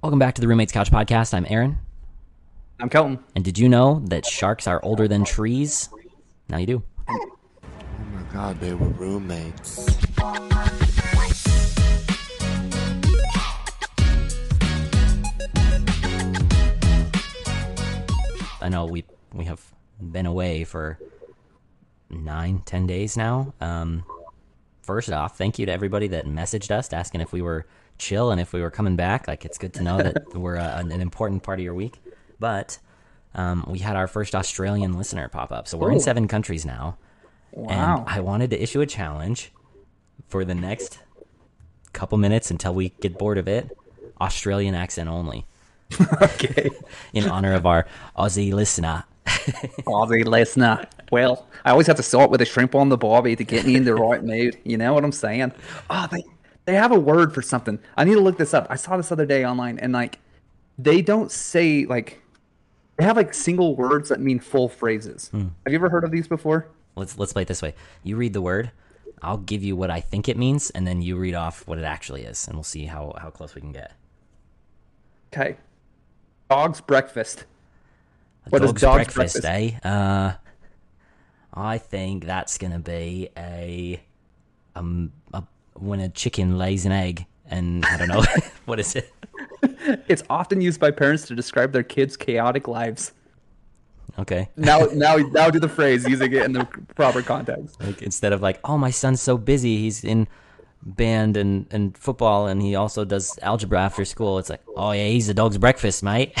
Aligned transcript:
Welcome 0.00 0.20
back 0.20 0.36
to 0.36 0.40
the 0.40 0.46
Roommates 0.46 0.70
Couch 0.70 0.92
Podcast. 0.92 1.34
I'm 1.34 1.44
Aaron. 1.48 1.76
I'm 2.78 2.88
Kelton. 2.88 3.18
And 3.34 3.44
did 3.44 3.58
you 3.58 3.68
know 3.68 4.00
that 4.04 4.24
sharks 4.24 4.68
are 4.68 4.80
older 4.84 5.08
than 5.08 5.24
trees? 5.24 5.88
Now 6.48 6.58
you 6.58 6.66
do. 6.66 6.82
Oh 7.08 7.36
my 8.12 8.22
god, 8.32 8.60
they 8.60 8.74
were 8.74 8.86
roommates. 8.90 9.98
I 18.60 18.68
know 18.70 18.86
we 18.86 19.04
we 19.32 19.46
have 19.46 19.60
been 20.00 20.26
away 20.26 20.62
for 20.62 20.96
nine, 22.08 22.62
ten 22.64 22.86
days 22.86 23.16
now. 23.16 23.52
Um, 23.60 24.04
first 24.82 25.10
off, 25.10 25.36
thank 25.36 25.58
you 25.58 25.66
to 25.66 25.72
everybody 25.72 26.06
that 26.06 26.24
messaged 26.24 26.70
us 26.70 26.92
asking 26.92 27.20
if 27.20 27.32
we 27.32 27.42
were 27.42 27.66
chill 27.98 28.30
and 28.30 28.40
if 28.40 28.52
we 28.52 28.60
were 28.60 28.70
coming 28.70 28.96
back. 28.96 29.28
Like, 29.28 29.44
it's 29.44 29.58
good 29.58 29.74
to 29.74 29.82
know 29.82 29.98
that 29.98 30.22
we're 30.34 30.56
uh, 30.56 30.78
an 30.78 30.92
important 30.92 31.42
part 31.42 31.58
of 31.58 31.64
your 31.64 31.74
week. 31.74 32.00
But 32.40 32.78
um, 33.34 33.64
we 33.68 33.80
had 33.80 33.96
our 33.96 34.06
first 34.06 34.34
Australian 34.34 34.94
listener 34.94 35.28
pop 35.28 35.52
up, 35.52 35.68
so 35.68 35.76
we're 35.76 35.92
in 35.92 36.00
seven 36.00 36.28
countries 36.28 36.64
now. 36.64 36.96
Wow. 37.52 37.68
And 37.70 38.08
I 38.08 38.20
wanted 38.20 38.50
to 38.50 38.62
issue 38.62 38.80
a 38.80 38.86
challenge 38.86 39.52
for 40.28 40.44
the 40.44 40.54
next 40.54 40.98
couple 41.92 42.18
minutes 42.18 42.50
until 42.50 42.74
we 42.74 42.90
get 43.00 43.18
bored 43.18 43.38
of 43.38 43.48
it. 43.48 43.76
Australian 44.20 44.74
accent 44.74 45.08
only, 45.08 45.46
okay. 46.22 46.70
in 47.12 47.28
honor 47.28 47.54
of 47.54 47.66
our 47.66 47.86
Aussie 48.16 48.52
listener. 48.52 49.04
Aussie 49.26 50.24
listener. 50.24 50.86
Well, 51.12 51.46
I 51.64 51.70
always 51.70 51.86
have 51.86 51.96
to 51.96 52.02
start 52.02 52.30
with 52.30 52.40
a 52.40 52.44
shrimp 52.44 52.74
on 52.74 52.88
the 52.88 52.96
barbie 52.96 53.36
to 53.36 53.44
get 53.44 53.64
me 53.64 53.76
in 53.76 53.84
the 53.84 53.94
right 53.94 54.22
mood. 54.22 54.58
You 54.64 54.76
know 54.76 54.94
what 54.94 55.04
I'm 55.04 55.12
saying? 55.12 55.52
Oh, 55.88 56.08
they 56.10 56.24
they 56.68 56.74
have 56.74 56.92
a 56.92 57.00
word 57.00 57.32
for 57.32 57.40
something. 57.40 57.78
I 57.96 58.04
need 58.04 58.12
to 58.12 58.20
look 58.20 58.36
this 58.36 58.52
up. 58.52 58.66
I 58.68 58.76
saw 58.76 58.98
this 58.98 59.10
other 59.10 59.24
day 59.24 59.42
online, 59.46 59.78
and 59.78 59.94
like, 59.94 60.18
they 60.76 61.00
don't 61.00 61.32
say 61.32 61.86
like, 61.86 62.20
they 62.98 63.04
have 63.04 63.16
like 63.16 63.32
single 63.32 63.74
words 63.74 64.10
that 64.10 64.20
mean 64.20 64.38
full 64.38 64.68
phrases. 64.68 65.30
Have 65.32 65.50
you 65.66 65.76
ever 65.76 65.88
heard 65.88 66.04
of 66.04 66.10
these 66.10 66.28
before? 66.28 66.68
Let's 66.94 67.16
let's 67.16 67.32
play 67.32 67.42
it 67.42 67.48
this 67.48 67.62
way. 67.62 67.74
You 68.02 68.16
read 68.16 68.34
the 68.34 68.42
word, 68.42 68.70
I'll 69.22 69.38
give 69.38 69.64
you 69.64 69.76
what 69.76 69.90
I 69.90 70.00
think 70.00 70.28
it 70.28 70.36
means, 70.36 70.68
and 70.68 70.86
then 70.86 71.00
you 71.00 71.16
read 71.16 71.34
off 71.34 71.66
what 71.66 71.78
it 71.78 71.84
actually 71.84 72.24
is, 72.24 72.46
and 72.46 72.54
we'll 72.54 72.64
see 72.64 72.84
how 72.84 73.14
how 73.18 73.30
close 73.30 73.54
we 73.54 73.62
can 73.62 73.72
get. 73.72 73.92
Okay. 75.32 75.56
Dog's 76.50 76.82
breakfast. 76.82 77.46
A 78.44 78.50
What 78.50 78.62
is 78.62 78.70
dog's, 78.72 78.80
dog's 78.82 78.94
breakfast, 79.14 79.40
breakfast? 79.42 79.84
eh? 79.86 79.88
Uh, 79.88 80.34
I 81.54 81.78
think 81.78 82.26
that's 82.26 82.58
gonna 82.58 82.78
be 82.78 83.30
a 83.38 84.02
um 84.76 85.12
a, 85.32 85.42
when 85.80 86.00
a 86.00 86.08
chicken 86.08 86.58
lays 86.58 86.86
an 86.86 86.92
egg, 86.92 87.26
and 87.46 87.84
I 87.86 87.96
don't 87.96 88.08
know 88.08 88.22
what 88.66 88.80
is 88.80 88.96
it. 88.96 89.12
It's 90.06 90.22
often 90.30 90.60
used 90.60 90.78
by 90.78 90.90
parents 90.92 91.26
to 91.28 91.34
describe 91.34 91.72
their 91.72 91.82
kids' 91.82 92.16
chaotic 92.16 92.68
lives. 92.68 93.12
Okay. 94.18 94.48
Now, 94.56 94.80
now, 94.92 95.16
now, 95.16 95.50
do 95.50 95.58
the 95.58 95.68
phrase 95.68 96.06
using 96.06 96.32
it 96.32 96.42
in 96.42 96.52
the 96.52 96.64
proper 96.94 97.22
context. 97.22 97.80
Like 97.80 98.02
instead 98.02 98.32
of 98.32 98.42
like, 98.42 98.60
oh, 98.64 98.78
my 98.78 98.90
son's 98.90 99.20
so 99.20 99.36
busy, 99.38 99.78
he's 99.78 100.04
in 100.04 100.28
band 100.82 101.36
and, 101.36 101.66
and 101.70 101.96
football, 101.96 102.46
and 102.46 102.62
he 102.62 102.74
also 102.74 103.04
does 103.04 103.38
algebra 103.42 103.80
after 103.80 104.04
school. 104.04 104.38
It's 104.38 104.50
like, 104.50 104.62
oh 104.76 104.92
yeah, 104.92 105.08
he's 105.08 105.28
a 105.28 105.34
dog's 105.34 105.58
breakfast, 105.58 106.02
mate. 106.02 106.32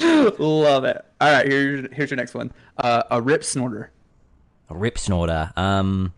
Love 0.00 0.84
it. 0.84 1.04
All 1.20 1.32
right, 1.32 1.46
here's 1.46 1.88
here's 1.92 2.10
your 2.10 2.16
next 2.16 2.34
one. 2.34 2.52
Uh, 2.76 3.02
a 3.10 3.20
rip 3.20 3.44
snorter. 3.44 3.90
a 4.68 4.76
rip 4.76 4.98
snorter. 4.98 5.52
Um, 5.56 6.12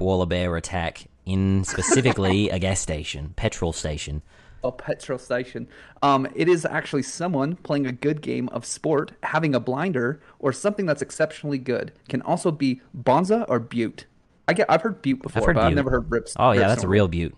koala 0.00 0.24
bear 0.24 0.56
attack 0.56 1.04
in 1.26 1.62
specifically 1.62 2.48
a 2.48 2.58
gas 2.58 2.80
station, 2.80 3.34
petrol 3.36 3.70
station. 3.70 4.22
A 4.64 4.72
petrol 4.72 5.18
station. 5.18 5.68
Um, 6.02 6.26
it 6.34 6.48
is 6.48 6.64
actually 6.64 7.02
someone 7.02 7.56
playing 7.56 7.86
a 7.86 7.92
good 7.92 8.22
game 8.22 8.48
of 8.48 8.64
sport, 8.64 9.12
having 9.22 9.54
a 9.54 9.60
blinder, 9.60 10.18
or 10.38 10.54
something 10.54 10.86
that's 10.86 11.02
exceptionally 11.02 11.58
good. 11.58 11.92
Can 12.08 12.22
also 12.22 12.50
be 12.50 12.80
bonza 12.94 13.44
or 13.46 13.60
beaut. 13.60 14.06
I 14.48 14.54
get. 14.54 14.70
I've 14.70 14.80
heard 14.80 15.02
beaut 15.02 15.20
before, 15.20 15.48
heard 15.48 15.56
but 15.56 15.64
I've 15.64 15.74
never 15.74 15.90
heard 15.90 16.10
rips. 16.10 16.34
Oh 16.38 16.52
yeah, 16.52 16.60
rip 16.60 16.68
that's 16.68 16.82
a 16.82 16.88
real 16.88 17.06
Beaut. 17.06 17.34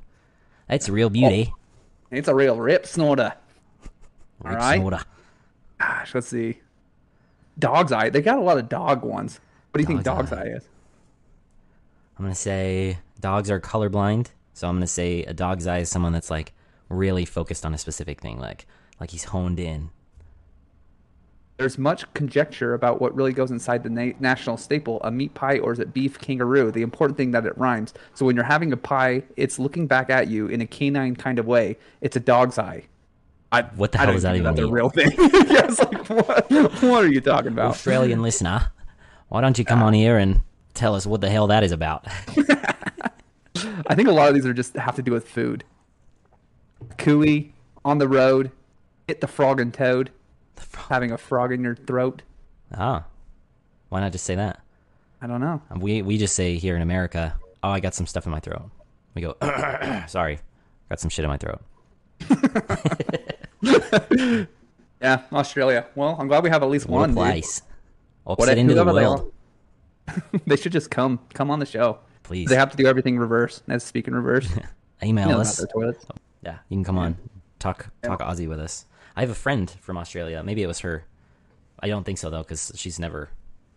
That's 0.68 0.88
a 0.88 0.92
real 0.92 1.10
beauty. 1.10 1.52
It's 2.12 2.28
a 2.28 2.34
real 2.34 2.56
rip 2.56 2.86
snorter. 2.86 3.34
Rip 4.40 4.56
right. 4.56 4.76
snorter. 4.76 5.00
Gosh, 5.80 6.14
let's 6.14 6.28
see. 6.28 6.60
Dog's 7.58 7.90
eye. 7.90 8.10
They 8.10 8.22
got 8.22 8.38
a 8.38 8.42
lot 8.42 8.58
of 8.58 8.68
dog 8.68 9.02
ones. 9.02 9.40
What 9.72 9.78
do 9.78 9.82
you 9.82 9.86
think 9.86 10.04
Dog's 10.04 10.30
dog's 10.30 10.32
eye. 10.40 10.44
eye 10.44 10.56
is? 10.56 10.68
I'm 12.22 12.26
gonna 12.26 12.36
say 12.36 12.98
dogs 13.18 13.50
are 13.50 13.58
colorblind, 13.58 14.28
so 14.52 14.68
I'm 14.68 14.76
gonna 14.76 14.86
say 14.86 15.24
a 15.24 15.34
dog's 15.34 15.66
eye 15.66 15.78
is 15.78 15.90
someone 15.90 16.12
that's 16.12 16.30
like 16.30 16.52
really 16.88 17.24
focused 17.24 17.66
on 17.66 17.74
a 17.74 17.78
specific 17.78 18.20
thing, 18.20 18.38
like 18.38 18.68
like 19.00 19.10
he's 19.10 19.24
honed 19.24 19.58
in. 19.58 19.90
There's 21.56 21.78
much 21.78 22.04
conjecture 22.14 22.74
about 22.74 23.00
what 23.00 23.12
really 23.16 23.32
goes 23.32 23.50
inside 23.50 23.82
the 23.82 23.90
na- 23.90 24.12
national 24.20 24.56
staple, 24.56 25.00
a 25.02 25.10
meat 25.10 25.34
pie 25.34 25.58
or 25.58 25.72
is 25.72 25.80
it 25.80 25.92
beef 25.92 26.16
kangaroo. 26.20 26.70
The 26.70 26.82
important 26.82 27.16
thing 27.16 27.32
that 27.32 27.44
it 27.44 27.58
rhymes. 27.58 27.92
So 28.14 28.24
when 28.24 28.36
you're 28.36 28.44
having 28.44 28.72
a 28.72 28.76
pie, 28.76 29.24
it's 29.36 29.58
looking 29.58 29.88
back 29.88 30.08
at 30.08 30.28
you 30.28 30.46
in 30.46 30.60
a 30.60 30.66
canine 30.66 31.16
kind 31.16 31.40
of 31.40 31.46
way. 31.46 31.76
It's 32.02 32.14
a 32.14 32.20
dog's 32.20 32.56
eye. 32.56 32.84
I, 33.50 33.62
What 33.62 33.90
the 33.90 33.98
hell 33.98 34.06
don't 34.06 34.20
that 34.20 34.36
even 34.36 34.44
that's 34.44 34.60
a 34.60 34.70
real 34.70 34.90
thing. 34.90 35.10
yeah, 35.18 35.66
it's 35.66 35.80
like 35.80 36.08
what? 36.08 36.48
What 36.52 37.04
are 37.04 37.12
you 37.12 37.20
talking 37.20 37.50
about? 37.50 37.72
Australian 37.72 38.22
listener, 38.22 38.70
why 39.28 39.40
don't 39.40 39.58
you 39.58 39.64
come 39.64 39.82
on 39.82 39.92
here 39.92 40.18
and 40.18 40.42
tell 40.74 40.94
us 40.94 41.06
what 41.06 41.20
the 41.20 41.30
hell 41.30 41.46
that 41.48 41.62
is 41.64 41.72
about? 41.72 42.06
I 43.86 43.94
think 43.94 44.08
a 44.08 44.12
lot 44.12 44.28
of 44.28 44.34
these 44.34 44.46
are 44.46 44.52
just 44.54 44.74
have 44.74 44.96
to 44.96 45.02
do 45.02 45.12
with 45.12 45.28
food. 45.28 45.64
Cooey 46.98 47.52
on 47.84 47.98
the 47.98 48.08
road, 48.08 48.50
hit 49.06 49.20
the 49.20 49.26
frog 49.26 49.60
and 49.60 49.72
toad, 49.72 50.10
having 50.88 51.10
a 51.12 51.18
frog 51.18 51.52
in 51.52 51.62
your 51.62 51.74
throat. 51.76 52.22
Ah, 52.76 53.04
why 53.88 54.00
not 54.00 54.12
just 54.12 54.24
say 54.24 54.34
that? 54.34 54.60
I 55.20 55.26
don't 55.26 55.40
know. 55.40 55.60
We 55.76 56.02
we 56.02 56.18
just 56.18 56.34
say 56.34 56.56
here 56.56 56.74
in 56.76 56.82
America, 56.82 57.34
oh, 57.62 57.70
I 57.70 57.80
got 57.80 57.94
some 57.94 58.06
stuff 58.06 58.26
in 58.26 58.32
my 58.32 58.40
throat. 58.40 58.70
We 59.14 59.22
go, 59.22 59.36
sorry, 60.08 60.38
got 60.88 60.98
some 61.00 61.10
shit 61.10 61.24
in 61.24 61.28
my 61.30 61.36
throat. 61.38 61.60
Yeah, 65.02 65.22
Australia. 65.32 65.86
Well, 65.96 66.16
I'm 66.16 66.28
glad 66.28 66.44
we 66.44 66.50
have 66.50 66.62
at 66.62 66.68
least 66.70 66.88
What 66.88 67.00
one. 67.00 67.08
dude. 67.10 67.16
place. 67.16 67.62
What 68.22 68.38
Upset 68.38 68.56
into 68.56 68.74
the 68.74 68.84
world, 68.84 69.32
they 70.46 70.56
should 70.56 70.72
just 70.72 70.90
come 70.90 71.20
come 71.34 71.50
on 71.50 71.58
the 71.58 71.66
show. 71.66 71.98
please. 72.22 72.48
They 72.48 72.56
have 72.56 72.70
to 72.70 72.76
do 72.76 72.86
everything 72.86 73.18
reverse. 73.18 73.62
Let's 73.66 73.84
speak 73.84 74.08
in 74.08 74.14
reverse. 74.14 74.48
Email 75.02 75.28
You 75.28 75.34
know, 75.34 75.40
us. 75.40 75.64
toilets. 75.72 76.04
Yeah, 76.44 76.58
you 76.68 76.76
can 76.76 76.84
come 76.84 76.98
on, 76.98 77.16
talk 77.58 77.88
talk 78.02 78.20
Aussie 78.20 78.48
with 78.48 78.58
us. 78.60 78.86
I 79.16 79.20
have 79.20 79.30
a 79.30 79.34
friend 79.34 79.70
from 79.80 79.96
Australia. 79.98 80.42
Maybe 80.42 80.62
it 80.62 80.66
was 80.66 80.80
her. 80.80 81.04
I 81.80 81.88
don't 81.88 82.04
think 82.04 82.18
so 82.18 82.30
though, 82.30 82.42
because 82.42 82.72
she's 82.76 82.98
never, 83.00 83.28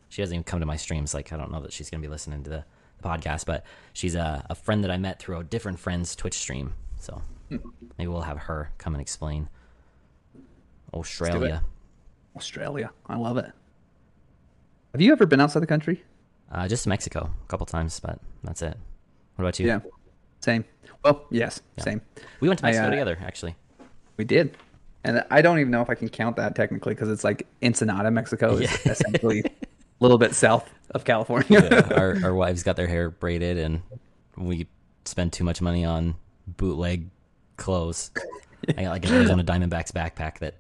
she 0.10 0.22
hasn't 0.22 0.36
even 0.36 0.44
come 0.44 0.60
to 0.60 0.66
my 0.66 0.76
streams. 0.78 1.14
Like 1.14 1.32
I 1.34 1.38
don't 1.38 1.52
know 1.52 1.62
that 1.62 1.74
she's 1.74 1.90
gonna 1.90 2.02
be 2.02 2.08
listening 2.08 2.44
to 2.44 2.50
the, 2.50 2.66
the 3.02 3.08
podcast, 3.08 3.46
but 3.46 3.64
she's 3.94 4.16
a, 4.16 4.46
a 4.50 4.56
friend 4.56 4.84
that 4.84 4.92
I 4.92 4.98
met 4.98 5.20
through 5.20 5.38
a 5.38 5.44
different 5.44 5.80
friend's 5.80 6.16
Twitch 6.16 6.36
stream. 6.36 6.74
So 7.00 7.22
Hmm. 7.50 7.58
maybe 8.00 8.08
we'll 8.08 8.22
have 8.22 8.38
her 8.40 8.72
come 8.80 8.96
and 8.96 9.02
explain 9.02 9.50
Australia. 10.94 11.62
Australia. 12.36 12.92
I 13.08 13.18
love 13.18 13.38
it. 13.38 13.52
Have 14.94 15.02
you 15.02 15.12
ever 15.12 15.26
been 15.26 15.40
outside 15.42 15.60
the 15.62 15.68
country? 15.68 16.04
Uh, 16.52 16.68
just 16.68 16.88
Mexico 16.88 17.30
a 17.44 17.48
couple 17.48 17.66
times, 17.66 18.00
but 18.00 18.20
that's 18.44 18.62
it. 18.62 18.78
What 19.36 19.44
about 19.44 19.60
you? 19.60 19.68
Yeah. 19.68 19.80
Same. 20.42 20.64
Well, 21.04 21.26
yes, 21.30 21.62
same. 21.80 22.02
we 22.40 22.48
went 22.48 22.60
to 22.60 22.66
I, 22.66 22.70
Mexico 22.70 22.88
uh, 22.88 22.90
together 22.92 23.18
actually. 23.22 23.56
We 24.18 24.26
did. 24.26 24.58
And 25.04 25.24
I 25.30 25.42
don't 25.42 25.60
even 25.60 25.72
know 25.72 25.82
if 25.82 25.90
I 25.90 25.96
can 25.96 26.10
count 26.10 26.36
that 26.38 26.56
technically 26.56 26.94
because 26.96 27.10
it's 27.10 27.24
like 27.24 27.46
Ensenada, 27.62 28.10
Mexico 28.10 28.56
is 28.56 28.62
Yeah. 28.62 28.78
essentially 28.92 29.42
a 29.42 29.52
little 30.00 30.18
bit 30.18 30.34
south 30.34 30.68
of 30.92 31.04
California. 31.04 31.84
our 31.96 32.18
our 32.24 32.34
wives 32.34 32.64
got 32.64 32.76
their 32.76 32.88
hair 32.88 33.10
braided, 33.10 33.58
and 33.58 33.82
we 34.38 34.68
spent 35.06 35.34
too 35.34 35.44
much 35.44 35.62
money 35.62 35.86
on 35.86 36.16
bootleg 36.48 37.08
clothes. 37.58 38.12
I 38.70 38.84
got 38.84 38.90
like 38.90 39.06
an 39.06 39.14
Arizona 39.16 39.44
Diamondbacks 39.44 39.92
backpack 39.92 40.40
that 40.40 40.56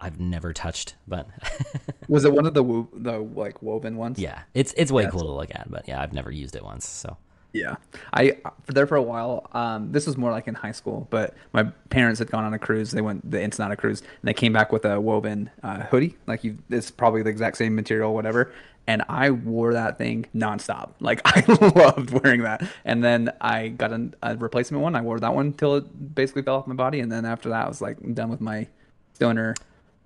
I've 0.00 0.20
never 0.20 0.52
touched, 0.52 0.94
but 1.08 1.28
Was 2.08 2.24
it 2.24 2.32
one 2.32 2.46
of 2.46 2.54
the 2.54 2.62
wo- 2.62 2.88
the 2.92 3.18
like 3.18 3.62
woven 3.62 3.96
ones? 3.96 4.18
yeah, 4.18 4.42
it's 4.54 4.72
it's 4.76 4.92
way 4.92 5.02
Yeah, 5.04 5.10
cool 5.10 5.22
to 5.24 5.32
look 5.32 5.50
at. 5.54 5.70
But 5.70 5.88
yeah, 5.88 6.00
I've 6.00 6.12
never 6.12 6.30
used 6.30 6.54
it 6.56 6.62
once, 6.64 6.86
so 6.86 7.16
Yeah, 7.52 7.76
I 8.12 8.36
for 8.64 8.72
there 8.72 8.86
for 8.86 8.96
a 8.96 9.02
while. 9.02 9.48
Um, 9.52 9.90
this 9.90 10.06
was 10.06 10.16
more 10.16 10.30
like 10.30 10.46
in 10.46 10.54
high 10.54 10.72
school, 10.72 11.08
but 11.10 11.34
my 11.52 11.64
parents 11.90 12.18
had 12.20 12.30
gone 12.30 12.44
on 12.44 12.54
a 12.54 12.58
cruise. 12.58 12.90
They 12.92 13.00
went 13.00 13.28
the 13.28 13.42
Ensenada 13.42 13.74
cruise, 13.76 14.00
and 14.00 14.08
they 14.22 14.34
came 14.34 14.52
back 14.52 14.70
with 14.70 14.84
a 14.84 15.00
woven 15.00 15.50
uh, 15.64 15.80
hoodie. 15.84 16.16
Like 16.26 16.44
you, 16.44 16.58
it's 16.70 16.90
probably 16.90 17.22
the 17.22 17.30
exact 17.30 17.56
same 17.56 17.74
material, 17.74 18.14
whatever. 18.14 18.52
And 18.86 19.02
I 19.08 19.30
wore 19.32 19.74
that 19.74 19.98
thing 19.98 20.26
nonstop. 20.34 20.90
Like 21.00 21.20
I 21.26 21.44
loved 21.74 22.10
wearing 22.10 22.42
that. 22.42 22.62
And 22.86 23.02
then 23.04 23.30
I 23.40 23.68
got 23.68 23.92
an, 23.92 24.14
a 24.22 24.36
replacement 24.36 24.82
one. 24.82 24.94
I 24.94 25.00
wore 25.02 25.18
that 25.20 25.34
one 25.34 25.52
till 25.54 25.76
it 25.76 26.14
basically 26.14 26.42
fell 26.42 26.56
off 26.56 26.66
my 26.66 26.74
body. 26.74 27.00
And 27.00 27.10
then 27.12 27.24
after 27.26 27.48
that, 27.50 27.66
I 27.66 27.68
was 27.68 27.82
like 27.82 27.98
I'm 28.02 28.14
done 28.14 28.28
with 28.30 28.40
my 28.40 28.66
stoner 29.14 29.54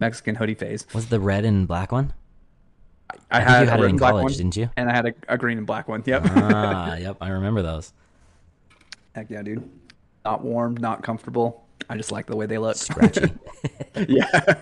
Mexican 0.03 0.35
hoodie 0.35 0.55
phase. 0.55 0.87
was 0.95 1.07
the 1.07 1.19
red 1.21 1.45
and 1.45 1.67
black 1.67 1.91
one? 1.93 2.13
I, 3.31 3.39
think 3.39 3.49
had, 3.49 3.69
had 3.69 3.69
a 3.69 3.71
it 3.71 3.71
red 3.71 3.81
in 3.85 3.91
and 3.91 3.99
black 3.99 4.11
college, 4.13 4.23
one, 4.25 4.33
didn't 4.33 4.57
you? 4.57 4.71
And 4.77 4.91
I 4.91 4.95
had 4.95 5.07
a, 5.07 5.15
a 5.29 5.39
green 5.39 5.59
and 5.59 5.67
black 5.67 5.89
one. 5.89 6.03
Yep. 6.05 6.23
ah, 6.27 6.95
yep, 7.07 7.17
I 7.21 7.29
remember 7.31 7.63
those. 7.63 7.93
Heck 9.15 9.31
yeah, 9.31 9.43
dude. 9.43 9.69
not 10.25 10.43
warm, 10.43 10.77
not 10.77 11.03
comfortable. 11.03 11.65
I 11.91 11.97
just 11.97 12.11
like 12.13 12.27
the 12.27 12.37
way 12.37 12.47
they 12.47 12.59
look. 12.59 12.77
Scratchy. 12.77 13.33
yeah. 14.09 14.55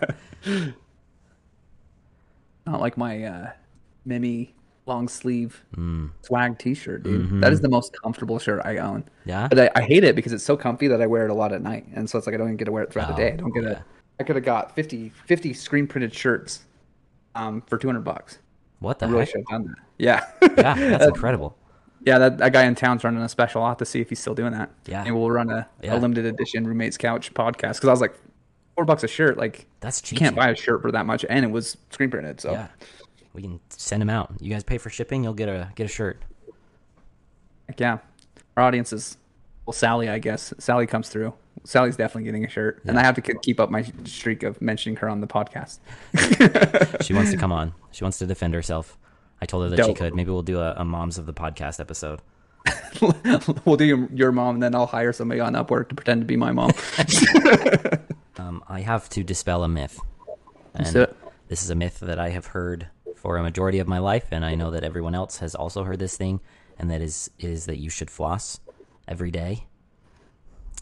Not 2.67 2.81
like 2.81 2.97
my 2.97 3.23
uh, 3.25 3.51
Mimi 4.05 4.55
long 4.87 5.07
sleeve 5.09 5.63
Mm. 5.77 6.11
swag 6.23 6.59
T-shirt, 6.59 7.03
dude. 7.05 7.23
Mm-hmm. 7.27 7.41
That 7.41 7.53
is 7.53 7.61
the 7.61 7.69
most 7.69 7.95
comfortable 8.03 8.39
shirt 8.39 8.61
I 8.65 8.79
own. 8.79 9.05
Yeah? 9.25 9.47
but 9.49 9.59
I, 9.59 9.71
I 9.77 9.83
hate 9.83 10.03
it 10.05 10.17
because 10.17 10.33
it's 10.33 10.43
so 10.45 10.57
comfy 10.57 10.89
that 10.89 11.01
I 11.01 11.07
wear 11.07 11.25
it 11.25 11.31
a 11.31 11.35
lot 11.35 11.53
at 11.53 11.63
night, 11.63 11.87
and 11.95 12.09
so 12.11 12.19
it's 12.19 12.27
like 12.27 12.35
I 12.35 12.39
don't 12.39 12.49
even 12.49 12.57
get 12.57 12.65
to 12.65 12.73
wear 12.73 12.83
it 12.83 12.93
throughout 12.93 13.09
the 13.09 13.15
Oh, 13.15 13.17
day. 13.17 13.33
I 13.33 13.37
don't 13.37 13.53
get 13.53 13.63
yeah. 13.65 13.83
I 14.21 14.23
could 14.23 14.37
have 14.37 14.45
got 14.45 14.75
50, 14.77 15.09
50 15.27 15.53
screen 15.55 15.87
printed 15.87 16.15
shirts, 16.15 16.61
um, 17.35 17.63
for 17.63 17.79
two 17.79 17.89
hundred 17.89 18.05
bucks. 18.05 18.39
What 18.81 18.99
the 18.99 19.07
I 19.07 19.09
really 19.09 19.21
heck? 19.23 19.29
should 19.31 19.45
have 19.51 19.63
done 19.65 19.75
that. 19.75 19.77
Yeah, 19.99 20.25
Yeah, 20.57 20.75
that's 20.99 21.07
incredible. 21.07 21.57
yeah. 22.05 22.19
That, 22.19 22.39
that 22.39 22.53
guy 22.53 22.65
in 22.65 22.75
town's 22.75 23.03
running 23.05 23.23
a 23.23 23.29
special. 23.29 23.63
I'll 23.63 23.69
have 23.71 23.79
to 23.79 23.85
see 23.87 24.01
if 24.01 24.09
he's 24.11 24.19
still 24.21 24.35
doing 24.35 24.53
that. 24.53 24.71
Yeah. 24.87 25.05
and 25.05 25.15
we'll 25.17 25.31
run 25.31 25.51
a, 25.51 25.67
Yeah. 25.83 25.97
a 25.97 25.99
limited 25.99 26.27
edition 26.27 26.67
roommates 26.67 26.97
couch 26.99 27.33
podcast 27.35 27.75
because 27.77 27.89
I 27.89 27.91
was 27.93 28.01
like, 28.01 28.15
four 28.75 28.85
bucks 28.85 29.05
a 29.05 29.09
shirt. 29.09 29.37
Like 29.39 29.67
That's 29.81 30.01
you 30.03 30.07
cheap. 30.17 30.19
can't 30.19 30.37
buy 30.37 30.49
a 30.51 30.55
shirt 30.57 30.81
for 30.83 30.93
that 30.93 31.07
much, 31.07 31.25
and 31.29 31.45
it 31.45 31.51
was 31.51 31.77
screen 31.91 32.11
printed. 32.11 32.41
So 32.41 32.53
Yeah. 32.53 32.69
We 33.33 33.43
can 33.43 33.61
send 33.71 34.01
them 34.03 34.11
out. 34.11 34.33
You 34.41 34.51
guys 34.53 34.65
pay 34.65 34.77
for 34.79 34.91
shipping, 34.91 35.23
you'll 35.25 35.35
get 35.35 35.49
a 35.49 35.71
get 35.77 35.85
a 35.85 35.89
shirt. 35.89 36.21
Heck 37.69 37.81
yeah. 37.81 37.99
Our 38.57 38.65
audience 38.65 38.93
is 38.93 39.17
well, 39.67 39.73
Sally, 39.73 40.09
I 40.09 40.19
guess. 40.19 40.53
Sally 40.59 40.87
comes 40.87 41.09
through. 41.11 41.33
Sally's 41.65 41.97
definitely 41.97 42.25
getting 42.25 42.45
a 42.45 42.49
shirt, 42.49 42.83
and 42.87 42.99
I 42.99 43.03
have 43.03 43.15
to 43.17 43.23
keep 43.23 43.61
up 43.61 43.71
my 43.71 43.85
streak 44.05 44.43
of 44.43 44.61
mentioning 44.61 44.97
her 44.97 45.09
on 45.09 45.21
the 45.21 45.27
podcast. 45.27 45.79
She 47.03 47.15
wants 47.15 47.31
to 47.31 47.37
come 47.37 47.53
on. 47.53 47.75
She 47.91 48.05
wants 48.05 48.19
to 48.19 48.27
defend 48.27 48.55
herself. 48.55 48.99
I 49.41 49.47
told 49.47 49.65
her 49.65 49.77
that 49.77 49.87
she 49.87 49.95
could. 49.95 50.15
Maybe 50.15 50.31
we'll 50.31 50.43
do 50.43 50.61
a, 50.61 50.75
a 50.77 50.85
moms 50.85 51.19
of 51.19 51.27
the 51.27 51.33
podcast 51.33 51.81
episode. 51.81 52.21
we'll 53.65 53.77
do 53.77 54.09
your, 54.13 54.33
mom, 54.33 54.57
and 54.57 54.63
then 54.63 54.75
I'll 54.75 54.87
hire 54.87 55.13
somebody 55.13 55.41
on 55.41 55.55
Upwork 55.55 55.89
to 55.89 55.95
pretend 55.95 56.21
to 56.21 56.27
be 56.27 56.37
my 56.37 56.53
mom. 56.53 56.73
Um, 58.39 58.65
I 58.69 58.81
have 58.81 59.09
to 59.11 59.23
dispel 59.23 59.65
a 59.65 59.69
myth. 59.69 60.01
And 60.75 60.97
it. 60.97 61.17
this 61.49 61.63
is 61.63 61.69
a 61.69 61.75
myth 61.75 62.01
that 62.01 62.19
I 62.19 62.31
have 62.31 62.47
heard 62.47 62.89
for 63.15 63.37
a 63.37 63.43
majority 63.43 63.81
of 63.81 63.87
my 63.87 63.99
life, 63.99 64.29
and 64.31 64.47
I 64.47 64.55
know 64.55 64.71
that 64.71 64.83
everyone 64.83 65.15
else 65.15 65.39
has 65.39 65.55
also 65.55 65.85
heard 65.85 65.99
this 65.99 66.17
thing, 66.17 66.41
and 66.79 66.91
that 66.91 67.03
is 67.03 67.31
is 67.39 67.67
that 67.67 67.79
you 67.79 67.91
should 67.91 68.11
floss 68.11 68.61
every 69.07 69.31
day. 69.31 69.67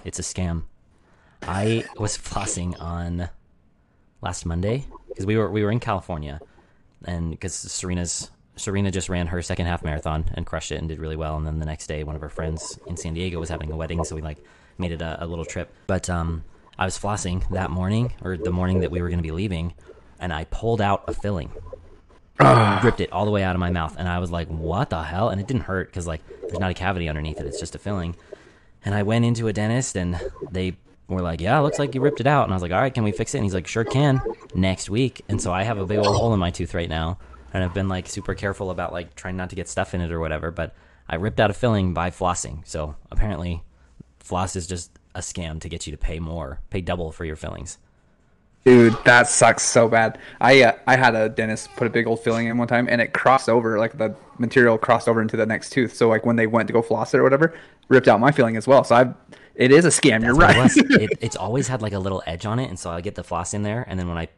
It's 0.05 0.19
a 0.19 0.23
scam. 0.23 0.65
I 1.43 1.85
was 1.99 2.17
flossing 2.19 2.81
on 2.81 3.29
last 4.21 4.47
Monday 4.47 4.85
because 5.09 5.27
we 5.27 5.37
were 5.37 5.51
we 5.51 5.63
were 5.63 5.71
in 5.71 5.81
California, 5.81 6.41
and 7.05 7.31
because 7.31 7.55
Serena's 7.55 8.31
Serena 8.59 8.91
just 8.91 9.09
ran 9.09 9.29
her 9.29 9.41
second 9.41 9.67
half 9.67 9.85
marathon 9.85 10.25
and 10.35 10.45
crushed 10.45 10.73
it 10.73 10.77
and 10.77 10.89
did 10.89 10.99
really 10.99 11.17
well. 11.17 11.37
And 11.37 11.47
then 11.47 11.59
the 11.59 11.67
next 11.67 11.87
day, 11.87 12.05
one 12.05 12.17
of 12.17 12.21
her 12.23 12.29
friends 12.29 12.79
in 12.87 12.97
San 12.97 13.15
Diego 13.15 13.39
was 13.39 13.49
having 13.49 13.71
a 13.73 13.77
wedding, 13.77 14.05
so 14.05 14.15
we 14.15 14.23
like 14.23 14.39
made 14.79 14.93
it 14.93 15.03
a, 15.03 15.25
a 15.25 15.27
little 15.27 15.45
trip. 15.45 15.73
But 15.87 16.11
um, 16.11 16.45
I 16.79 16.85
was 16.85 16.99
flossing 16.99 17.49
that 17.51 17.71
morning 17.71 18.13
or 18.23 18.37
the 18.37 18.51
morning 18.51 18.81
that 18.81 18.91
we 18.91 19.01
were 19.01 19.09
going 19.09 19.19
to 19.19 19.23
be 19.23 19.31
leaving, 19.31 19.75
and 20.19 20.33
I 20.33 20.45
pulled 20.45 20.81
out 20.81 21.05
a 21.07 21.15
filling, 21.15 21.51
ripped 22.83 23.01
it 23.01 23.13
all 23.13 23.25
the 23.25 23.31
way 23.31 23.43
out 23.43 23.55
of 23.55 23.61
my 23.61 23.71
mouth, 23.71 23.97
and 23.99 24.09
I 24.09 24.19
was 24.19 24.31
like, 24.31 24.49
"What 24.49 24.91
the 24.91 25.03
hell?" 25.03 25.29
And 25.29 25.41
it 25.41 25.47
didn't 25.47 25.63
hurt 25.63 25.89
because 25.89 26.07
like 26.07 26.21
there's 26.43 26.59
not 26.59 26.71
a 26.71 26.75
cavity 26.75 27.09
underneath 27.09 27.41
it; 27.41 27.47
it's 27.47 27.61
just 27.61 27.75
a 27.75 27.79
filling. 27.79 28.17
And 28.85 28.95
I 28.95 29.03
went 29.03 29.25
into 29.25 29.49
a 29.49 29.53
dentist, 29.53 29.97
and 29.97 30.21
they 30.51 30.77
were 31.09 31.23
like, 31.23 31.41
"Yeah, 31.41 31.59
looks 31.61 31.79
like 31.79 31.95
you 31.95 32.01
ripped 32.01 32.21
it 32.21 32.27
out." 32.27 32.45
And 32.45 32.53
I 32.53 32.57
was 32.57 32.63
like, 32.63 32.73
"All 32.73 32.81
right, 32.81 32.93
can 32.93 33.05
we 33.05 33.13
fix 33.13 33.35
it?" 33.35 33.39
And 33.39 33.45
he's 33.45 33.55
like, 33.55 33.67
"Sure 33.67 33.85
can." 33.85 34.21
Next 34.55 34.89
week, 34.89 35.23
and 35.29 35.41
so 35.41 35.53
I 35.53 35.63
have 35.63 35.79
a 35.79 35.87
big 35.87 35.99
old 35.99 36.17
hole 36.17 36.33
in 36.33 36.41
my 36.41 36.51
tooth 36.51 36.75
right 36.75 36.89
now, 36.89 37.19
and 37.53 37.65
I've 37.65 37.75
been 37.75 37.89
like 37.89 38.09
super 38.09 38.35
careful 38.35 38.71
about 38.71 38.93
like 38.93 39.15
trying 39.15 39.37
not 39.37 39.51
to 39.51 39.57
get 39.57 39.69
stuff 39.69 39.95
in 39.95 40.01
it 40.01 40.13
or 40.13 40.21
whatever. 40.21 40.51
But 40.51 40.75
I 41.09 41.17
ripped 41.17 41.41
out 41.41 41.51
a 41.51 41.55
filling 41.55 41.95
by 41.95 42.11
flossing, 42.11 42.67
so 42.67 42.97
apparently, 43.11 43.63
floss 44.19 44.57
is 44.57 44.67
just 44.67 44.91
a 45.15 45.21
scam 45.21 45.61
to 45.61 45.69
get 45.69 45.87
you 45.87 45.91
to 45.91 45.99
pay 45.99 46.19
more, 46.19 46.61
pay 46.71 46.81
double 46.81 47.13
for 47.13 47.25
your 47.25 47.37
fillings. 47.37 47.79
Dude, 48.65 48.97
that 49.05 49.29
sucks 49.29 49.63
so 49.63 49.89
bad. 49.89 50.19
I 50.41 50.63
uh, 50.63 50.73
I 50.87 50.97
had 50.97 51.15
a 51.15 51.29
dentist 51.29 51.75
put 51.77 51.87
a 51.87 51.91
big 51.91 52.07
old 52.07 52.21
filling 52.21 52.49
in 52.49 52.59
one 52.59 52.69
time, 52.69 52.87
and 52.91 53.01
it 53.01 53.15
crossed 53.15 53.49
over, 53.49 53.79
like 53.79 53.97
the 53.97 54.15
material 54.39 54.77
crossed 54.77 55.09
over 55.09 55.23
into 55.23 55.37
the 55.37 55.47
next 55.47 55.71
tooth. 55.71 55.95
So 55.95 56.09
like 56.09 56.27
when 56.27 56.37
they 56.37 56.47
went 56.47 56.67
to 56.67 56.73
go 56.73 56.83
floss 56.83 57.15
it 57.15 57.19
or 57.19 57.23
whatever, 57.23 57.55
ripped 57.89 58.09
out 58.09 58.21
my 58.21 58.33
feeling 58.33 58.57
as 58.57 58.67
well. 58.67 58.85
So 58.85 58.95
I, 58.95 59.15
it 59.55 59.73
is 59.73 59.85
a 59.85 59.89
scam. 59.89 60.23
You're 60.23 60.35
That's 60.35 60.77
it 60.77 60.89
right. 60.89 61.01
It, 61.03 61.19
it's 61.21 61.37
always 61.37 61.69
had 61.69 61.83
like 61.83 61.93
a 61.93 61.99
little 61.99 62.23
edge 62.27 62.47
on 62.47 62.59
it, 62.59 62.69
and 62.69 62.79
so 62.79 62.91
I 62.91 63.01
get 63.01 63.15
the 63.15 63.25
floss 63.25 63.55
in 63.55 63.63
there, 63.63 63.85
and 63.89 63.99
then 63.99 64.09
when 64.09 64.19
I 64.19 64.29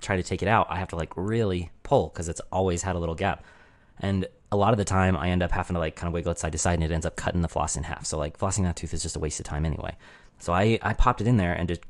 try 0.00 0.16
to 0.16 0.22
take 0.22 0.42
it 0.42 0.48
out, 0.48 0.66
I 0.68 0.78
have 0.78 0.88
to 0.88 0.96
like 0.96 1.12
really 1.16 1.70
pull 1.82 2.08
because 2.08 2.28
it's 2.28 2.40
always 2.52 2.82
had 2.82 2.96
a 2.96 2.98
little 2.98 3.14
gap. 3.14 3.44
And 4.00 4.26
a 4.50 4.56
lot 4.56 4.72
of 4.72 4.78
the 4.78 4.84
time, 4.84 5.16
I 5.16 5.30
end 5.30 5.42
up 5.42 5.52
having 5.52 5.74
to 5.74 5.80
like 5.80 5.96
kind 5.96 6.08
of 6.08 6.14
wiggle 6.14 6.32
it 6.32 6.38
side 6.38 6.52
to 6.52 6.58
side, 6.58 6.74
and 6.74 6.84
it 6.84 6.90
ends 6.90 7.06
up 7.06 7.16
cutting 7.16 7.42
the 7.42 7.48
floss 7.48 7.76
in 7.76 7.84
half. 7.84 8.04
So 8.06 8.18
like 8.18 8.38
flossing 8.38 8.64
that 8.64 8.76
tooth 8.76 8.92
is 8.92 9.02
just 9.02 9.16
a 9.16 9.20
waste 9.20 9.40
of 9.40 9.46
time 9.46 9.64
anyway. 9.64 9.96
So 10.38 10.52
I 10.52 10.78
I 10.82 10.92
popped 10.92 11.20
it 11.20 11.26
in 11.26 11.36
there 11.36 11.52
and 11.54 11.68
just 11.68 11.82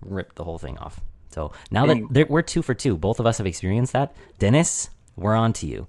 ripped 0.00 0.36
the 0.36 0.44
whole 0.44 0.58
thing 0.58 0.78
off. 0.78 1.00
So 1.30 1.52
now 1.70 1.86
Dang. 1.86 2.08
that 2.08 2.30
we're 2.30 2.42
two 2.42 2.62
for 2.62 2.74
two, 2.74 2.96
both 2.96 3.20
of 3.20 3.26
us 3.26 3.38
have 3.38 3.46
experienced 3.46 3.92
that. 3.94 4.14
Dennis, 4.38 4.90
we're 5.16 5.34
on 5.34 5.52
to 5.54 5.66
you. 5.66 5.86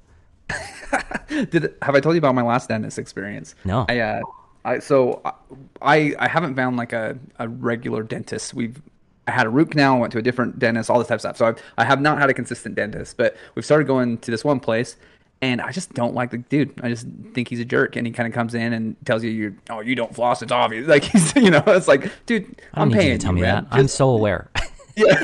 Did 1.30 1.74
have 1.82 1.96
I 1.96 2.00
told 2.00 2.16
you 2.16 2.20
about 2.20 2.36
my 2.36 2.44
last 2.44 2.70
dentist 2.70 3.00
experience? 3.00 3.56
No. 3.66 3.86
I 3.90 4.00
uh, 4.00 4.22
I 4.66 4.80
so 4.80 5.22
I 5.82 6.16
I 6.20 6.28
haven't 6.28 6.56
found 6.56 6.78
like 6.78 6.94
a, 6.94 7.18
a 7.40 7.48
regular 7.48 8.04
dentist. 8.04 8.54
We've 8.54 8.82
I 9.28 9.32
had 9.32 9.46
a 9.46 9.50
root 9.50 9.72
canal, 9.72 10.00
went 10.00 10.12
to 10.14 10.20
a 10.20 10.22
different 10.22 10.60
dentist, 10.60 10.90
all 10.90 11.00
this 11.00 11.08
type 11.08 11.16
of 11.16 11.22
stuff. 11.22 11.38
So 11.38 11.46
I've, 11.46 11.62
I 11.78 11.86
have 11.86 12.02
not 12.02 12.20
had 12.20 12.30
a 12.30 12.34
consistent 12.34 12.76
dentist, 12.76 13.16
but 13.18 13.38
we've 13.56 13.64
started 13.64 13.88
going 13.88 14.18
to 14.20 14.32
this 14.32 14.44
one 14.44 14.60
place, 14.60 14.98
and 15.42 15.62
I 15.62 15.72
just 15.72 15.94
don't 15.94 16.14
like 16.14 16.32
the 16.32 16.40
dude. 16.40 16.74
I 16.82 16.90
just 16.90 17.08
think 17.34 17.48
he's 17.48 17.60
a 17.60 17.66
jerk, 17.66 17.96
and 17.96 18.06
he 18.06 18.12
kind 18.14 18.28
of 18.28 18.34
comes 18.34 18.54
in 18.54 18.74
and 18.74 18.96
tells 19.06 19.24
you 19.24 19.30
you 19.30 19.58
oh 19.70 19.82
you 19.82 19.96
don't 19.96 20.14
floss, 20.14 20.42
it's 20.42 20.52
obvious. 20.52 20.88
Like 20.94 21.04
he's 21.04 21.36
you 21.36 21.52
know 21.52 21.64
it's 21.68 21.88
like 21.88 22.12
dude, 22.26 22.44
I 22.74 22.80
don't 22.80 22.92
I'm 22.92 22.92
paying 22.92 23.12
you 23.12 23.18
to 23.18 23.24
tell 23.24 23.34
me 23.34 23.42
man. 23.42 23.66
that. 23.66 23.78
I'm 23.78 23.88
so 23.88 24.10
aware. 24.10 24.50
yeah. 24.96 25.24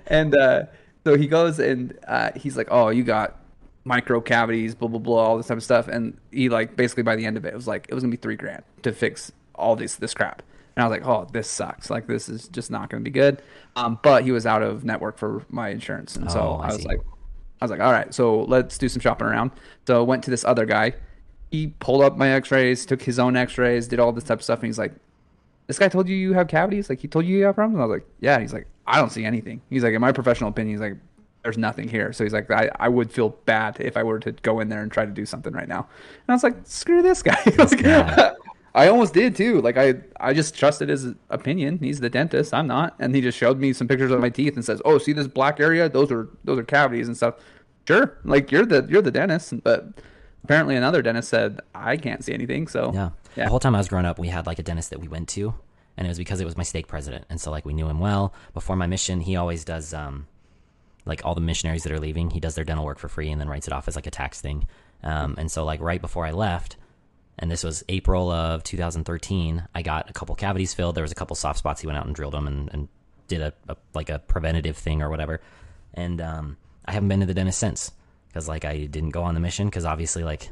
and 0.06 0.34
uh, 0.34 0.64
so 1.04 1.16
he 1.16 1.26
goes 1.26 1.58
and 1.58 1.98
uh, 2.06 2.30
he's 2.36 2.56
like, 2.56 2.68
"Oh, 2.70 2.88
you 2.88 3.04
got 3.04 3.41
micro 3.84 4.20
cavities, 4.20 4.74
blah 4.74 4.88
blah 4.88 4.98
blah, 4.98 5.24
all 5.24 5.36
this 5.36 5.46
type 5.46 5.56
of 5.56 5.64
stuff." 5.64 5.88
And 5.88 6.16
he 6.30 6.48
like 6.48 6.76
basically 6.76 7.02
by 7.02 7.16
the 7.16 7.26
end 7.26 7.36
of 7.36 7.44
it, 7.44 7.48
it 7.48 7.56
was 7.56 7.66
like 7.66 7.86
it 7.88 7.94
was 7.94 8.02
gonna 8.02 8.10
be 8.10 8.16
three 8.16 8.36
grand 8.36 8.62
to 8.82 8.92
fix 8.92 9.32
all 9.54 9.76
this 9.76 9.96
this 9.96 10.14
crap. 10.14 10.42
And 10.76 10.82
I 10.84 10.88
was 10.88 10.98
like, 10.98 11.06
"Oh, 11.06 11.26
this 11.32 11.48
sucks. 11.48 11.90
Like 11.90 12.06
this 12.06 12.28
is 12.28 12.48
just 12.48 12.70
not 12.70 12.88
gonna 12.88 13.02
be 13.02 13.10
good." 13.10 13.42
Um, 13.76 13.98
but 14.02 14.24
he 14.24 14.32
was 14.32 14.46
out 14.46 14.62
of 14.62 14.84
network 14.84 15.18
for 15.18 15.44
my 15.50 15.68
insurance, 15.68 16.16
and 16.16 16.30
so 16.30 16.40
Oh, 16.40 16.60
I 16.62 16.68
I, 16.68 16.72
was 16.72 16.84
like, 16.84 17.00
I 17.60 17.64
was 17.64 17.70
like, 17.70 17.80
"All 17.80 17.92
right, 17.92 18.12
so 18.14 18.42
let's 18.44 18.78
do 18.78 18.88
some 18.88 19.00
shopping 19.00 19.26
around." 19.26 19.50
So 19.86 20.00
I 20.00 20.02
went 20.04 20.22
to 20.24 20.30
this 20.30 20.44
other 20.44 20.64
guy. 20.64 20.94
He 21.50 21.68
pulled 21.80 22.02
up 22.02 22.16
my 22.16 22.30
X-rays, 22.30 22.86
took 22.86 23.02
his 23.02 23.18
own 23.18 23.36
X-rays, 23.36 23.86
did 23.86 24.00
all 24.00 24.12
this 24.12 24.24
type 24.24 24.38
of 24.38 24.44
stuff, 24.44 24.60
and 24.60 24.66
he's 24.66 24.78
like, 24.78 24.94
this 25.66 25.78
guy 25.78 25.88
told 25.88 26.08
you 26.08 26.16
you 26.16 26.32
have 26.32 26.48
cavities? 26.48 26.88
Like 26.88 27.00
he 27.00 27.08
told 27.08 27.26
you 27.26 27.36
you 27.38 27.44
have 27.44 27.54
problems? 27.54 27.76
And 27.76 27.82
I 27.82 27.86
was 27.86 27.96
like, 28.00 28.08
yeah. 28.20 28.40
He's 28.40 28.52
like, 28.52 28.66
I 28.86 28.98
don't 28.98 29.10
see 29.10 29.24
anything. 29.24 29.60
He's 29.70 29.82
like, 29.82 29.92
in 29.94 30.00
my 30.00 30.12
professional 30.12 30.50
opinion, 30.50 30.74
he's 30.74 30.80
like, 30.80 30.96
there's 31.42 31.58
nothing 31.58 31.88
here. 31.88 32.12
So 32.12 32.24
he's 32.24 32.32
like, 32.32 32.50
I, 32.50 32.70
I 32.78 32.88
would 32.88 33.10
feel 33.10 33.30
bad 33.46 33.78
if 33.80 33.96
I 33.96 34.02
were 34.02 34.20
to 34.20 34.32
go 34.32 34.60
in 34.60 34.68
there 34.68 34.82
and 34.82 34.90
try 34.92 35.04
to 35.04 35.10
do 35.10 35.26
something 35.26 35.52
right 35.52 35.68
now. 35.68 35.80
And 35.88 36.24
I 36.28 36.32
was 36.32 36.42
like, 36.42 36.56
screw 36.64 37.02
this 37.02 37.22
guy. 37.22 37.40
Like, 37.58 37.82
guy. 37.82 38.32
I 38.74 38.88
almost 38.88 39.12
did 39.12 39.36
too. 39.36 39.60
Like 39.60 39.76
I, 39.76 39.94
I 40.18 40.32
just 40.32 40.54
trusted 40.58 40.88
his 40.88 41.08
opinion. 41.28 41.78
He's 41.78 42.00
the 42.00 42.08
dentist. 42.08 42.54
I'm 42.54 42.66
not. 42.66 42.94
And 42.98 43.14
he 43.14 43.20
just 43.20 43.36
showed 43.36 43.58
me 43.58 43.74
some 43.74 43.86
pictures 43.86 44.10
of 44.10 44.20
my 44.20 44.30
teeth 44.30 44.54
and 44.56 44.64
says, 44.64 44.80
oh, 44.86 44.96
see 44.96 45.12
this 45.12 45.26
black 45.26 45.60
area? 45.60 45.88
Those 45.90 46.10
are 46.10 46.28
those 46.44 46.58
are 46.58 46.64
cavities 46.64 47.06
and 47.06 47.14
stuff. 47.16 47.34
Sure. 47.86 48.16
Like 48.24 48.50
you're 48.50 48.64
the 48.64 48.86
you're 48.88 49.02
the 49.02 49.10
dentist, 49.10 49.62
but 49.62 49.88
apparently 50.44 50.74
another 50.76 51.02
dentist 51.02 51.28
said 51.28 51.60
I 51.74 51.98
can't 51.98 52.24
see 52.24 52.32
anything. 52.32 52.66
So 52.66 52.92
Yeah. 52.94 53.10
yeah. 53.36 53.44
The 53.44 53.50
whole 53.50 53.60
time 53.60 53.74
I 53.74 53.78
was 53.78 53.88
growing 53.88 54.06
up, 54.06 54.18
we 54.18 54.28
had 54.28 54.46
like 54.46 54.58
a 54.58 54.62
dentist 54.62 54.88
that 54.88 55.00
we 55.00 55.08
went 55.08 55.28
to, 55.30 55.54
and 55.98 56.06
it 56.06 56.08
was 56.08 56.16
because 56.18 56.40
it 56.40 56.46
was 56.46 56.56
my 56.56 56.62
stake 56.62 56.86
president, 56.86 57.26
and 57.28 57.38
so 57.38 57.50
like 57.50 57.66
we 57.66 57.74
knew 57.74 57.88
him 57.88 58.00
well. 58.00 58.32
Before 58.54 58.76
my 58.76 58.86
mission, 58.86 59.20
he 59.20 59.36
always 59.36 59.64
does 59.66 59.92
um, 59.92 60.28
like 61.04 61.24
all 61.24 61.34
the 61.34 61.40
missionaries 61.40 61.82
that 61.84 61.92
are 61.92 62.00
leaving, 62.00 62.30
he 62.30 62.40
does 62.40 62.54
their 62.54 62.64
dental 62.64 62.84
work 62.84 62.98
for 62.98 63.08
free 63.08 63.30
and 63.30 63.40
then 63.40 63.48
writes 63.48 63.66
it 63.66 63.72
off 63.72 63.88
as 63.88 63.96
like 63.96 64.06
a 64.06 64.10
tax 64.10 64.40
thing. 64.40 64.66
Um, 65.02 65.34
and 65.38 65.50
so 65.50 65.64
like 65.64 65.80
right 65.80 66.00
before 66.00 66.26
I 66.26 66.30
left, 66.30 66.76
and 67.38 67.50
this 67.50 67.64
was 67.64 67.82
April 67.88 68.30
of 68.30 68.62
2013, 68.62 69.66
I 69.74 69.82
got 69.82 70.10
a 70.10 70.12
couple 70.12 70.34
cavities 70.34 70.74
filled. 70.74 70.94
There 70.94 71.02
was 71.02 71.12
a 71.12 71.16
couple 71.16 71.34
soft 71.34 71.58
spots. 71.58 71.80
He 71.80 71.86
went 71.86 71.98
out 71.98 72.06
and 72.06 72.14
drilled 72.14 72.34
them 72.34 72.46
and, 72.46 72.70
and 72.72 72.88
did 73.26 73.40
a, 73.40 73.52
a 73.68 73.76
like 73.94 74.10
a 74.10 74.18
preventative 74.20 74.76
thing 74.76 75.02
or 75.02 75.10
whatever. 75.10 75.40
And 75.94 76.20
um, 76.20 76.56
I 76.84 76.92
haven't 76.92 77.08
been 77.08 77.20
to 77.20 77.26
the 77.26 77.34
dentist 77.34 77.58
since 77.58 77.92
because 78.28 78.48
like 78.48 78.64
I 78.64 78.84
didn't 78.84 79.10
go 79.10 79.22
on 79.22 79.34
the 79.34 79.40
mission 79.40 79.66
because 79.66 79.84
obviously 79.84 80.24
like 80.24 80.50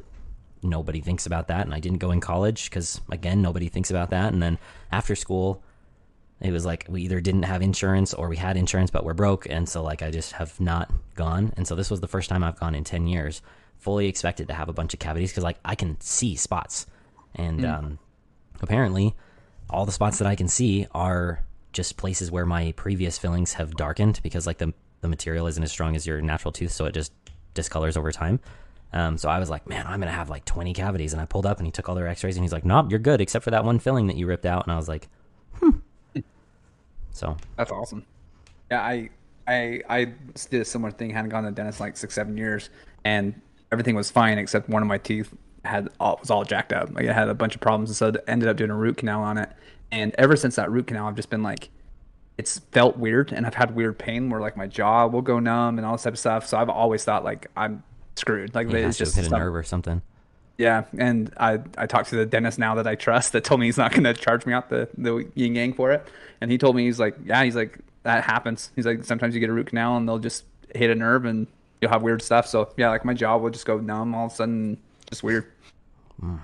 nobody 0.62 1.00
thinks 1.00 1.26
about 1.26 1.49
that 1.49 1.64
and 1.64 1.75
i 1.75 1.80
didn't 1.80 1.99
go 1.99 2.11
in 2.11 2.21
college 2.21 2.69
because 2.69 3.00
again 3.11 3.40
nobody 3.40 3.69
thinks 3.69 3.90
about 3.90 4.11
that 4.11 4.33
and 4.33 4.42
then 4.42 4.59
after 4.92 5.14
school 5.14 5.62
it 6.41 6.53
was 6.53 6.65
like 6.65 6.87
we 6.89 7.03
either 7.03 7.21
didn't 7.21 7.43
have 7.43 7.63
insurance 7.63 8.15
or 8.15 8.29
we 8.29 8.37
had 8.37 8.57
insurance 8.57 8.91
but 8.91 9.05
we're 9.05 9.15
broke. 9.15 9.47
And 9.49 9.69
so 9.69 9.83
like 9.83 10.03
i 10.03 10.11
just 10.11 10.33
have 10.33 10.59
not 10.61 10.91
gone. 11.15 11.53
And 11.57 11.67
so 11.67 11.75
this 11.75 11.91
was 11.91 12.01
the 12.01 12.09
first 12.09 12.29
time 12.29 12.43
i've 12.43 12.59
gone 12.59 12.75
in 12.75 12.85
10 12.85 13.07
years. 13.07 13.43
Fully 13.79 14.09
expected 14.09 14.49
to 14.49 14.55
have 14.55 14.69
a 14.69 14.73
bunch 14.73 14.95
of 14.95 15.01
cavities 15.01 15.31
because 15.31 15.45
like 15.45 15.59
i 15.65 15.75
can 15.75 16.01
see 16.01 16.37
spots. 16.37 16.87
And 17.35 17.65
um, 17.65 17.99
apparently 18.61 19.15
all 19.69 19.87
the 19.87 19.93
spots 19.93 20.19
that 20.19 20.27
i 20.27 20.35
can 20.35 20.49
see 20.49 20.87
are 20.93 21.45
just 21.73 21.97
places 21.97 22.31
where 22.31 22.47
my 22.47 22.73
previous 22.73 23.19
fillings 23.19 23.53
have 23.53 23.77
darkened 23.77 24.19
because 24.23 24.47
like 24.47 24.59
the, 24.59 24.75
the 25.03 25.09
material 25.09 25.47
isn't 25.47 25.63
as 25.63 25.71
strong 25.71 25.95
as 25.95 26.05
your 26.07 26.21
natural 26.21 26.51
tooth 26.51 26.73
so 26.73 26.85
it 26.87 26.93
just 26.93 27.13
discolors 27.55 27.97
over 27.97 28.13
time. 28.13 28.41
Um, 28.93 29.19
so 29.19 29.29
I 29.29 29.39
was 29.39 29.49
like, 29.49 29.69
man, 29.69 29.87
I'm 29.87 30.01
gonna 30.01 30.11
have 30.11 30.31
like 30.31 30.45
20 30.45 30.73
cavities, 30.73 31.13
and 31.13 31.23
I 31.23 31.25
pulled 31.25 31.47
up 31.47 31.59
and 31.59 31.67
he 31.67 31.71
took 31.71 31.89
all 31.89 31.95
their 31.95 32.09
X-rays 32.09 32.37
and 32.37 32.45
he's 32.45 32.53
like, 32.53 32.65
nope, 32.65 32.91
you're 32.91 32.99
good 32.99 33.21
except 33.21 33.45
for 33.45 33.53
that 33.53 33.65
one 33.65 33.79
filling 33.79 34.09
that 34.09 34.17
you 34.17 34.27
ripped 34.27 34.47
out, 34.47 34.65
and 34.65 34.73
I 34.73 34.77
was 34.77 34.89
like. 34.89 35.09
So 37.12 37.37
That's 37.57 37.71
awesome. 37.71 38.05
Yeah, 38.71 38.83
I 38.83 39.11
I 39.47 39.83
I 39.88 40.05
did 40.50 40.62
a 40.62 40.64
similar 40.64 40.93
thing. 40.93 41.11
Hadn't 41.11 41.31
gone 41.31 41.45
to 41.45 41.50
the 41.50 41.55
dentist 41.55 41.81
in 41.81 41.87
like 41.87 41.97
six 41.97 42.14
seven 42.14 42.37
years, 42.37 42.71
and 43.05 43.40
everything 43.73 43.95
was 43.95 44.11
fine 44.11 44.38
except 44.38 44.69
one 44.69 44.83
of 44.83 44.88
my 44.88 44.99
teeth 44.99 45.33
had 45.64 45.88
all, 45.99 46.19
was 46.21 46.31
all 46.31 46.45
jacked 46.45 46.73
up. 46.73 46.93
Like 46.95 47.05
it 47.05 47.12
had 47.12 47.29
a 47.29 47.35
bunch 47.35 47.55
of 47.55 47.61
problems, 47.61 47.90
and 47.90 47.97
so 47.97 48.09
I 48.09 48.31
ended 48.31 48.49
up 48.49 48.57
doing 48.57 48.71
a 48.71 48.76
root 48.76 48.99
canal 48.99 49.23
on 49.23 49.38
it. 49.38 49.50
And 49.93 50.14
ever 50.19 50.37
since 50.37 50.57
that 50.57 50.71
root 50.71 50.87
canal, 50.87 51.09
I've 51.09 51.17
just 51.17 51.31
been 51.31 51.43
like, 51.43 51.71
it's 52.38 52.61
felt 52.71 52.97
weird, 52.97 53.33
and 53.33 53.47
I've 53.47 53.55
had 53.55 53.75
weird 53.75 53.99
pain 53.99 54.31
where 54.31 54.40
like 54.40 54.57
my 54.57 54.67
jaw 54.67 55.07
will 55.07 55.23
go 55.23 55.38
numb 55.38 55.79
and 55.79 55.87
all 55.87 55.93
this 55.93 56.05
type 56.05 56.14
of 56.14 56.19
stuff. 56.19 56.47
So 56.47 56.57
I've 56.59 56.71
always 56.71 57.05
thought 57.05 57.25
like 57.25 57.49
I'm 57.57 57.83
screwed. 58.17 58.55
Like 58.55 58.71
it's 58.73 58.99
just 58.99 59.17
hit 59.17 59.26
a 59.26 59.31
nerve 59.31 59.55
or 59.55 59.62
something. 59.62 60.02
Yeah, 60.61 60.85
and 60.99 61.33
I 61.38 61.59
I 61.79 61.87
talked 61.87 62.11
to 62.11 62.17
the 62.17 62.26
dentist 62.26 62.59
now 62.59 62.75
that 62.75 62.87
I 62.87 62.95
trust 62.95 63.33
that 63.33 63.45
told 63.45 63.61
me 63.61 63.67
he's 63.67 63.79
not 63.79 63.93
going 63.93 64.05
to 64.05 64.12
charge 64.12 64.45
me 64.45 64.52
out 64.52 64.69
the 64.69 64.88
the 64.97 65.26
yin 65.35 65.55
yang 65.55 65.73
for 65.73 65.90
it, 65.90 66.07
and 66.43 66.50
he 66.50 66.59
told 66.59 66.76
me 66.76 66.85
he's 66.85 67.00
like 67.00 67.17
yeah 67.25 67.43
he's 67.43 67.57
like 67.57 67.79
that 68.02 68.25
happens. 68.25 68.71
He's 68.76 68.85
like 68.85 69.05
sometimes 69.05 69.35
you 69.35 69.40
get 69.40 69.49
a 69.49 69.55
root 69.55 69.69
canal 69.69 69.97
and 69.97 70.07
they'll 70.07 70.19
just 70.19 70.45
hit 70.75 70.90
a 70.90 70.95
nerve 70.95 71.25
and 71.25 71.47
you'll 71.81 71.90
have 71.90 72.02
weird 72.02 72.21
stuff. 72.21 72.47
So 72.47 72.73
yeah, 72.76 72.90
like 72.90 73.07
my 73.07 73.14
jaw 73.14 73.38
will 73.38 73.49
just 73.49 73.64
go 73.64 73.79
numb 73.79 74.14
all 74.14 74.26
of 74.26 74.33
a 74.33 74.35
sudden, 74.35 74.76
just 75.09 75.23
weird. 75.23 75.47
Hmm. 76.21 76.37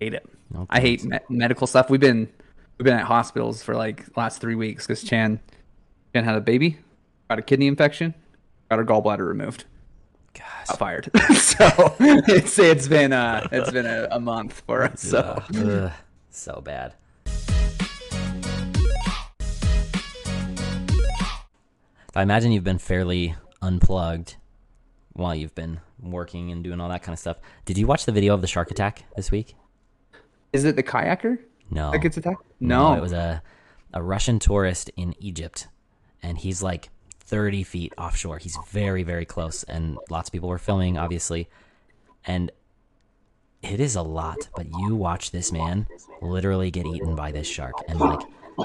Hate 0.00 0.14
it. 0.14 0.28
No 0.52 0.66
I 0.68 0.80
hate 0.80 1.04
me- 1.04 1.18
medical 1.28 1.68
stuff. 1.68 1.88
We've 1.88 2.00
been 2.00 2.28
we've 2.76 2.84
been 2.84 2.94
at 2.98 3.04
hospitals 3.04 3.62
for 3.62 3.76
like 3.76 4.04
last 4.16 4.40
three 4.40 4.56
weeks 4.56 4.84
because 4.84 5.04
Chan 5.04 5.38
Chan 6.12 6.24
had 6.24 6.34
a 6.34 6.40
baby, 6.40 6.78
got 7.30 7.38
a 7.38 7.42
kidney 7.42 7.68
infection, 7.68 8.14
got 8.68 8.80
her 8.80 8.84
gallbladder 8.84 9.26
removed 9.26 9.64
Gosh. 10.38 10.76
fired. 10.78 11.10
so 11.36 11.94
it's 12.00 12.58
it's 12.58 12.88
been 12.88 13.12
uh 13.12 13.46
it's 13.52 13.70
been 13.70 13.86
a, 13.86 14.08
a 14.10 14.20
month 14.20 14.62
for 14.66 14.82
us. 14.84 15.00
So 15.00 15.42
Ugh, 15.56 15.92
so 16.30 16.60
bad. 16.64 16.94
I 22.14 22.22
imagine 22.22 22.50
you've 22.52 22.64
been 22.64 22.78
fairly 22.78 23.34
unplugged 23.60 24.36
while 25.12 25.34
you've 25.34 25.54
been 25.54 25.80
working 26.00 26.50
and 26.50 26.64
doing 26.64 26.80
all 26.80 26.88
that 26.88 27.02
kind 27.02 27.12
of 27.12 27.18
stuff. 27.18 27.38
Did 27.66 27.76
you 27.78 27.86
watch 27.86 28.06
the 28.06 28.12
video 28.12 28.32
of 28.34 28.40
the 28.40 28.46
shark 28.46 28.70
attack 28.70 29.04
this 29.16 29.30
week? 29.30 29.54
is 30.52 30.64
it 30.64 30.74
the 30.76 30.82
kayaker 30.82 31.38
No. 31.70 31.90
that 31.90 31.98
gets 31.98 32.16
attacked? 32.16 32.42
No, 32.60 32.92
No, 32.92 32.98
it 32.98 33.00
was 33.02 33.12
a 33.12 33.42
a 33.92 34.02
Russian 34.02 34.38
tourist 34.38 34.90
in 34.96 35.14
Egypt, 35.18 35.68
and 36.22 36.38
he's 36.38 36.62
like 36.62 36.88
30 37.26 37.62
feet 37.62 37.92
offshore. 37.98 38.38
He's 38.38 38.58
very, 38.68 39.02
very 39.02 39.24
close, 39.24 39.62
and 39.64 39.98
lots 40.10 40.28
of 40.28 40.32
people 40.32 40.48
were 40.48 40.58
filming, 40.58 40.98
obviously. 40.98 41.48
And 42.26 42.50
it 43.62 43.80
is 43.80 43.96
a 43.96 44.02
lot, 44.02 44.48
but 44.54 44.66
you 44.78 44.94
watch 44.94 45.30
this 45.30 45.52
man 45.52 45.86
literally 46.20 46.70
get 46.70 46.86
eaten 46.86 47.14
by 47.14 47.32
this 47.32 47.46
shark, 47.46 47.74
and 47.88 48.00
like 48.00 48.20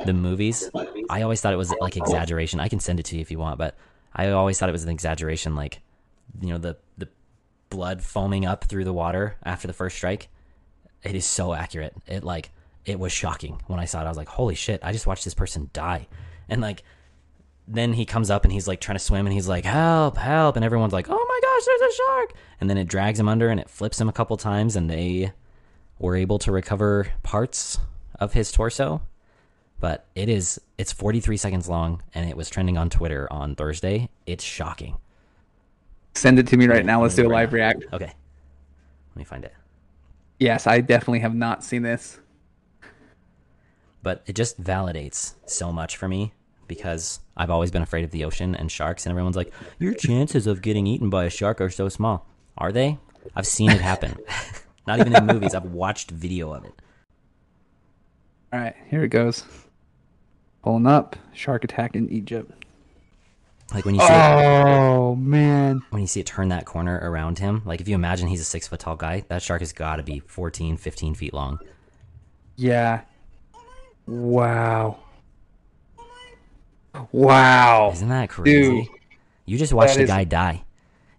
the 0.05 0.13
movies, 0.13 0.69
I 1.09 1.21
always 1.21 1.41
thought 1.41 1.53
it 1.53 1.57
was 1.57 1.73
like 1.79 1.97
exaggeration. 1.97 2.59
I 2.59 2.67
can 2.67 2.79
send 2.79 2.99
it 2.99 3.03
to 3.07 3.15
you 3.15 3.21
if 3.21 3.31
you 3.31 3.39
want, 3.39 3.57
but 3.57 3.75
I 4.13 4.29
always 4.29 4.59
thought 4.59 4.69
it 4.69 4.73
was 4.73 4.83
an 4.83 4.89
exaggeration, 4.89 5.55
like 5.55 5.81
you 6.39 6.49
know 6.49 6.57
the 6.57 6.77
the 6.97 7.09
blood 7.69 8.01
foaming 8.01 8.45
up 8.45 8.65
through 8.65 8.83
the 8.83 8.93
water 8.93 9.37
after 9.43 9.67
the 9.67 9.73
first 9.73 9.95
strike 9.95 10.29
it 11.03 11.15
is 11.15 11.25
so 11.25 11.53
accurate. 11.53 11.93
It 12.07 12.23
like 12.23 12.51
it 12.85 12.99
was 12.99 13.11
shocking 13.11 13.59
when 13.67 13.79
I 13.79 13.85
saw 13.85 14.01
it. 14.01 14.05
I 14.05 14.09
was 14.09 14.17
like, 14.17 14.27
"Holy 14.27 14.55
shit! 14.55 14.79
I 14.83 14.91
just 14.91 15.07
watched 15.07 15.23
this 15.23 15.33
person 15.33 15.69
die." 15.73 16.07
And 16.49 16.61
like, 16.61 16.83
then 17.73 17.93
he 17.93 18.05
comes 18.05 18.29
up 18.29 18.43
and 18.43 18.51
he's 18.51 18.67
like 18.67 18.81
trying 18.81 18.97
to 18.97 19.03
swim 19.03 19.25
and 19.25 19.33
he's 19.33 19.47
like, 19.47 19.65
"Help! 19.65 20.17
Help!" 20.17 20.55
And 20.55 20.65
everyone's 20.65 20.93
like, 20.93 21.07
"Oh 21.09 21.25
my 21.27 21.39
gosh, 21.41 21.65
there's 21.65 21.93
a 21.93 21.95
shark!" 21.95 22.33
And 22.59 22.69
then 22.69 22.77
it 22.77 22.87
drags 22.87 23.19
him 23.19 23.29
under 23.29 23.49
and 23.49 23.59
it 23.59 23.69
flips 23.69 23.99
him 23.99 24.09
a 24.09 24.13
couple 24.13 24.35
times 24.37 24.75
and 24.75 24.89
they 24.89 25.31
were 25.97 26.15
able 26.15 26.37
to 26.39 26.51
recover 26.51 27.07
parts 27.23 27.79
of 28.19 28.33
his 28.33 28.51
torso. 28.51 29.01
But 29.79 30.05
it 30.15 30.29
is 30.29 30.59
it's 30.77 30.91
43 30.91 31.37
seconds 31.37 31.69
long 31.69 32.03
and 32.13 32.29
it 32.29 32.35
was 32.35 32.49
trending 32.49 32.77
on 32.77 32.89
Twitter 32.89 33.27
on 33.31 33.55
Thursday. 33.55 34.09
It's 34.25 34.43
shocking. 34.43 34.97
send 36.13 36.39
it 36.39 36.47
to 36.47 36.57
me 36.57 36.67
right 36.67 36.85
now. 36.85 37.01
Let's 37.01 37.15
do 37.15 37.27
a 37.27 37.29
live 37.29 37.53
react. 37.53 37.85
Okay, 37.93 38.05
let 38.05 39.15
me 39.15 39.23
find 39.23 39.45
it. 39.45 39.53
Yes, 40.39 40.67
I 40.67 40.81
definitely 40.81 41.19
have 41.19 41.35
not 41.35 41.63
seen 41.63 41.83
this. 41.83 42.19
but 44.03 44.23
it 44.25 44.33
just 44.33 44.61
validates 44.61 45.35
so 45.45 45.71
much 45.71 45.95
for 45.95 46.07
me 46.07 46.33
because 46.71 47.19
I've 47.35 47.49
always 47.49 47.69
been 47.69 47.81
afraid 47.81 48.05
of 48.05 48.11
the 48.11 48.23
ocean 48.25 48.55
and 48.55 48.71
sharks, 48.71 49.05
and 49.05 49.11
everyone's 49.11 49.35
like, 49.35 49.51
"Your 49.77 49.93
chances 49.93 50.47
of 50.47 50.61
getting 50.61 50.87
eaten 50.87 51.09
by 51.09 51.25
a 51.25 51.29
shark 51.29 51.59
are 51.61 51.69
so 51.69 51.89
small." 51.89 52.25
Are 52.57 52.71
they? 52.71 52.97
I've 53.35 53.45
seen 53.45 53.69
it 53.71 53.81
happen. 53.81 54.15
Not 54.87 54.99
even 54.99 55.15
in 55.15 55.25
movies. 55.25 55.53
I've 55.53 55.65
watched 55.65 56.09
video 56.11 56.53
of 56.53 56.63
it. 56.65 56.73
All 58.53 58.59
right, 58.59 58.75
here 58.89 59.03
it 59.03 59.09
goes. 59.09 59.43
Pulling 60.63 60.87
up, 60.87 61.15
shark 61.33 61.63
attack 61.63 61.95
in 61.95 62.09
Egypt. 62.09 62.51
Like 63.73 63.85
when 63.85 63.95
you 63.95 64.01
see 64.01 64.07
it, 64.07 64.11
Oh 64.11 65.15
man, 65.15 65.81
when 65.91 66.01
you 66.01 66.07
see 66.07 66.19
it 66.19 66.25
turn 66.25 66.49
that 66.49 66.65
corner 66.65 66.99
around 67.01 67.39
him. 67.39 67.61
Like 67.65 67.79
if 67.81 67.87
you 67.87 67.95
imagine 67.95 68.27
he's 68.27 68.41
a 68.41 68.45
six 68.45 68.67
foot 68.67 68.79
tall 68.81 68.95
guy, 68.95 69.23
that 69.29 69.41
shark 69.41 69.61
has 69.61 69.71
got 69.73 69.95
to 69.97 70.03
be 70.03 70.19
14, 70.19 70.77
15 70.77 71.15
feet 71.15 71.33
long. 71.33 71.59
yeah, 72.57 73.01
wow, 74.05 74.97
wow. 77.11 77.91
Isn't 77.93 78.09
that 78.09 78.29
crazy? 78.29 78.81
Dude, 78.81 78.87
you 79.45 79.57
just 79.57 79.73
watched 79.73 79.97
a 79.97 80.01
is- 80.01 80.09
guy 80.09 80.23
die. 80.23 80.63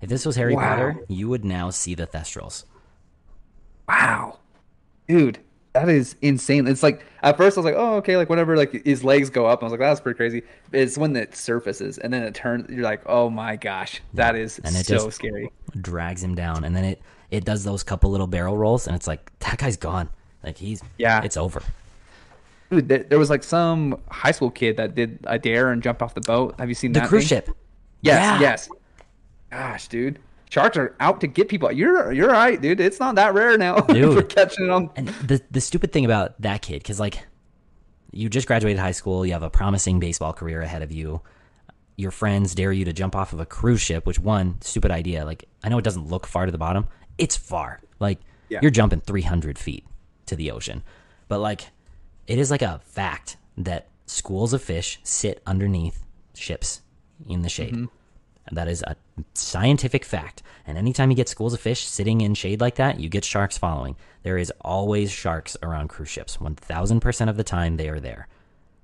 If 0.00 0.08
this 0.08 0.26
was 0.26 0.34
Harry 0.34 0.56
Wow. 0.56 0.62
Potter, 0.68 0.96
you 1.08 1.28
would 1.28 1.44
now 1.44 1.70
see 1.70 1.94
the 1.94 2.08
Thestrals. 2.08 2.64
Wow, 3.88 4.38
dude, 5.06 5.38
that 5.74 5.88
is 5.88 6.16
insane. 6.22 6.66
It's 6.66 6.82
like 6.82 7.04
at 7.22 7.36
first 7.36 7.56
I 7.56 7.60
was 7.60 7.64
like, 7.64 7.74
oh, 7.76 7.94
okay, 7.96 8.16
like 8.16 8.28
whatever. 8.28 8.56
Like 8.56 8.84
his 8.84 9.04
legs 9.04 9.30
go 9.30 9.46
up, 9.46 9.62
I 9.62 9.66
was 9.66 9.70
like, 9.70 9.80
that's 9.80 10.00
pretty 10.00 10.16
crazy. 10.16 10.42
It's 10.72 10.96
when 10.98 11.14
it 11.14 11.36
surfaces 11.36 11.98
and 11.98 12.12
then 12.12 12.22
it 12.24 12.34
turns. 12.34 12.68
You're 12.70 12.82
like, 12.82 13.02
oh 13.06 13.30
my 13.30 13.56
gosh, 13.56 14.00
that 14.14 14.34
is 14.34 14.58
And 14.64 14.74
it 14.74 14.86
so 14.86 14.94
just- 15.04 15.16
scary. 15.16 15.50
drags 15.80 16.22
him 16.22 16.34
down, 16.34 16.64
and 16.64 16.74
then 16.74 16.84
it 16.84 17.00
it 17.30 17.44
does 17.44 17.64
those 17.64 17.82
couple 17.82 18.10
little 18.10 18.26
barrel 18.26 18.56
rolls, 18.56 18.86
and 18.86 18.96
it's 18.96 19.06
like 19.06 19.30
that 19.40 19.58
guy's 19.58 19.76
gone. 19.76 20.08
Like 20.42 20.58
he's 20.58 20.82
Yeah. 20.98 21.22
it's 21.22 21.36
over. 21.36 21.62
Dude, 22.72 22.88
there, 22.88 23.02
there 23.02 23.18
was 23.18 23.28
like 23.28 23.42
some 23.44 24.00
high 24.10 24.30
school 24.30 24.50
kid 24.50 24.78
that 24.78 24.94
did 24.94 25.18
a 25.24 25.38
dare 25.38 25.70
and 25.72 25.82
jumped 25.82 26.00
off 26.00 26.14
the 26.14 26.22
boat. 26.22 26.54
Have 26.58 26.70
you 26.70 26.74
seen 26.74 26.92
The 26.92 27.00
that? 27.00 27.08
cruise 27.10 27.28
thing? 27.28 27.42
ship. 27.42 27.50
Yes, 28.00 28.22
Yeah. 28.22 28.40
yes. 28.40 28.68
Gosh, 29.50 29.88
dude, 29.88 30.18
sharks 30.48 30.78
are 30.78 30.96
out 30.98 31.20
to 31.20 31.26
get 31.26 31.48
people. 31.48 31.70
You're 31.70 32.10
you're 32.12 32.30
right, 32.30 32.58
dude. 32.60 32.80
It's 32.80 32.98
not 32.98 33.16
that 33.16 33.34
rare 33.34 33.58
now. 33.58 33.76
Dude. 33.80 34.16
We're 34.16 34.22
catching 34.22 34.64
it 34.64 34.70
on. 34.70 34.88
And 34.96 35.08
the 35.08 35.42
the 35.50 35.60
stupid 35.60 35.92
thing 35.92 36.06
about 36.06 36.40
that 36.40 36.62
kid, 36.62 36.82
because 36.82 36.98
like 36.98 37.26
you 38.10 38.30
just 38.30 38.46
graduated 38.46 38.78
high 38.80 38.92
school, 38.92 39.26
you 39.26 39.34
have 39.34 39.42
a 39.42 39.50
promising 39.50 40.00
baseball 40.00 40.32
career 40.32 40.62
ahead 40.62 40.80
of 40.80 40.90
you. 40.90 41.20
Your 41.96 42.10
friends 42.10 42.54
dare 42.54 42.72
you 42.72 42.86
to 42.86 42.94
jump 42.94 43.14
off 43.14 43.34
of 43.34 43.40
a 43.40 43.44
cruise 43.46 43.82
ship, 43.82 44.06
which 44.06 44.18
one 44.18 44.56
stupid 44.62 44.90
idea. 44.90 45.26
Like 45.26 45.44
I 45.62 45.68
know 45.68 45.76
it 45.76 45.84
doesn't 45.84 46.08
look 46.08 46.26
far 46.26 46.46
to 46.46 46.52
the 46.52 46.56
bottom, 46.58 46.88
it's 47.18 47.36
far. 47.36 47.80
Like 48.00 48.18
Yeah. 48.48 48.60
you're 48.62 48.70
jumping 48.70 49.02
300 49.02 49.58
feet 49.58 49.84
to 50.26 50.34
the 50.36 50.50
ocean, 50.50 50.82
but 51.28 51.40
like 51.40 51.66
it 52.26 52.38
is 52.38 52.50
like 52.50 52.62
a 52.62 52.80
fact 52.84 53.36
that 53.56 53.88
schools 54.06 54.52
of 54.52 54.62
fish 54.62 55.00
sit 55.02 55.42
underneath 55.46 56.04
ships 56.34 56.82
in 57.28 57.42
the 57.42 57.48
shade. 57.48 57.74
Mm-hmm. 57.74 58.54
That 58.54 58.68
is 58.68 58.82
a 58.82 58.96
scientific 59.34 60.04
fact. 60.04 60.42
And 60.66 60.76
anytime 60.76 61.10
you 61.10 61.16
get 61.16 61.28
schools 61.28 61.54
of 61.54 61.60
fish 61.60 61.84
sitting 61.86 62.20
in 62.20 62.34
shade 62.34 62.60
like 62.60 62.76
that, 62.76 62.98
you 62.98 63.08
get 63.08 63.24
sharks 63.24 63.56
following. 63.56 63.96
There 64.22 64.38
is 64.38 64.52
always 64.60 65.10
sharks 65.10 65.56
around 65.62 65.88
cruise 65.88 66.08
ships. 66.08 66.36
1000% 66.38 67.28
of 67.28 67.36
the 67.36 67.44
time, 67.44 67.76
they 67.76 67.88
are 67.88 68.00
there. 68.00 68.28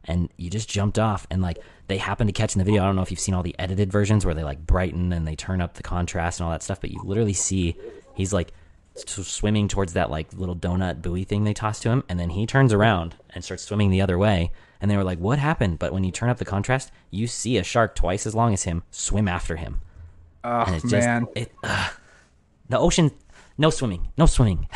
And 0.04 0.30
you 0.36 0.48
just 0.48 0.70
jumped 0.70 0.98
off, 0.98 1.26
and 1.30 1.42
like 1.42 1.58
they 1.86 1.98
happen 1.98 2.26
to 2.28 2.32
catch 2.32 2.54
in 2.54 2.60
the 2.60 2.64
video. 2.64 2.82
I 2.82 2.86
don't 2.86 2.96
know 2.96 3.02
if 3.02 3.10
you've 3.10 3.20
seen 3.20 3.34
all 3.34 3.42
the 3.42 3.58
edited 3.58 3.92
versions 3.92 4.24
where 4.24 4.34
they 4.34 4.44
like 4.44 4.64
brighten 4.66 5.12
and 5.12 5.26
they 5.26 5.36
turn 5.36 5.60
up 5.60 5.74
the 5.74 5.82
contrast 5.82 6.40
and 6.40 6.46
all 6.46 6.52
that 6.52 6.62
stuff, 6.62 6.80
but 6.80 6.90
you 6.90 7.02
literally 7.04 7.34
see 7.34 7.76
he's 8.14 8.32
like 8.32 8.52
swimming 8.94 9.68
towards 9.68 9.92
that 9.92 10.10
like 10.10 10.32
little 10.32 10.56
donut 10.56 11.02
buoy 11.02 11.24
thing 11.24 11.44
they 11.44 11.52
tossed 11.52 11.82
to 11.82 11.90
him, 11.90 12.04
and 12.08 12.18
then 12.18 12.30
he 12.30 12.46
turns 12.46 12.72
around 12.72 13.16
and 13.38 13.44
starts 13.44 13.62
swimming 13.62 13.90
the 13.90 14.00
other 14.00 14.18
way. 14.18 14.50
And 14.80 14.90
they 14.90 14.96
were 14.96 15.04
like, 15.04 15.20
"What 15.20 15.38
happened?" 15.38 15.78
But 15.78 15.92
when 15.92 16.02
you 16.02 16.10
turn 16.10 16.28
up 16.28 16.38
the 16.38 16.44
contrast, 16.44 16.90
you 17.12 17.28
see 17.28 17.56
a 17.56 17.62
shark 17.62 17.94
twice 17.94 18.26
as 18.26 18.34
long 18.34 18.52
as 18.52 18.64
him 18.64 18.82
swim 18.90 19.28
after 19.28 19.54
him. 19.54 19.80
Oh 20.42 20.64
And 20.66 20.74
it's 20.74 20.82
just 20.90 21.06
man, 21.06 21.26
it. 21.36 21.52
ugh. 21.62 21.92
the 22.68 22.78
ocean, 22.78 23.12
no 23.56 23.70
swimming, 23.70 24.08
no 24.18 24.26
swimming. 24.26 24.68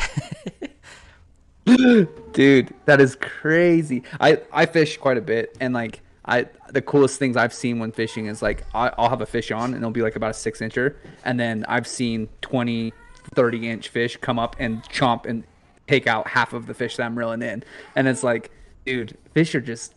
dude, 1.65 2.73
that 2.85 3.01
is 3.01 3.15
crazy. 3.15 4.03
I 4.19 4.41
I 4.51 4.65
fish 4.65 4.97
quite 4.97 5.17
a 5.17 5.21
bit, 5.21 5.57
and 5.59 5.73
like 5.73 6.01
I 6.25 6.47
the 6.69 6.81
coolest 6.81 7.19
things 7.19 7.35
I've 7.35 7.53
seen 7.53 7.79
when 7.79 7.91
fishing 7.91 8.27
is 8.27 8.41
like 8.41 8.63
I, 8.73 8.91
I'll 8.97 9.09
have 9.09 9.21
a 9.21 9.25
fish 9.25 9.51
on, 9.51 9.73
and 9.73 9.75
it'll 9.77 9.91
be 9.91 10.01
like 10.01 10.15
about 10.15 10.31
a 10.31 10.35
six 10.35 10.59
incher, 10.59 10.95
and 11.25 11.37
then 11.39 11.65
I've 11.67 11.87
seen 11.87 12.29
20, 12.41 12.93
30 13.35 13.69
inch 13.69 13.89
fish 13.89 14.17
come 14.17 14.39
up 14.39 14.55
and 14.59 14.83
chomp 14.85 15.25
and 15.25 15.43
take 15.87 16.07
out 16.07 16.27
half 16.27 16.53
of 16.53 16.67
the 16.67 16.73
fish 16.73 16.97
that 16.97 17.03
I'm 17.03 17.17
reeling 17.17 17.41
in, 17.41 17.63
and 17.95 18.07
it's 18.07 18.23
like, 18.23 18.51
dude, 18.85 19.17
fish 19.33 19.53
are 19.55 19.61
just 19.61 19.93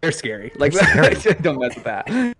they're 0.00 0.12
scary. 0.12 0.52
Like 0.56 0.72
They're 0.72 1.14
scary. 1.16 1.34
don't 1.42 1.58
mess 1.58 1.74
with 1.74 1.84
that. 1.84 2.36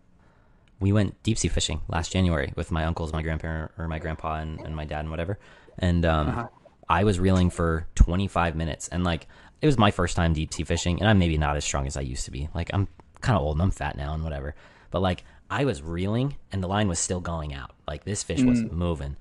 we 0.79 0.93
went 0.93 1.21
deep 1.23 1.39
sea 1.39 1.49
fishing 1.49 1.81
last 1.89 2.13
January 2.13 2.53
with 2.55 2.71
my 2.71 2.85
uncles, 2.85 3.13
my 3.13 3.23
grandparent, 3.23 3.73
or 3.79 3.89
my 3.89 3.99
grandpa, 3.99 4.37
and, 4.37 4.61
and 4.61 4.77
my 4.77 4.85
dad, 4.85 5.01
and 5.01 5.11
whatever. 5.11 5.39
And 5.79 6.05
um, 6.05 6.49
I 6.89 7.05
was 7.05 7.19
reeling 7.19 7.51
for 7.51 7.87
25 7.97 8.57
minutes, 8.57 8.89
and 8.89 9.05
like 9.05 9.27
it 9.63 9.67
was 9.67 9.79
my 9.79 9.91
first 9.91 10.17
time 10.17 10.33
deep 10.33 10.53
sea 10.53 10.65
fishing, 10.65 11.01
and 11.01 11.09
I'm 11.09 11.19
maybe 11.19 11.39
not 11.39 11.57
as 11.57 11.65
strong 11.65 11.87
as 11.87 11.97
I 11.97 12.03
used 12.03 12.25
to 12.27 12.31
be. 12.31 12.49
Like 12.55 12.71
I'm 12.73 12.89
kind 13.21 13.37
of 13.37 13.43
old 13.43 13.57
and 13.57 13.63
I'm 13.63 13.71
fat 13.71 13.97
now 13.97 14.15
and 14.15 14.23
whatever, 14.23 14.55
but 14.91 15.03
like 15.03 15.25
I 15.51 15.65
was 15.65 15.83
reeling, 15.83 16.37
and 16.53 16.63
the 16.63 16.69
line 16.69 16.89
was 16.89 16.99
still 16.99 17.21
going 17.21 17.55
out. 17.55 17.73
Like 17.89 18.05
this 18.05 18.23
fish 18.23 18.43
was 18.43 18.61
moving, 18.71 19.17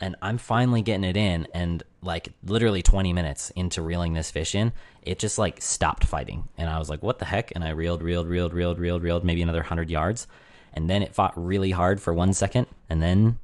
and 0.00 0.16
I'm 0.22 0.38
finally 0.38 0.82
getting 0.82 1.04
it 1.04 1.16
in, 1.16 1.46
and 1.54 1.82
like 2.02 2.30
literally 2.44 2.82
20 2.82 3.12
minutes 3.12 3.50
into 3.50 3.82
reeling 3.82 4.14
this 4.14 4.30
fish 4.30 4.54
in, 4.54 4.72
it 5.02 5.18
just 5.18 5.38
like 5.38 5.62
stopped 5.62 6.04
fighting, 6.04 6.48
and 6.58 6.68
I 6.68 6.78
was 6.78 6.90
like, 6.90 7.02
"What 7.02 7.18
the 7.18 7.24
heck?" 7.24 7.52
And 7.54 7.64
I 7.64 7.70
reeled, 7.70 8.02
reeled, 8.02 8.26
reeled, 8.28 8.52
reeled, 8.52 8.78
reeled, 8.78 9.02
reeled, 9.02 9.24
maybe 9.24 9.42
another 9.42 9.62
hundred 9.62 9.90
yards, 9.90 10.26
and 10.72 10.90
then 10.90 11.02
it 11.02 11.14
fought 11.14 11.32
really 11.36 11.70
hard 11.70 12.00
for 12.00 12.12
one 12.12 12.32
second, 12.32 12.66
and 12.88 13.02
then 13.02 13.38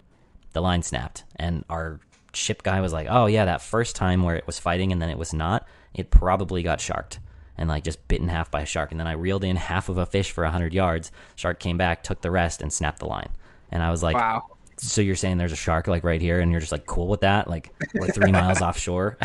the 0.52 0.60
line 0.60 0.82
snapped, 0.82 1.24
and 1.36 1.64
our 1.70 2.00
ship 2.32 2.62
guy 2.62 2.80
was 2.80 2.92
like, 2.92 3.06
"Oh 3.10 3.26
yeah, 3.26 3.44
that 3.44 3.62
first 3.62 3.96
time 3.96 4.22
where 4.22 4.36
it 4.36 4.46
was 4.46 4.58
fighting 4.58 4.92
and 4.92 5.00
then 5.00 5.10
it 5.10 5.18
was 5.18 5.32
not, 5.32 5.66
it 5.94 6.10
probably 6.10 6.62
got 6.62 6.80
sharked." 6.80 7.20
And 7.56 7.68
like 7.68 7.84
just 7.84 8.06
bit 8.08 8.20
in 8.20 8.28
half 8.28 8.50
by 8.50 8.62
a 8.62 8.66
shark, 8.66 8.90
and 8.90 8.98
then 8.98 9.06
I 9.06 9.12
reeled 9.12 9.44
in 9.44 9.56
half 9.56 9.88
of 9.88 9.98
a 9.98 10.06
fish 10.06 10.30
for 10.30 10.44
hundred 10.46 10.72
yards. 10.72 11.12
Shark 11.36 11.60
came 11.60 11.76
back, 11.76 12.02
took 12.02 12.22
the 12.22 12.30
rest, 12.30 12.62
and 12.62 12.72
snapped 12.72 13.00
the 13.00 13.06
line. 13.06 13.28
And 13.70 13.82
I 13.82 13.90
was 13.90 14.02
like, 14.02 14.16
Wow. 14.16 14.56
So 14.80 15.00
you're 15.00 15.16
saying 15.16 15.38
there's 15.38 15.52
a 15.52 15.56
shark 15.56 15.86
like 15.86 16.04
right 16.04 16.20
here, 16.20 16.40
and 16.40 16.50
you're 16.50 16.60
just 16.60 16.72
like 16.72 16.86
cool 16.86 17.06
with 17.08 17.20
that? 17.20 17.48
Like 17.48 17.72
we're 17.94 18.08
three 18.08 18.32
miles 18.32 18.62
offshore? 18.62 19.18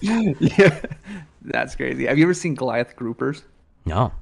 yeah, 0.00 0.80
that's 1.42 1.74
crazy. 1.76 2.06
Have 2.06 2.18
you 2.18 2.24
ever 2.24 2.34
seen 2.34 2.54
Goliath 2.54 2.96
groupers? 2.96 3.42
no. 3.84 4.12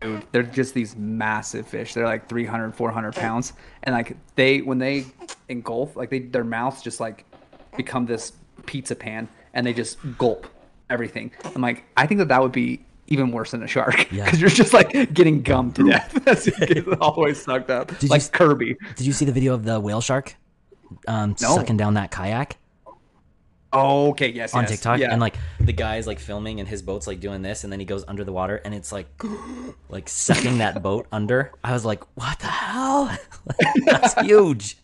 Dude, 0.00 0.24
they're 0.30 0.44
just 0.44 0.74
these 0.74 0.94
massive 0.94 1.66
fish. 1.66 1.92
They're 1.92 2.04
like 2.06 2.28
300, 2.28 2.72
400 2.72 3.16
pounds, 3.16 3.52
and 3.82 3.92
like 3.92 4.16
they 4.36 4.60
when 4.60 4.78
they 4.78 5.06
engulf, 5.48 5.96
like 5.96 6.08
they 6.08 6.20
their 6.20 6.44
mouths 6.44 6.82
just 6.82 7.00
like 7.00 7.24
become 7.76 8.06
this 8.06 8.32
pizza 8.66 8.94
pan, 8.94 9.28
and 9.54 9.66
they 9.66 9.72
just 9.72 9.98
gulp 10.16 10.46
everything. 10.88 11.32
I'm 11.44 11.62
like, 11.62 11.84
I 11.96 12.06
think 12.06 12.18
that 12.18 12.28
that 12.28 12.40
would 12.40 12.52
be 12.52 12.84
even 13.08 13.32
worse 13.32 13.50
than 13.50 13.62
a 13.62 13.66
shark 13.66 13.96
because 14.10 14.12
Yeah. 14.12 14.34
you're 14.36 14.48
just 14.50 14.72
like 14.72 14.90
getting 15.12 15.42
gummed 15.42 15.74
to 15.76 15.84
death 15.90 16.26
as 16.28 16.46
you 16.46 16.52
get 16.52 16.86
all 17.00 17.14
the 17.14 17.20
way 17.20 17.34
sucked 17.34 17.70
up, 17.70 17.90
you 18.02 18.08
like 18.08 18.20
s- 18.20 18.30
Kirby. 18.30 18.76
Did 18.96 19.06
you 19.06 19.12
see 19.12 19.24
the 19.24 19.32
video 19.32 19.54
of 19.54 19.64
the 19.64 19.80
whale 19.80 20.00
shark 20.00 20.36
um, 21.06 21.34
No. 21.40 21.56
sucking 21.56 21.76
down 21.76 21.94
that 21.94 22.10
kayak? 22.10 22.56
Oh, 23.70 24.08
okay, 24.10 24.28
yes, 24.30 24.54
on 24.54 24.62
yes, 24.62 24.70
TikTok, 24.70 24.98
yeah. 24.98 25.12
and 25.12 25.20
like 25.20 25.36
the 25.60 25.74
guy's 25.74 26.06
like 26.06 26.18
filming, 26.18 26.58
and 26.58 26.66
his 26.66 26.80
boat's 26.80 27.06
like 27.06 27.20
doing 27.20 27.42
this, 27.42 27.64
and 27.64 27.72
then 27.72 27.78
he 27.78 27.84
goes 27.84 28.02
under 28.08 28.24
the 28.24 28.32
water, 28.32 28.56
and 28.64 28.72
it's 28.74 28.92
like 28.92 29.06
like 29.90 30.08
sucking 30.08 30.56
that 30.58 30.82
boat 30.82 31.06
under. 31.12 31.52
I 31.62 31.72
was 31.72 31.84
like, 31.84 32.02
what 32.16 32.38
the 32.38 32.46
hell? 32.46 33.14
That's 33.84 34.14
huge. 34.22 34.78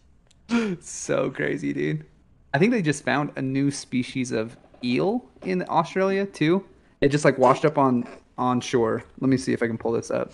So 0.80 1.30
crazy, 1.30 1.72
dude. 1.72 2.04
I 2.52 2.58
think 2.58 2.72
they 2.72 2.82
just 2.82 3.04
found 3.04 3.32
a 3.36 3.42
new 3.42 3.70
species 3.70 4.32
of 4.32 4.54
eel 4.84 5.24
in 5.42 5.64
Australia 5.70 6.26
too. 6.26 6.62
It 7.04 7.10
just 7.10 7.26
like 7.26 7.36
washed 7.36 7.66
up 7.66 7.76
on 7.76 8.08
on 8.38 8.62
shore. 8.62 9.04
Let 9.20 9.28
me 9.28 9.36
see 9.36 9.52
if 9.52 9.62
I 9.62 9.66
can 9.66 9.76
pull 9.76 9.92
this 9.92 10.10
up. 10.10 10.32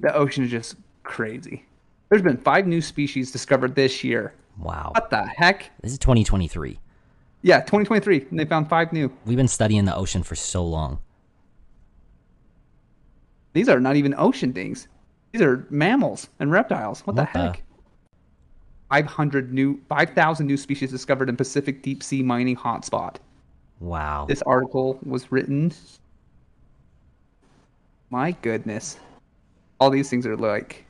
The 0.00 0.14
ocean 0.14 0.44
is 0.44 0.50
just 0.50 0.76
crazy. 1.02 1.64
There's 2.08 2.22
been 2.22 2.36
five 2.38 2.66
new 2.66 2.80
species 2.80 3.30
discovered 3.30 3.74
this 3.74 4.02
year. 4.04 4.34
Wow, 4.58 4.90
What 4.94 5.10
the 5.10 5.24
heck? 5.24 5.70
this 5.82 5.92
is 5.92 5.98
2023. 5.98 6.78
Yeah, 7.42 7.58
2023, 7.60 8.26
and 8.30 8.38
they 8.38 8.44
found 8.44 8.68
five 8.68 8.92
new. 8.92 9.12
We've 9.24 9.36
been 9.36 9.46
studying 9.48 9.84
the 9.84 9.94
ocean 9.94 10.22
for 10.24 10.34
so 10.34 10.64
long. 10.64 10.98
These 13.52 13.68
are 13.68 13.78
not 13.78 13.96
even 13.96 14.14
ocean 14.18 14.52
things. 14.52 14.88
These 15.32 15.42
are 15.42 15.66
mammals 15.70 16.28
and 16.40 16.50
reptiles. 16.50 17.06
What, 17.06 17.14
What 17.16 17.32
the 17.32 17.38
the- 17.38 17.44
heck? 17.46 17.62
500 18.90 19.52
new 19.52 19.80
5,000 19.88 20.46
new 20.46 20.56
species 20.56 20.90
discovered 20.90 21.28
in 21.28 21.36
Pacific 21.36 21.82
deep 21.82 22.02
sea 22.02 22.22
mining 22.22 22.56
hotspot. 22.56 23.16
Wow. 23.80 24.26
This 24.28 24.42
article 24.42 24.98
was 25.04 25.30
written 25.30 25.72
My 28.10 28.32
goodness. 28.42 28.98
All 29.80 29.90
these 29.90 30.08
things 30.10 30.26
are 30.26 30.36
like 30.36 30.84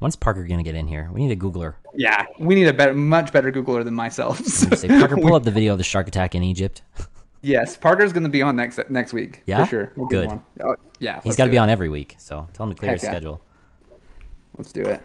When's 0.00 0.16
Parker 0.16 0.44
gonna 0.44 0.62
get 0.62 0.74
in 0.74 0.86
here? 0.88 1.08
We 1.12 1.26
need 1.26 1.32
a 1.32 1.40
Googler. 1.40 1.74
yeah, 1.94 2.26
we 2.38 2.54
need 2.54 2.66
a 2.66 2.72
better 2.72 2.94
much 2.94 3.32
better 3.32 3.52
googler 3.52 3.84
than 3.84 3.94
myself. 3.94 4.44
Say, 4.44 4.88
Parker, 4.88 5.16
pull 5.16 5.34
up 5.36 5.44
the 5.44 5.50
video 5.50 5.72
of 5.72 5.78
the 5.78 5.84
shark 5.84 6.08
attack 6.08 6.34
in 6.34 6.42
Egypt. 6.42 6.82
yes, 7.42 7.76
Parker's 7.76 8.12
going 8.12 8.24
to 8.24 8.28
be 8.28 8.42
on 8.42 8.56
next 8.56 8.80
next 8.90 9.12
week. 9.12 9.42
Yeah? 9.46 9.64
For 9.64 9.70
sure. 9.70 9.92
We'll 9.96 10.08
Good. 10.08 10.30
Oh, 10.62 10.74
yeah. 10.98 11.20
He's 11.22 11.36
got 11.36 11.44
to 11.44 11.50
be 11.50 11.56
it. 11.56 11.60
on 11.60 11.70
every 11.70 11.88
week, 11.88 12.16
so 12.18 12.48
tell 12.52 12.66
him 12.66 12.74
to 12.74 12.78
clear 12.78 12.90
Heck 12.90 13.00
his 13.00 13.04
yeah. 13.04 13.10
schedule. 13.12 13.40
Let's 14.58 14.72
do 14.72 14.82
it. 14.82 15.00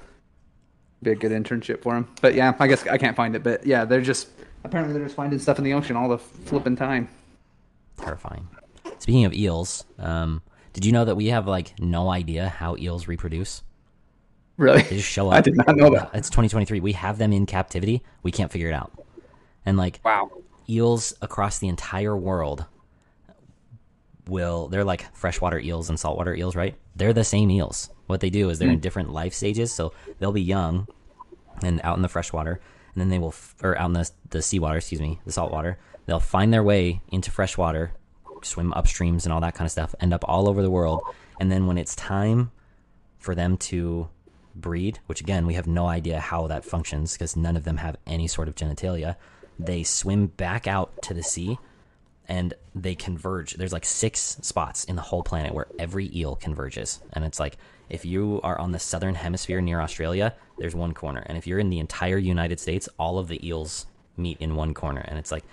Be 1.01 1.11
a 1.11 1.15
good 1.15 1.31
internship 1.31 1.81
for 1.81 1.95
him. 1.95 2.07
But 2.21 2.33
yeah, 2.35 2.53
I 2.59 2.67
guess 2.67 2.85
I 2.87 2.97
can't 2.97 3.15
find 3.15 3.35
it. 3.35 3.43
But 3.43 3.65
yeah, 3.65 3.85
they're 3.85 4.01
just 4.01 4.29
apparently 4.63 4.93
they're 4.93 5.05
just 5.05 5.15
finding 5.15 5.39
stuff 5.39 5.57
in 5.57 5.63
the 5.63 5.73
ocean 5.73 5.95
all 5.95 6.09
the 6.09 6.17
flipping 6.17 6.75
time. 6.75 7.07
Terrifying. 7.97 8.47
Speaking 8.99 9.25
of 9.25 9.33
eels, 9.33 9.85
um, 9.97 10.41
did 10.73 10.85
you 10.85 10.91
know 10.91 11.05
that 11.05 11.15
we 11.15 11.27
have 11.27 11.47
like 11.47 11.79
no 11.79 12.09
idea 12.09 12.49
how 12.49 12.75
eels 12.77 13.07
reproduce? 13.07 13.63
Really? 14.57 14.81
They 14.81 14.97
just 14.97 15.07
show 15.09 15.27
up. 15.29 15.35
I 15.35 15.41
did 15.41 15.55
not 15.55 15.75
know 15.77 15.89
that. 15.91 16.09
It's 16.13 16.29
2023. 16.29 16.81
We 16.81 16.91
have 16.93 17.17
them 17.17 17.31
in 17.31 17.45
captivity. 17.45 18.03
We 18.23 18.31
can't 18.31 18.51
figure 18.51 18.67
it 18.67 18.73
out. 18.73 18.91
And 19.65 19.77
like 19.77 20.01
Wow. 20.03 20.29
eels 20.69 21.13
across 21.21 21.59
the 21.59 21.69
entire 21.69 22.15
world 22.17 22.65
will 24.27 24.67
they're 24.67 24.83
like 24.83 25.13
freshwater 25.15 25.59
eels 25.59 25.89
and 25.89 25.99
saltwater 25.99 26.35
eels, 26.35 26.55
right? 26.55 26.75
They're 26.95 27.13
the 27.13 27.23
same 27.23 27.49
eels. 27.51 27.89
What 28.09 28.21
they 28.21 28.31
do 28.31 28.49
is 28.49 28.57
they're 28.57 28.67
in 28.67 28.75
hmm. 28.75 28.81
different 28.81 29.13
life 29.13 29.35
stages, 29.35 29.71
so 29.71 29.93
they'll 30.17 30.31
be 30.31 30.41
young 30.41 30.87
and 31.61 31.79
out 31.83 31.95
in 31.95 32.01
the 32.01 32.09
freshwater, 32.09 32.59
and 32.93 33.01
then 33.01 33.09
they 33.09 33.19
will 33.19 33.27
f- 33.27 33.55
or 33.61 33.77
out 33.77 33.85
in 33.85 33.93
the 33.93 34.09
the 34.31 34.41
seawater, 34.41 34.77
excuse 34.77 34.99
me, 34.99 35.19
the 35.25 35.31
saltwater. 35.31 35.77
They'll 36.07 36.19
find 36.19 36.51
their 36.51 36.63
way 36.63 37.01
into 37.09 37.29
freshwater, 37.29 37.91
swim 38.41 38.73
upstreams 38.75 39.25
and 39.25 39.31
all 39.31 39.41
that 39.41 39.53
kind 39.53 39.67
of 39.67 39.71
stuff, 39.71 39.93
end 39.99 40.11
up 40.11 40.25
all 40.27 40.49
over 40.49 40.63
the 40.63 40.71
world, 40.71 41.03
and 41.39 41.51
then 41.51 41.67
when 41.67 41.77
it's 41.77 41.95
time 41.95 42.49
for 43.19 43.35
them 43.35 43.57
to 43.57 44.09
breed, 44.55 44.97
which 45.05 45.21
again, 45.21 45.45
we 45.45 45.53
have 45.53 45.67
no 45.67 45.85
idea 45.85 46.19
how 46.19 46.47
that 46.47 46.65
functions 46.65 47.13
because 47.13 47.35
none 47.35 47.55
of 47.55 47.63
them 47.63 47.77
have 47.77 47.95
any 48.07 48.27
sort 48.27 48.47
of 48.47 48.55
genitalia. 48.55 49.17
They 49.59 49.83
swim 49.83 50.27
back 50.27 50.65
out 50.65 50.99
to 51.03 51.13
the 51.13 51.21
sea 51.21 51.59
and 52.27 52.55
they 52.73 52.95
converge. 52.95 53.53
There's 53.53 53.73
like 53.73 53.85
six 53.85 54.37
spots 54.41 54.83
in 54.85 54.95
the 54.95 55.01
whole 55.03 55.21
planet 55.21 55.53
where 55.53 55.67
every 55.77 56.09
eel 56.15 56.35
converges. 56.35 57.01
And 57.13 57.23
it's 57.23 57.39
like 57.39 57.57
if 57.89 58.05
you 58.05 58.39
are 58.43 58.59
on 58.59 58.71
the 58.71 58.79
southern 58.79 59.15
hemisphere 59.15 59.61
near 59.61 59.81
Australia, 59.81 60.33
there's 60.57 60.75
one 60.75 60.93
corner. 60.93 61.23
And 61.25 61.37
if 61.37 61.47
you're 61.47 61.59
in 61.59 61.69
the 61.69 61.79
entire 61.79 62.17
United 62.17 62.59
States, 62.59 62.87
all 62.97 63.17
of 63.17 63.27
the 63.27 63.45
eels 63.45 63.85
meet 64.17 64.37
in 64.39 64.55
one 64.55 64.73
corner. 64.73 65.01
And 65.01 65.17
it's 65.17 65.31
like 65.31 65.43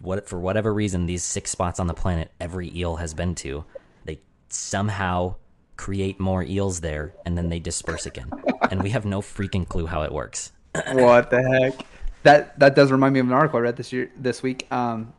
what 0.00 0.28
for 0.28 0.38
whatever 0.38 0.72
reason 0.72 1.06
these 1.06 1.24
six 1.24 1.50
spots 1.50 1.80
on 1.80 1.86
the 1.86 1.94
planet 1.94 2.30
every 2.40 2.70
eel 2.76 2.96
has 2.96 3.14
been 3.14 3.34
to, 3.36 3.64
they 4.04 4.20
somehow 4.48 5.36
create 5.76 6.20
more 6.20 6.42
eels 6.42 6.80
there 6.80 7.14
and 7.24 7.36
then 7.36 7.48
they 7.48 7.58
disperse 7.58 8.06
again. 8.06 8.30
and 8.70 8.82
we 8.82 8.90
have 8.90 9.04
no 9.04 9.20
freaking 9.20 9.66
clue 9.66 9.86
how 9.86 10.02
it 10.02 10.12
works. 10.12 10.52
what 10.92 11.30
the 11.30 11.42
heck? 11.42 11.86
That 12.24 12.58
that 12.58 12.74
does 12.74 12.90
remind 12.90 13.14
me 13.14 13.20
of 13.20 13.26
an 13.26 13.32
article 13.32 13.58
I 13.58 13.62
read 13.62 13.76
this 13.76 13.92
year 13.92 14.10
this 14.16 14.42
week. 14.42 14.70
Um, 14.72 15.12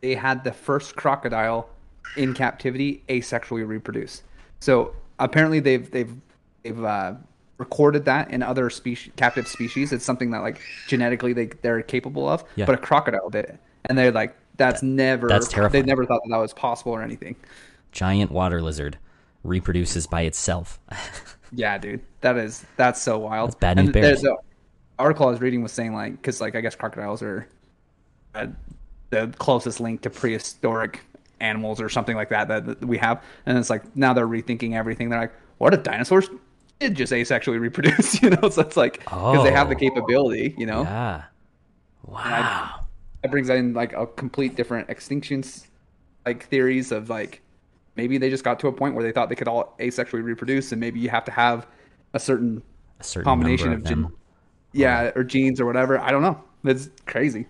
they 0.00 0.14
had 0.14 0.44
the 0.44 0.52
first 0.52 0.96
crocodile 0.96 1.68
in 2.16 2.34
captivity 2.34 3.02
asexually 3.08 3.66
reproduce. 3.66 4.22
So 4.60 4.94
apparently 5.18 5.60
they've 5.60 5.90
they've 5.90 6.14
they've 6.62 6.84
uh, 6.84 7.14
recorded 7.58 8.04
that 8.06 8.30
in 8.30 8.42
other 8.42 8.70
species 8.70 9.12
captive 9.16 9.46
species. 9.48 9.92
It's 9.92 10.04
something 10.04 10.30
that 10.30 10.40
like 10.40 10.60
genetically 10.86 11.32
they 11.32 11.46
they're 11.46 11.82
capable 11.82 12.28
of. 12.28 12.44
Yeah. 12.56 12.66
But 12.66 12.74
a 12.74 12.78
crocodile 12.78 13.30
did 13.30 13.44
it, 13.46 13.58
and 13.84 13.96
they're 13.96 14.12
like 14.12 14.36
that's 14.56 14.82
never 14.82 15.28
that's 15.28 15.48
terrifying. 15.48 15.84
They 15.84 15.86
never 15.86 16.04
thought 16.04 16.22
that 16.24 16.30
that 16.30 16.38
was 16.38 16.52
possible 16.52 16.92
or 16.92 17.02
anything. 17.02 17.36
Giant 17.92 18.30
water 18.30 18.60
lizard 18.60 18.98
reproduces 19.44 20.06
by 20.06 20.22
itself. 20.22 20.78
Yeah, 21.52 21.78
dude, 21.78 22.02
that 22.20 22.36
is 22.36 22.64
that's 22.76 23.00
so 23.00 23.18
wild. 23.18 23.50
That's 23.50 23.60
bad 23.60 23.76
news 23.78 23.90
bears. 23.90 24.22
The 24.22 24.36
article 24.98 25.28
I 25.28 25.30
was 25.30 25.40
reading 25.40 25.62
was 25.62 25.72
saying 25.72 25.94
like, 25.94 26.12
because 26.12 26.40
like 26.40 26.54
I 26.54 26.60
guess 26.60 26.74
crocodiles 26.74 27.22
are 27.22 27.48
uh, 28.34 28.48
the 29.10 29.32
closest 29.38 29.80
link 29.80 30.02
to 30.02 30.10
prehistoric 30.10 31.00
animals 31.40 31.80
or 31.80 31.88
something 31.88 32.16
like 32.16 32.28
that, 32.30 32.48
that 32.48 32.66
that 32.66 32.84
we 32.84 32.98
have, 32.98 33.22
and 33.46 33.56
it's 33.58 33.70
like 33.70 33.96
now 33.96 34.12
they're 34.12 34.26
rethinking 34.28 34.74
everything. 34.74 35.08
They're 35.08 35.20
like, 35.20 35.34
what 35.58 35.74
if 35.74 35.82
dinosaurs 35.82 36.28
did 36.80 36.94
just 36.94 37.12
asexually 37.12 37.60
reproduce? 37.68 38.22
You 38.22 38.30
know, 38.30 38.48
so 38.48 38.62
it's 38.62 38.76
like 38.76 39.00
because 39.00 39.44
they 39.44 39.52
have 39.52 39.68
the 39.68 39.74
Oh. 39.76 39.78
capability. 39.78 40.54
You 40.58 40.66
know, 40.66 40.82
yeah. 40.82 41.24
Wow. 42.04 42.80
that 43.22 43.30
brings 43.30 43.48
in 43.50 43.74
like 43.74 43.92
a 43.92 44.06
complete 44.06 44.56
different 44.56 44.88
extinctions 44.88 45.66
like 46.26 46.46
theories 46.46 46.92
of 46.92 47.10
like 47.10 47.42
maybe 47.96 48.18
they 48.18 48.30
just 48.30 48.44
got 48.44 48.60
to 48.60 48.68
a 48.68 48.72
point 48.72 48.94
where 48.94 49.02
they 49.04 49.12
thought 49.12 49.28
they 49.28 49.34
could 49.34 49.48
all 49.48 49.74
asexually 49.80 50.22
reproduce, 50.22 50.72
and 50.72 50.80
maybe 50.80 51.00
you 51.00 51.08
have 51.10 51.24
to 51.24 51.32
have 51.32 51.66
a 52.14 52.18
certain 52.18 52.62
A 53.00 53.04
certain 53.04 53.24
combination 53.24 53.72
of 53.72 53.80
of 53.80 53.84
gen- 53.84 54.12
yeah 54.72 55.10
or 55.16 55.24
genes 55.24 55.60
or 55.60 55.66
whatever. 55.66 55.98
I 56.00 56.10
don't 56.10 56.22
know. 56.22 56.42
It's 56.64 56.88
crazy. 57.06 57.46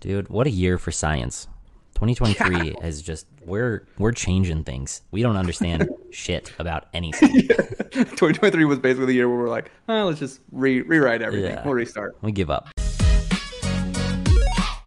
Dude, 0.00 0.28
what 0.28 0.46
a 0.46 0.50
year 0.50 0.78
for 0.78 0.90
science. 0.92 1.48
2023 1.96 2.76
is 2.86 3.00
just 3.00 3.26
we're 3.46 3.86
we're 3.96 4.12
changing 4.12 4.64
things. 4.64 5.00
We 5.12 5.22
don't 5.22 5.38
understand 5.38 5.88
shit 6.10 6.52
about 6.58 6.88
anything. 6.92 7.48
2023 7.48 8.66
was 8.66 8.78
basically 8.78 9.06
the 9.06 9.14
year 9.14 9.26
where 9.30 9.38
we're 9.38 9.48
like, 9.48 9.70
oh, 9.88 10.04
let's 10.04 10.18
just 10.18 10.40
re- 10.52 10.82
rewrite 10.82 11.22
everything. 11.22 11.52
Yeah. 11.52 11.64
We'll 11.64 11.72
restart. 11.72 12.14
We 12.20 12.32
give 12.32 12.50
up. 12.50 12.68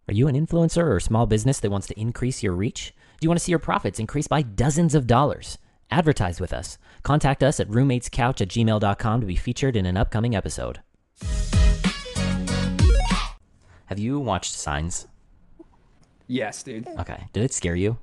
Are 0.06 0.14
you 0.14 0.28
an 0.28 0.36
influencer 0.36 0.84
or 0.84 0.98
a 0.98 1.00
small 1.00 1.26
business 1.26 1.58
that 1.60 1.70
wants 1.72 1.88
to 1.88 1.98
increase 1.98 2.44
your 2.44 2.52
reach? 2.52 2.94
Do 3.18 3.24
you 3.24 3.28
want 3.28 3.40
to 3.40 3.44
see 3.44 3.50
your 3.50 3.58
profits 3.58 3.98
increase 3.98 4.28
by 4.28 4.42
dozens 4.42 4.94
of 4.94 5.08
dollars? 5.08 5.58
Advertise 5.90 6.40
with 6.40 6.52
us. 6.52 6.78
Contact 7.02 7.42
us 7.42 7.58
at 7.58 7.68
roommatescouch 7.68 8.40
at 8.40 8.48
gmail.com 8.48 9.20
to 9.20 9.26
be 9.26 9.34
featured 9.34 9.74
in 9.74 9.84
an 9.84 9.96
upcoming 9.96 10.36
episode. 10.36 10.80
Have 13.86 13.98
you 13.98 14.20
watched 14.20 14.52
Signs? 14.52 15.08
Yes, 16.30 16.62
dude. 16.62 16.86
Okay. 16.86 17.24
Did 17.32 17.42
it 17.42 17.52
scare 17.52 17.74
you? 17.74 17.98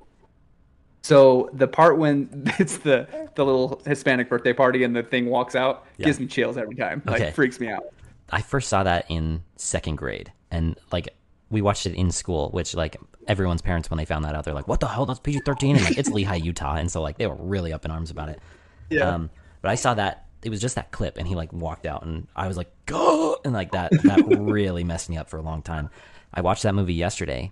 So 1.02 1.48
the 1.54 1.66
part 1.66 1.96
when 1.96 2.44
it's 2.58 2.78
the 2.78 3.08
the 3.34 3.44
little 3.44 3.80
Hispanic 3.86 4.28
birthday 4.28 4.52
party 4.52 4.84
and 4.84 4.94
the 4.94 5.02
thing 5.02 5.26
walks 5.26 5.54
out 5.54 5.86
Yeah. 5.96 6.06
gives 6.06 6.20
me 6.20 6.26
chills 6.26 6.58
every 6.58 6.74
time. 6.74 7.02
Like 7.06 7.34
freaks 7.34 7.58
me 7.58 7.68
out. 7.68 7.84
I 8.30 8.42
first 8.42 8.68
saw 8.68 8.82
that 8.82 9.06
in 9.08 9.42
second 9.56 9.96
grade, 9.96 10.30
and 10.50 10.78
like 10.92 11.08
we 11.50 11.62
watched 11.62 11.86
it 11.86 11.94
in 11.94 12.10
school, 12.10 12.50
which 12.50 12.74
like 12.74 12.98
everyone's 13.26 13.62
parents 13.62 13.88
when 13.88 13.96
they 13.96 14.04
found 14.04 14.26
that 14.26 14.34
out, 14.34 14.44
they're 14.44 14.52
like, 14.52 14.68
"What 14.68 14.80
the 14.80 14.88
hell? 14.88 15.06
That's 15.06 15.20
PG 15.20 15.40
thirteen, 15.46 15.76
and 15.76 15.84
like 15.86 15.96
it's 15.96 16.10
Lehi, 16.10 16.44
Utah, 16.44 16.74
and 16.74 16.90
so 16.92 17.00
like 17.00 17.16
they 17.16 17.26
were 17.26 17.36
really 17.36 17.72
up 17.72 17.86
in 17.86 17.90
arms 17.90 18.10
about 18.10 18.28
it. 18.28 18.40
Yeah. 18.90 19.08
Um, 19.08 19.30
but 19.62 19.70
I 19.70 19.76
saw 19.76 19.94
that 19.94 20.26
it 20.42 20.50
was 20.50 20.60
just 20.60 20.74
that 20.74 20.90
clip, 20.90 21.16
and 21.16 21.26
he 21.26 21.34
like 21.34 21.50
walked 21.54 21.86
out, 21.86 22.04
and 22.04 22.26
I 22.36 22.46
was 22.48 22.58
like, 22.58 22.70
"Go!" 22.84 23.38
and 23.46 23.54
like 23.54 23.72
that 23.72 23.90
that 24.02 24.22
really 24.38 24.84
messed 24.84 25.08
me 25.08 25.16
up 25.16 25.30
for 25.30 25.38
a 25.38 25.42
long 25.42 25.62
time. 25.62 25.88
I 26.34 26.42
watched 26.42 26.64
that 26.64 26.74
movie 26.74 26.92
yesterday. 26.94 27.50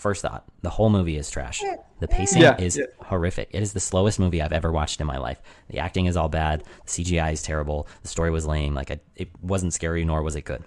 First 0.00 0.22
thought, 0.22 0.44
the 0.62 0.70
whole 0.70 0.88
movie 0.88 1.18
is 1.18 1.28
trash. 1.30 1.62
The 1.98 2.08
pacing 2.08 2.40
Yeah, 2.40 2.56
is 2.58 2.78
yeah. 2.78 2.86
horrific. 3.04 3.50
It 3.52 3.62
is 3.62 3.74
the 3.74 3.80
slowest 3.80 4.18
movie 4.18 4.40
I've 4.40 4.50
ever 4.54 4.72
watched 4.72 4.98
in 4.98 5.06
my 5.06 5.18
life. 5.18 5.42
The 5.68 5.78
acting 5.78 6.06
is 6.06 6.16
all 6.16 6.30
bad. 6.30 6.64
The 6.86 6.90
CGI 7.04 7.34
is 7.34 7.42
terrible. 7.42 7.86
The 8.00 8.08
story 8.08 8.30
was 8.30 8.46
lame. 8.46 8.72
Like 8.72 8.90
I, 8.90 9.00
it 9.14 9.28
wasn't 9.42 9.74
scary, 9.74 10.02
nor 10.06 10.22
was 10.22 10.36
it 10.36 10.46
good. 10.46 10.64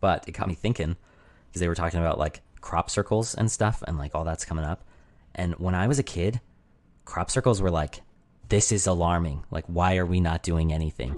But 0.00 0.28
it 0.28 0.32
got 0.32 0.46
me 0.46 0.54
thinking 0.54 0.94
because 1.48 1.58
they 1.60 1.66
were 1.66 1.74
talking 1.74 1.98
about 1.98 2.20
like 2.20 2.40
crop 2.60 2.88
circles 2.88 3.34
and 3.34 3.50
stuff, 3.50 3.82
and 3.84 3.98
like 3.98 4.14
all 4.14 4.22
that's 4.22 4.44
coming 4.44 4.64
up. 4.64 4.84
And 5.34 5.54
when 5.54 5.74
I 5.74 5.88
was 5.88 5.98
a 5.98 6.04
kid, 6.04 6.40
crop 7.04 7.32
circles 7.32 7.60
were 7.60 7.70
like, 7.72 8.00
"This 8.48 8.70
is 8.70 8.86
alarming. 8.86 9.42
Like, 9.50 9.64
why 9.66 9.96
are 9.96 10.06
we 10.06 10.20
not 10.20 10.44
doing 10.44 10.72
anything?" 10.72 11.16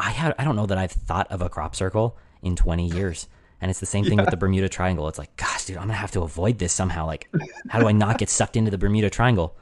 I 0.00 0.10
had 0.10 0.34
I 0.38 0.42
don't 0.44 0.56
know 0.56 0.66
that 0.66 0.76
I've 0.78 0.90
thought 0.90 1.30
of 1.30 1.40
a 1.40 1.48
crop 1.48 1.76
circle 1.76 2.18
in 2.42 2.56
20 2.56 2.88
years. 2.88 3.28
And 3.62 3.70
it's 3.70 3.80
the 3.80 3.86
same 3.86 4.04
thing 4.04 4.18
with 4.18 4.28
the 4.28 4.36
Bermuda 4.36 4.68
Triangle. 4.68 5.08
It's 5.08 5.18
like, 5.18 5.34
gosh, 5.36 5.64
dude, 5.64 5.78
I'm 5.78 5.84
gonna 5.84 5.94
have 5.94 6.10
to 6.10 6.22
avoid 6.22 6.58
this 6.58 6.72
somehow. 6.72 7.06
Like, 7.06 7.32
how 7.68 7.80
do 7.80 7.86
I 7.86 7.92
not 7.92 8.18
get 8.18 8.28
sucked 8.28 8.56
into 8.56 8.70
the 8.70 8.76
Bermuda 8.76 9.08
Triangle? 9.08 9.56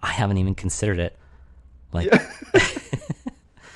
I 0.00 0.10
haven't 0.10 0.36
even 0.36 0.54
considered 0.54 0.98
it. 0.98 1.16
Like, 1.92 2.12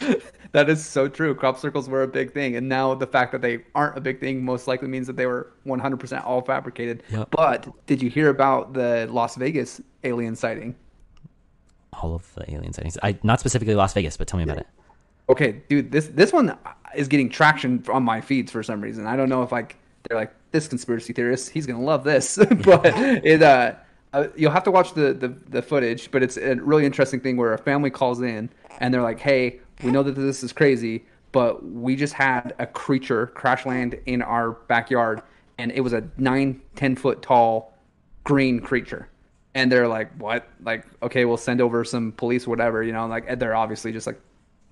That 0.53 0.69
is 0.71 0.85
so 0.85 1.09
true. 1.09 1.35
Crop 1.35 1.59
circles 1.59 1.89
were 1.89 2.03
a 2.03 2.09
big 2.09 2.33
thing, 2.33 2.57
and 2.57 2.69
now 2.69 2.95
the 2.95 3.07
fact 3.07 3.33
that 3.33 3.43
they 3.43 3.61
aren't 3.75 3.97
a 3.97 4.01
big 4.01 4.19
thing 4.19 4.45
most 4.45 4.67
likely 4.67 4.89
means 4.89 5.07
that 5.07 5.17
they 5.17 5.27
were 5.27 5.53
100% 5.67 6.25
all 6.25 6.41
fabricated. 6.41 7.03
Yep. 7.11 7.29
But 7.31 7.87
did 7.87 8.03
you 8.03 8.11
hear 8.11 8.31
about 8.31 8.73
the 8.73 9.07
Las 9.11 9.37
Vegas 9.37 9.81
alien 10.05 10.35
sighting? 10.37 10.75
all 12.03 12.15
of 12.15 12.35
the 12.35 12.51
alien 12.53 12.73
sightings. 12.73 12.99
I 13.03 13.19
not 13.23 13.41
specifically 13.41 13.75
Las 13.75 13.95
Vegas, 13.95 14.17
but 14.17 14.29
tell 14.29 14.39
me 14.39 14.45
about 14.45 14.59
it. 14.59 14.67
Okay, 15.29 15.63
dude, 15.69 15.93
this 15.93 16.09
this 16.09 16.33
one 16.33 16.57
is 16.95 17.09
getting 17.09 17.29
traction 17.29 17.85
on 17.93 18.03
my 18.03 18.21
feeds 18.21 18.51
for 18.51 18.63
some 18.63 18.81
reason. 18.81 19.07
I 19.07 19.17
don't 19.17 19.29
know 19.29 19.43
if 19.43 19.53
like 19.53 19.77
they're 20.09 20.19
like 20.19 20.33
this 20.53 20.69
conspiracy 20.69 21.13
theorist, 21.13 21.51
he's 21.51 21.67
gonna 21.67 21.83
love 21.83 22.05
this, 22.05 22.37
but 22.65 22.83
it 22.87 23.43
uh, 23.43 23.75
uh, 24.13 24.29
you'll 24.37 24.53
have 24.53 24.65
to 24.65 24.71
watch 24.71 24.95
the, 24.95 25.13
the 25.13 25.29
the 25.49 25.63
footage. 25.63 26.11
But 26.11 26.23
it's 26.23 26.37
a 26.37 26.55
really 26.57 26.87
interesting 26.87 27.21
thing 27.21 27.37
where 27.37 27.53
a 27.53 27.59
family 27.59 27.91
calls 27.91 28.21
in 28.23 28.49
and 28.79 28.93
they're 28.93 29.03
like, 29.03 29.21
"Hey, 29.21 29.61
we 29.83 29.91
know 29.91 30.03
that 30.03 30.13
this 30.13 30.43
is 30.43 30.53
crazy, 30.53 31.05
but 31.33 31.65
we 31.65 31.95
just 31.95 32.15
had 32.15 32.55
a 32.59 32.67
creature 32.67 33.27
crash 33.29 33.67
land 33.67 33.99
in 34.07 34.23
our 34.23 34.53
backyard, 34.53 35.23
and 35.59 35.71
it 35.73 35.81
was 35.81 35.93
a 35.93 36.09
nine 36.17 36.61
ten 36.75 36.97
foot 36.97 37.21
tall 37.21 37.75
green 38.25 38.61
creature." 38.61 39.09
And 39.55 39.71
they're 39.71 39.89
like, 39.89 40.15
"What? 40.17 40.49
Like, 40.63 40.87
okay, 41.03 41.27
we'll 41.27 41.37
send 41.37 41.61
over 41.61 41.85
some 41.85 42.13
police, 42.13 42.47
whatever, 42.47 42.83
you 42.83 42.93
know." 42.93 43.07
Like, 43.07 43.39
they're 43.39 43.57
obviously 43.57 43.93
just 43.93 44.07
like 44.07 44.19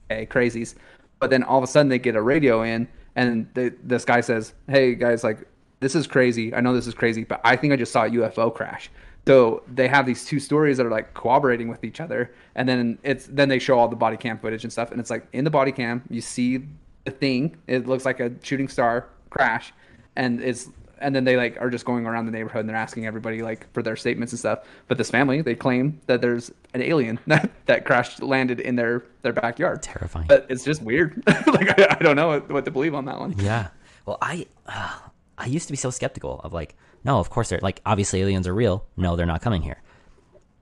hey, 0.09 0.27
crazies. 0.27 0.75
But 1.19 1.31
then 1.31 1.43
all 1.43 1.59
of 1.59 1.65
a 1.65 1.67
sudden 1.67 1.89
they 1.89 1.99
get 1.99 2.17
a 2.17 2.23
radio 2.23 2.63
in, 2.63 2.89
and 3.15 3.49
the, 3.55 3.75
this 3.83 4.05
guy 4.05 4.21
says, 4.21 4.53
"Hey 4.69 4.95
guys, 4.95 5.25
like 5.25 5.47
this 5.81 5.95
is 5.95 6.07
crazy. 6.07 6.55
I 6.55 6.61
know 6.61 6.75
this 6.75 6.87
is 6.87 6.95
crazy, 6.95 7.25
but 7.25 7.41
I 7.45 7.57
think 7.57 7.73
I 7.73 7.77
just 7.77 7.93
saw 7.93 8.05
a 8.05 8.11
UFO 8.11 8.55
crash." 8.55 8.91
So 9.27 9.65
they 9.67 9.89
have 9.89 10.07
these 10.07 10.25
two 10.25 10.39
stories 10.39 10.77
that 10.77 10.87
are 10.87 10.91
like 10.91 11.15
cooperating 11.15 11.69
with 11.69 11.83
each 11.83 12.01
other, 12.01 12.33
and 12.55 12.69
then 12.69 12.99
it's 13.03 13.27
then 13.27 13.49
they 13.49 13.59
show 13.59 13.79
all 13.79 13.89
the 13.89 13.97
body 13.97 14.17
cam 14.17 14.39
footage 14.39 14.65
and 14.65 14.73
stuff, 14.73 14.91
and 14.93 15.01
it's 15.01 15.11
like 15.11 15.27
in 15.33 15.45
the 15.45 15.51
body 15.51 15.73
cam 15.73 16.03
you 16.11 16.21
see 16.21 16.67
the 17.05 17.11
thing. 17.11 17.57
It 17.67 17.87
looks 17.87 18.05
like 18.05 18.21
a 18.21 18.33
shooting 18.43 18.69
star 18.69 19.09
crash, 19.31 19.73
and 20.15 20.41
it's 20.41 20.69
and 20.99 21.15
then 21.15 21.25
they 21.25 21.37
like 21.37 21.61
are 21.61 21.71
just 21.71 21.85
going 21.85 22.07
around 22.07 22.27
the 22.27 22.33
neighborhood 22.33 22.61
and 22.61 22.69
they're 22.69 22.77
asking 22.77 23.07
everybody 23.07 23.43
like 23.43 23.71
for 23.73 23.83
their 23.83 23.97
statements 23.97 24.33
and 24.33 24.39
stuff. 24.39 24.61
But 24.89 24.99
this 24.99 25.11
family 25.11 25.43
they 25.43 25.55
claim 25.55 26.01
that 26.07 26.21
there's 26.21 26.51
an 26.75 26.83
alien 26.83 27.19
that 27.27 27.51
that 27.67 27.85
crashed 27.85 28.23
landed 28.23 28.61
in 28.61 28.77
their 28.77 29.05
their 29.23 29.33
backyard. 29.33 29.83
Terrifying. 29.83 30.27
But 30.29 30.47
it's 30.49 30.65
just 30.65 30.83
weird. 30.83 31.23
like 31.27 31.79
I, 31.79 31.97
I 31.99 32.03
don't 32.03 32.17
know 32.17 32.29
what, 32.29 32.51
what 32.51 32.65
to 32.65 32.71
believe 32.71 32.95
on 32.95 33.05
that 33.07 33.19
one. 33.19 33.35
Yeah. 33.39 33.69
Well, 34.07 34.19
I 34.23 34.47
uh, 34.67 34.99
I 35.39 35.47
used 35.47 35.67
to 35.69 35.73
be 35.73 35.77
so 35.77 35.91
skeptical 35.91 36.41
of 36.41 36.53
like, 36.53 36.77
no, 37.05 37.19
of 37.19 37.31
course 37.31 37.51
they're 37.51 37.61
like 37.63 37.81
obviously 37.85 38.21
aliens 38.23 38.47
are 38.47 38.55
real. 38.55 38.87
No, 38.97 39.17
they're 39.17 39.27
not 39.27 39.43
coming 39.43 39.63
here. 39.63 39.83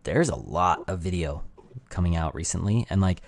There's 0.02 0.28
a 0.28 0.36
lot 0.36 0.84
of 0.88 1.00
video 1.00 1.44
coming 1.88 2.16
out 2.16 2.34
recently, 2.34 2.86
and 2.90 3.00
like 3.00 3.22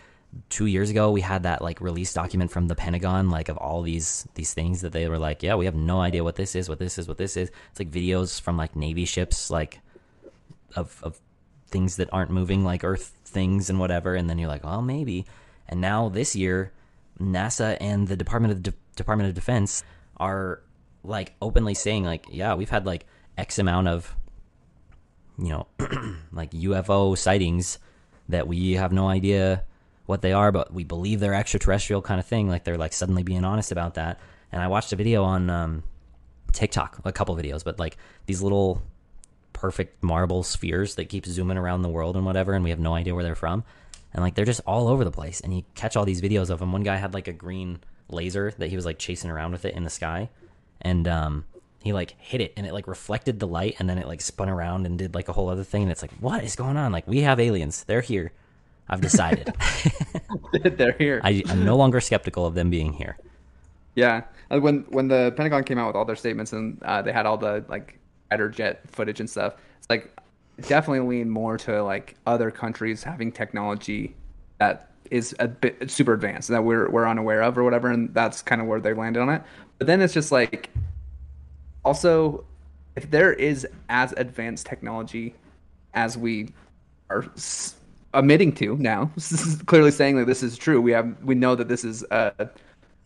two 0.49 0.66
years 0.66 0.90
ago 0.90 1.11
we 1.11 1.20
had 1.20 1.42
that 1.44 1.62
like 1.62 1.81
release 1.81 2.12
document 2.12 2.51
from 2.51 2.68
the 2.68 2.75
Pentagon, 2.75 3.31
like 3.31 3.49
of 3.49 3.57
all 3.57 3.83
these 3.83 4.27
these 4.35 4.55
things 4.55 4.81
that 4.81 4.92
they 4.92 5.09
were 5.09 5.18
like, 5.18 5.42
yeah, 5.42 5.55
we 5.55 5.64
have 5.64 5.75
no 5.75 6.01
idea 6.01 6.25
what 6.25 6.37
this 6.37 6.55
is, 6.55 6.68
what 6.68 6.79
this 6.79 6.99
is, 6.99 7.09
what 7.09 7.18
this 7.18 7.37
is. 7.37 7.51
It's 7.70 7.81
like 7.81 7.90
videos 7.90 8.40
from 8.40 8.57
like 8.57 8.77
Navy 8.77 9.05
ships, 9.05 9.51
like 9.51 9.81
of 10.75 11.01
of 11.03 11.20
things 11.68 11.96
that 11.96 12.09
aren't 12.12 12.31
moving 12.31 12.64
like 12.64 12.85
Earth 12.85 13.12
things 13.25 13.70
and 13.70 13.79
whatever, 13.79 14.14
and 14.14 14.29
then 14.29 14.38
you're 14.38 14.49
like, 14.49 14.64
well, 14.64 14.83
maybe. 14.83 15.27
And 15.68 15.81
now 15.81 16.09
this 16.09 16.37
year, 16.37 16.72
NASA 17.20 17.77
and 17.81 18.09
the 18.09 18.16
Department 18.16 18.53
of 18.53 18.62
De- 18.62 18.75
Department 18.94 19.29
of 19.29 19.35
Defense 19.35 19.83
are 20.18 20.62
like 21.03 21.35
openly 21.42 21.75
saying 21.75 22.05
like, 22.05 22.27
yeah, 22.31 22.55
we've 22.55 22.70
had 22.70 22.87
like 22.87 23.07
X 23.37 23.59
amount 23.59 23.88
of 23.88 24.14
you 25.38 25.49
know 25.49 25.66
like 26.33 26.51
UFO 26.53 27.16
sightings 27.16 27.79
that 28.29 28.49
we 28.49 28.72
have 28.72 28.92
no 28.92 29.09
idea 29.09 29.64
what 30.06 30.22
they 30.22 30.32
are, 30.32 30.52
but 30.52 30.72
we 30.72 30.84
believe 30.84 31.20
they're 31.20 31.34
extraterrestrial 31.34 32.02
kind 32.02 32.18
of 32.18 32.26
thing. 32.26 32.48
Like 32.48 32.64
they're 32.64 32.78
like 32.78 32.92
suddenly 32.92 33.22
being 33.22 33.44
honest 33.44 33.72
about 33.72 33.94
that. 33.94 34.18
And 34.52 34.62
I 34.62 34.68
watched 34.68 34.92
a 34.92 34.96
video 34.96 35.24
on 35.24 35.50
um, 35.50 35.82
TikTok, 36.52 37.00
a 37.04 37.12
couple 37.12 37.36
videos, 37.36 37.64
but 37.64 37.78
like 37.78 37.96
these 38.26 38.40
little 38.40 38.82
perfect 39.52 40.02
marble 40.02 40.42
spheres 40.42 40.94
that 40.94 41.08
keep 41.08 41.26
zooming 41.26 41.58
around 41.58 41.82
the 41.82 41.88
world 41.88 42.16
and 42.16 42.24
whatever, 42.24 42.54
and 42.54 42.62
we 42.62 42.70
have 42.70 42.78
no 42.78 42.94
idea 42.94 43.14
where 43.14 43.24
they're 43.24 43.34
from. 43.34 43.64
And 44.12 44.22
like 44.22 44.34
they're 44.34 44.44
just 44.44 44.60
all 44.66 44.88
over 44.88 45.04
the 45.04 45.10
place. 45.10 45.40
And 45.40 45.54
you 45.54 45.64
catch 45.74 45.96
all 45.96 46.04
these 46.04 46.22
videos 46.22 46.50
of 46.50 46.60
them. 46.60 46.72
One 46.72 46.82
guy 46.82 46.96
had 46.96 47.12
like 47.12 47.28
a 47.28 47.32
green 47.32 47.80
laser 48.08 48.52
that 48.58 48.68
he 48.68 48.76
was 48.76 48.86
like 48.86 48.98
chasing 48.98 49.30
around 49.30 49.52
with 49.52 49.64
it 49.64 49.74
in 49.74 49.84
the 49.84 49.90
sky, 49.90 50.30
and 50.80 51.08
um, 51.08 51.44
he 51.82 51.92
like 51.92 52.14
hit 52.18 52.40
it, 52.40 52.52
and 52.56 52.66
it 52.66 52.72
like 52.72 52.86
reflected 52.86 53.40
the 53.40 53.46
light, 53.46 53.76
and 53.78 53.90
then 53.90 53.98
it 53.98 54.06
like 54.06 54.20
spun 54.20 54.48
around 54.48 54.86
and 54.86 54.98
did 54.98 55.14
like 55.14 55.28
a 55.28 55.32
whole 55.32 55.48
other 55.48 55.64
thing. 55.64 55.82
And 55.82 55.90
it's 55.90 56.02
like, 56.02 56.12
what 56.20 56.44
is 56.44 56.54
going 56.54 56.76
on? 56.76 56.92
Like 56.92 57.08
we 57.08 57.22
have 57.22 57.40
aliens. 57.40 57.84
They're 57.84 58.00
here. 58.00 58.32
I've 58.88 59.01
decided. 59.01 59.53
They're 60.62 60.96
here. 60.99 61.20
I, 61.25 61.42
I'm 61.49 61.64
no 61.64 61.77
longer 61.77 62.01
skeptical 62.01 62.46
of 62.46 62.55
them 62.55 62.70
being 62.70 62.92
here. 62.92 63.16
Yeah, 63.94 64.22
Uh, 64.51 64.61
when 64.61 64.85
when 64.90 65.09
the 65.09 65.33
Pentagon 65.37 65.64
came 65.64 65.79
out 65.79 65.88
with 65.88 65.96
all 65.96 66.05
their 66.05 66.16
statements 66.16 66.53
and 66.53 66.81
uh, 66.83 67.03
they 67.03 67.12
had 67.12 67.27
all 67.27 67.38
the 67.38 67.64
like 67.68 67.99
fighter 68.31 68.49
jet 68.49 68.83
footage 68.90 69.20
and 69.20 69.29
stuff, 69.29 69.55
it's 69.79 69.88
like 69.88 70.14
definitely 70.61 71.01
lean 71.01 71.31
more 71.31 71.57
to 71.59 71.83
like 71.83 72.14
other 72.27 72.51
countries 72.51 73.03
having 73.03 73.33
technology 73.33 74.14
that 74.59 74.90
is 75.11 75.35
a 75.38 75.49
bit 75.49 75.90
super 75.90 76.12
advanced 76.12 76.49
that 76.49 76.62
we're 76.62 76.90
we're 76.90 77.09
unaware 77.09 77.42
of 77.42 77.57
or 77.57 77.64
whatever, 77.64 77.90
and 77.90 78.12
that's 78.14 78.42
kind 78.42 78.61
of 78.61 78.66
where 78.66 78.81
they 78.81 78.92
landed 78.92 79.20
on 79.20 79.31
it. 79.31 79.42
But 79.79 79.87
then 79.87 80.01
it's 80.01 80.14
just 80.14 80.31
like 80.31 80.70
also 81.85 82.44
if 82.96 83.11
there 83.11 83.33
is 83.33 83.66
as 83.88 84.12
advanced 84.16 84.66
technology 84.66 85.35
as 85.94 86.16
we 86.16 86.51
are 87.11 87.25
admitting 88.14 88.52
to 88.56 88.76
now, 88.76 89.10
clearly 89.66 89.90
saying 89.90 90.16
that 90.16 90.26
this 90.26 90.42
is 90.42 90.56
true. 90.56 90.80
We 90.80 90.92
have 90.92 91.22
we 91.22 91.34
know 91.34 91.54
that 91.54 91.68
this 91.68 91.84
is 91.84 92.04
a 92.10 92.48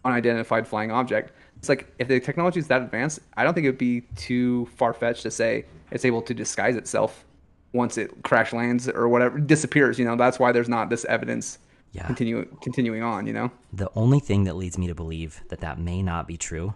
unidentified 0.05 0.67
flying 0.67 0.91
object. 0.91 1.33
It's 1.59 1.69
like 1.69 1.93
if 1.99 2.09
the 2.09 2.21
technology 2.21 2.59
is 2.59 2.69
that 2.69 2.81
advanced, 2.83 3.21
I 3.37 3.45
don't 3.45 3.53
think 3.55 3.67
it 3.67 3.71
would 3.71 3.79
be 3.79 4.03
too 4.17 4.67
far 4.77 4.95
fetched 4.95 5.23
to 5.25 5.31
say 5.31 5.67
it's 5.91 6.05
able 6.05 6.23
to 6.23 6.33
disguise 6.35 6.77
itself 6.77 7.25
once 7.73 7.99
it 7.99 8.23
crash 8.23 8.53
lands 8.53 8.89
or 8.89 9.09
whatever 9.09 9.39
disappears. 9.39 9.99
You 9.99 10.05
know, 10.07 10.17
that's 10.17 10.39
why 10.39 10.53
there's 10.53 10.69
not 10.69 10.89
this 10.91 11.05
evidence 11.05 11.59
Yeah. 11.93 12.07
continue 12.07 12.47
continuing 12.63 13.03
on. 13.03 13.27
You 13.27 13.33
know, 13.35 13.51
The 13.73 13.91
only 13.95 14.21
thing 14.21 14.45
that 14.45 14.55
leads 14.57 14.79
me 14.79 14.87
to 14.87 14.95
believe 14.95 15.41
that 15.49 15.61
that 15.61 15.79
may 15.79 16.03
not 16.03 16.27
be 16.27 16.37
true 16.39 16.75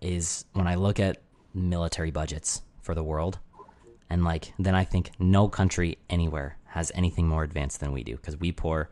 is 0.00 0.44
when 0.54 0.66
I 0.66 0.76
look 0.76 0.98
at 0.98 1.18
military 1.52 2.10
budgets 2.10 2.62
for 2.80 2.94
the 2.94 3.02
world. 3.04 3.38
And 4.10 4.24
like 4.24 4.52
then 4.58 4.74
I 4.74 4.84
think 4.84 5.10
no 5.18 5.48
country 5.48 5.98
anywhere 6.08 6.56
has 6.74 6.90
anything 6.96 7.28
more 7.28 7.44
advanced 7.44 7.78
than 7.78 7.92
we 7.92 8.02
do 8.02 8.16
because 8.16 8.36
we 8.36 8.50
pour 8.50 8.90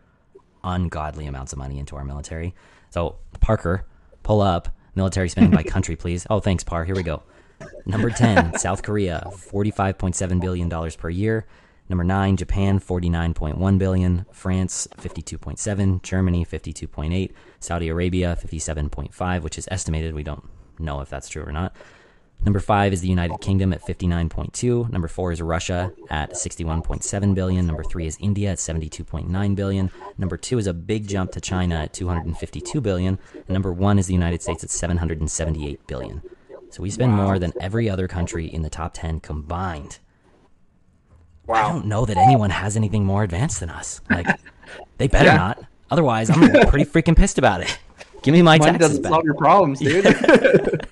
ungodly 0.62 1.26
amounts 1.26 1.52
of 1.52 1.58
money 1.58 1.80
into 1.80 1.96
our 1.96 2.04
military. 2.04 2.54
So 2.90 3.16
Parker, 3.40 3.84
pull 4.22 4.40
up 4.40 4.68
military 4.94 5.28
spending 5.28 5.50
by 5.52 5.62
country, 5.74 5.96
please. 5.96 6.24
Oh, 6.30 6.38
thanks, 6.38 6.62
Par. 6.62 6.84
Here 6.84 6.94
we 6.94 7.02
go. 7.02 7.24
Number 7.84 8.08
10, 8.08 8.56
South 8.58 8.84
Korea, 8.84 9.24
$45.7 9.32 10.40
billion 10.40 10.70
per 10.92 11.10
year. 11.10 11.44
Number 11.88 12.04
9, 12.04 12.36
Japan, 12.36 12.78
49.1 12.78 13.78
billion. 13.78 14.26
France, 14.30 14.86
52.7. 14.98 16.02
Germany, 16.02 16.46
52.8. 16.46 17.32
Saudi 17.58 17.88
Arabia, 17.88 18.38
57.5, 18.40 19.42
which 19.42 19.58
is 19.58 19.66
estimated. 19.72 20.14
We 20.14 20.22
don't 20.22 20.48
know 20.78 21.00
if 21.00 21.10
that's 21.10 21.28
true 21.28 21.42
or 21.42 21.50
not. 21.50 21.74
Number 22.44 22.58
5 22.58 22.92
is 22.92 23.00
the 23.00 23.08
United 23.08 23.40
Kingdom 23.40 23.72
at 23.72 23.82
59.2. 23.82 24.90
Number 24.90 25.06
4 25.06 25.32
is 25.32 25.40
Russia 25.40 25.92
at 26.10 26.32
61.7 26.32 27.34
billion. 27.36 27.66
Number 27.66 27.84
3 27.84 28.06
is 28.06 28.16
India 28.20 28.50
at 28.50 28.58
72.9 28.58 29.54
billion. 29.54 29.90
Number 30.18 30.36
2 30.36 30.58
is 30.58 30.66
a 30.66 30.74
big 30.74 31.06
jump 31.06 31.30
to 31.32 31.40
China 31.40 31.76
at 31.76 31.92
252 31.92 32.80
billion. 32.80 33.18
And 33.34 33.48
number 33.50 33.72
1 33.72 33.98
is 34.00 34.08
the 34.08 34.12
United 34.14 34.42
States 34.42 34.64
at 34.64 34.70
778 34.70 35.86
billion. 35.86 36.20
So 36.70 36.82
we 36.82 36.90
spend 36.90 37.12
more 37.12 37.38
than 37.38 37.52
every 37.60 37.88
other 37.88 38.08
country 38.08 38.46
in 38.46 38.62
the 38.62 38.70
top 38.70 38.94
10 38.94 39.20
combined. 39.20 40.00
Wow. 41.46 41.54
I 41.68 41.72
don't 41.72 41.86
know 41.86 42.04
that 42.06 42.16
anyone 42.16 42.50
has 42.50 42.76
anything 42.76 43.04
more 43.04 43.22
advanced 43.22 43.60
than 43.60 43.70
us. 43.70 44.00
Like, 44.10 44.26
they 44.98 45.06
better 45.06 45.26
Yeah. 45.26 45.36
not. 45.36 45.64
Otherwise, 45.92 46.30
I'm 46.30 46.50
pretty 46.68 46.86
freaking 46.90 47.14
pissed 47.16 47.38
about 47.38 47.60
it. 47.60 47.78
Give 48.22 48.32
me 48.32 48.42
my 48.42 48.56
Money 48.58 48.72
taxes 48.72 48.88
doesn't 48.88 49.02
back. 49.02 49.10
solve 49.12 49.24
your 49.24 49.34
problems, 49.34 49.78
dude. 49.80 50.04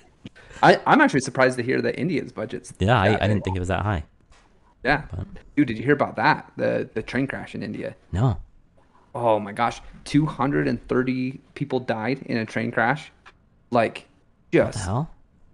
I, 0.63 0.79
I'm 0.85 1.01
actually 1.01 1.21
surprised 1.21 1.57
to 1.57 1.63
hear 1.63 1.81
that 1.81 1.99
India's 1.99 2.31
budgets. 2.31 2.73
Yeah, 2.79 2.99
I, 2.99 3.15
I 3.23 3.27
didn't 3.27 3.43
think 3.43 3.55
it 3.55 3.59
was 3.59 3.69
that 3.69 3.83
high. 3.83 4.03
Yeah, 4.83 5.03
dude, 5.55 5.67
did 5.67 5.77
you 5.77 5.83
hear 5.83 5.93
about 5.93 6.15
that? 6.15 6.51
The 6.57 6.89
the 6.93 7.03
train 7.03 7.27
crash 7.27 7.53
in 7.53 7.61
India. 7.63 7.95
No. 8.11 8.39
Oh 9.13 9.39
my 9.39 9.51
gosh, 9.51 9.81
230 10.05 11.41
people 11.53 11.79
died 11.79 12.21
in 12.25 12.37
a 12.37 12.45
train 12.45 12.71
crash. 12.71 13.11
Like, 13.69 14.07
just 14.51 14.79
The 14.79 14.83
hell? 14.83 15.11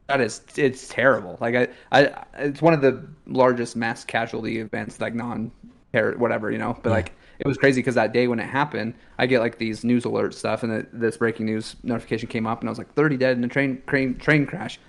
that 0.08 0.22
is 0.22 0.42
it's 0.56 0.88
terrible. 0.88 1.38
Like 1.42 1.56
I, 1.56 1.68
I 1.92 2.24
it's 2.38 2.62
one 2.62 2.74
of 2.74 2.82
the 2.82 3.06
largest 3.26 3.76
mass 3.76 4.04
casualty 4.06 4.60
events, 4.60 5.00
like 5.02 5.14
non 5.14 5.52
terror 5.94 6.18
whatever, 6.18 6.52
you 6.52 6.58
know. 6.58 6.78
But 6.82 6.92
like 6.92 7.12
it 7.40 7.48
was 7.48 7.58
crazy 7.58 7.82
because 7.82 7.96
that 7.96 8.14
day 8.14 8.28
when 8.28 8.40
it 8.40 8.48
happened, 8.48 8.94
I 9.18 9.26
get 9.26 9.42
like 9.42 9.58
these 9.58 9.84
news 9.84 10.06
alert 10.06 10.34
stuff, 10.34 10.64
and 10.64 10.72
it, 10.72 11.00
this 11.00 11.18
breaking 11.18 11.46
news 11.46 11.76
notification 11.84 12.30
came 12.30 12.48
up, 12.48 12.62
and 12.62 12.70
I 12.70 12.72
was 12.72 12.78
like 12.78 12.94
30 12.94 13.18
dead 13.18 13.38
in 13.38 13.44
a 13.44 13.48
train 13.48 13.82
train 13.88 14.18
train 14.18 14.46
crash. 14.46 14.80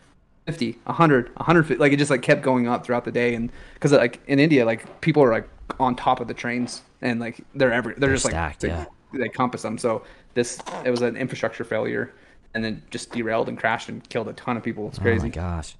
50 0.48 0.78
100 0.84 1.28
150 1.36 1.78
like 1.78 1.92
it 1.92 1.98
just 1.98 2.10
like 2.10 2.22
kept 2.22 2.40
going 2.40 2.66
up 2.66 2.86
throughout 2.86 3.04
the 3.04 3.12
day 3.12 3.34
and 3.34 3.52
because 3.74 3.92
like 3.92 4.18
in 4.28 4.38
india 4.38 4.64
like 4.64 5.02
people 5.02 5.22
are 5.22 5.30
like 5.30 5.46
on 5.78 5.94
top 5.94 6.20
of 6.20 6.26
the 6.26 6.32
trains 6.32 6.80
and 7.02 7.20
like 7.20 7.42
they're 7.54 7.70
every 7.70 7.92
they're, 7.98 8.14
just 8.14 8.24
stacked, 8.24 8.62
like 8.62 8.70
yeah. 8.72 8.86
they, 9.12 9.18
they 9.18 9.28
compass 9.28 9.60
them 9.60 9.76
so 9.76 10.02
this 10.32 10.58
it 10.86 10.90
was 10.90 11.02
an 11.02 11.18
infrastructure 11.18 11.64
failure 11.64 12.14
and 12.54 12.64
then 12.64 12.82
just 12.88 13.12
derailed 13.12 13.50
and 13.50 13.58
crashed 13.58 13.90
and 13.90 14.08
killed 14.08 14.26
a 14.26 14.32
ton 14.32 14.56
of 14.56 14.62
people 14.62 14.88
it's 14.88 14.98
crazy 14.98 15.18
Oh 15.18 15.20
crazy 15.20 15.38
my 15.38 15.44
gosh. 15.44 15.76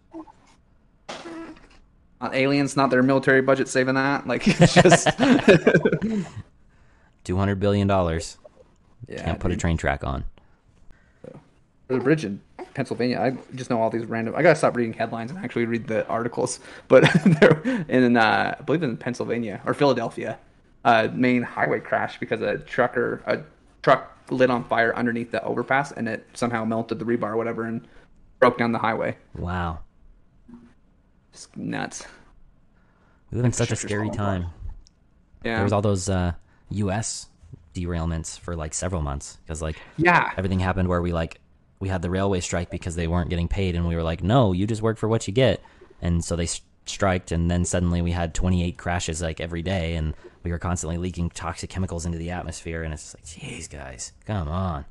Not 2.20 2.34
aliens 2.34 2.76
not 2.76 2.90
their 2.90 3.02
military 3.02 3.40
budget 3.40 3.68
saving 3.68 3.94
that 3.94 4.26
like 4.26 4.46
it's 4.60 4.74
just 4.82 5.08
$200 7.24 7.58
billion. 7.58 7.88
yeah, 7.88 9.24
Can't 9.24 9.40
put 9.40 9.50
a 9.50 9.56
train 9.56 9.78
track 9.78 10.04
on. 10.04 10.24
There's 11.86 12.02
a 12.02 12.04
bridge 12.04 12.26
in 12.26 12.42
Pennsylvania. 12.78 13.18
I 13.18 13.56
just 13.56 13.70
know 13.70 13.82
all 13.82 13.90
these 13.90 14.06
random. 14.06 14.36
I 14.36 14.42
gotta 14.42 14.54
stop 14.54 14.76
reading 14.76 14.92
headlines 14.92 15.32
and 15.32 15.44
actually 15.44 15.64
read 15.64 15.88
the 15.88 16.06
articles. 16.06 16.60
But 16.86 17.02
they're 17.40 17.60
in, 17.88 18.16
uh, 18.16 18.54
I 18.56 18.62
believe 18.62 18.84
in 18.84 18.96
Pennsylvania 18.96 19.60
or 19.66 19.74
Philadelphia, 19.74 20.38
uh, 20.84 21.08
main 21.12 21.42
highway 21.42 21.80
crash 21.80 22.20
because 22.20 22.40
a 22.40 22.58
trucker, 22.58 23.20
a 23.26 23.40
truck 23.82 24.16
lit 24.30 24.48
on 24.48 24.62
fire 24.62 24.94
underneath 24.94 25.32
the 25.32 25.42
overpass 25.42 25.90
and 25.90 26.08
it 26.08 26.24
somehow 26.34 26.64
melted 26.64 27.00
the 27.00 27.04
rebar 27.04 27.32
or 27.32 27.36
whatever 27.36 27.64
and 27.64 27.88
broke 28.38 28.58
down 28.58 28.70
the 28.70 28.78
highway. 28.78 29.16
Wow. 29.36 29.80
It's 31.32 31.48
nuts. 31.56 32.06
We 33.32 33.38
live 33.38 33.44
in 33.44 33.52
such 33.52 33.72
a 33.72 33.76
scary 33.76 34.10
time. 34.10 34.46
Yeah. 35.44 35.56
There 35.56 35.64
was 35.64 35.72
all 35.72 35.82
those 35.82 36.08
uh, 36.08 36.32
U.S. 36.70 37.26
derailments 37.74 38.38
for 38.38 38.54
like 38.54 38.72
several 38.72 39.02
months 39.02 39.36
because 39.44 39.60
like 39.60 39.76
yeah. 39.96 40.30
everything 40.36 40.60
happened 40.60 40.88
where 40.88 41.02
we 41.02 41.12
like 41.12 41.40
we 41.80 41.88
had 41.88 42.02
the 42.02 42.10
railway 42.10 42.40
strike 42.40 42.70
because 42.70 42.96
they 42.96 43.06
weren't 43.06 43.30
getting 43.30 43.48
paid 43.48 43.74
and 43.74 43.86
we 43.86 43.94
were 43.94 44.02
like 44.02 44.22
no 44.22 44.52
you 44.52 44.66
just 44.66 44.82
work 44.82 44.98
for 44.98 45.08
what 45.08 45.26
you 45.26 45.32
get 45.32 45.62
and 46.02 46.24
so 46.24 46.36
they 46.36 46.44
s- 46.44 46.60
striked 46.86 47.32
and 47.32 47.50
then 47.50 47.64
suddenly 47.64 48.00
we 48.02 48.10
had 48.12 48.34
28 48.34 48.76
crashes 48.78 49.20
like 49.22 49.40
every 49.40 49.62
day 49.62 49.94
and 49.94 50.14
we 50.42 50.50
were 50.50 50.58
constantly 50.58 50.96
leaking 50.96 51.28
toxic 51.30 51.68
chemicals 51.70 52.06
into 52.06 52.18
the 52.18 52.30
atmosphere 52.30 52.82
and 52.82 52.92
it's 52.94 53.14
like 53.14 53.24
jeez 53.24 53.68
guys 53.70 54.12
come 54.26 54.48
on 54.48 54.84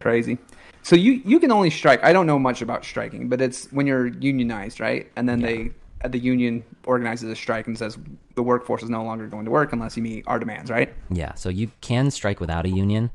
Crazy. 0.00 0.38
So 0.82 0.96
you 0.96 1.20
you 1.26 1.38
can 1.38 1.52
only 1.52 1.68
strike. 1.68 2.02
I 2.02 2.14
don't 2.14 2.26
know 2.26 2.38
much 2.38 2.62
about 2.62 2.86
striking, 2.86 3.28
but 3.28 3.42
it's 3.42 3.70
when 3.70 3.86
you're 3.86 4.06
unionized, 4.06 4.80
right? 4.80 5.10
And 5.14 5.28
then 5.28 5.40
they 5.40 5.72
uh, 6.02 6.08
the 6.08 6.18
union 6.18 6.64
organizes 6.86 7.30
a 7.30 7.36
strike 7.36 7.66
and 7.66 7.76
says 7.76 7.98
the 8.34 8.42
workforce 8.42 8.82
is 8.82 8.88
no 8.88 9.04
longer 9.04 9.26
going 9.26 9.44
to 9.44 9.50
work 9.50 9.74
unless 9.74 9.98
you 9.98 10.02
meet 10.02 10.24
our 10.26 10.38
demands, 10.38 10.70
right? 10.70 10.90
yeah 11.10 11.34
so 11.34 11.50
you 11.50 11.70
can 11.82 12.10
strike 12.10 12.40
without 12.40 12.64
a 12.64 12.70
union 12.70 13.10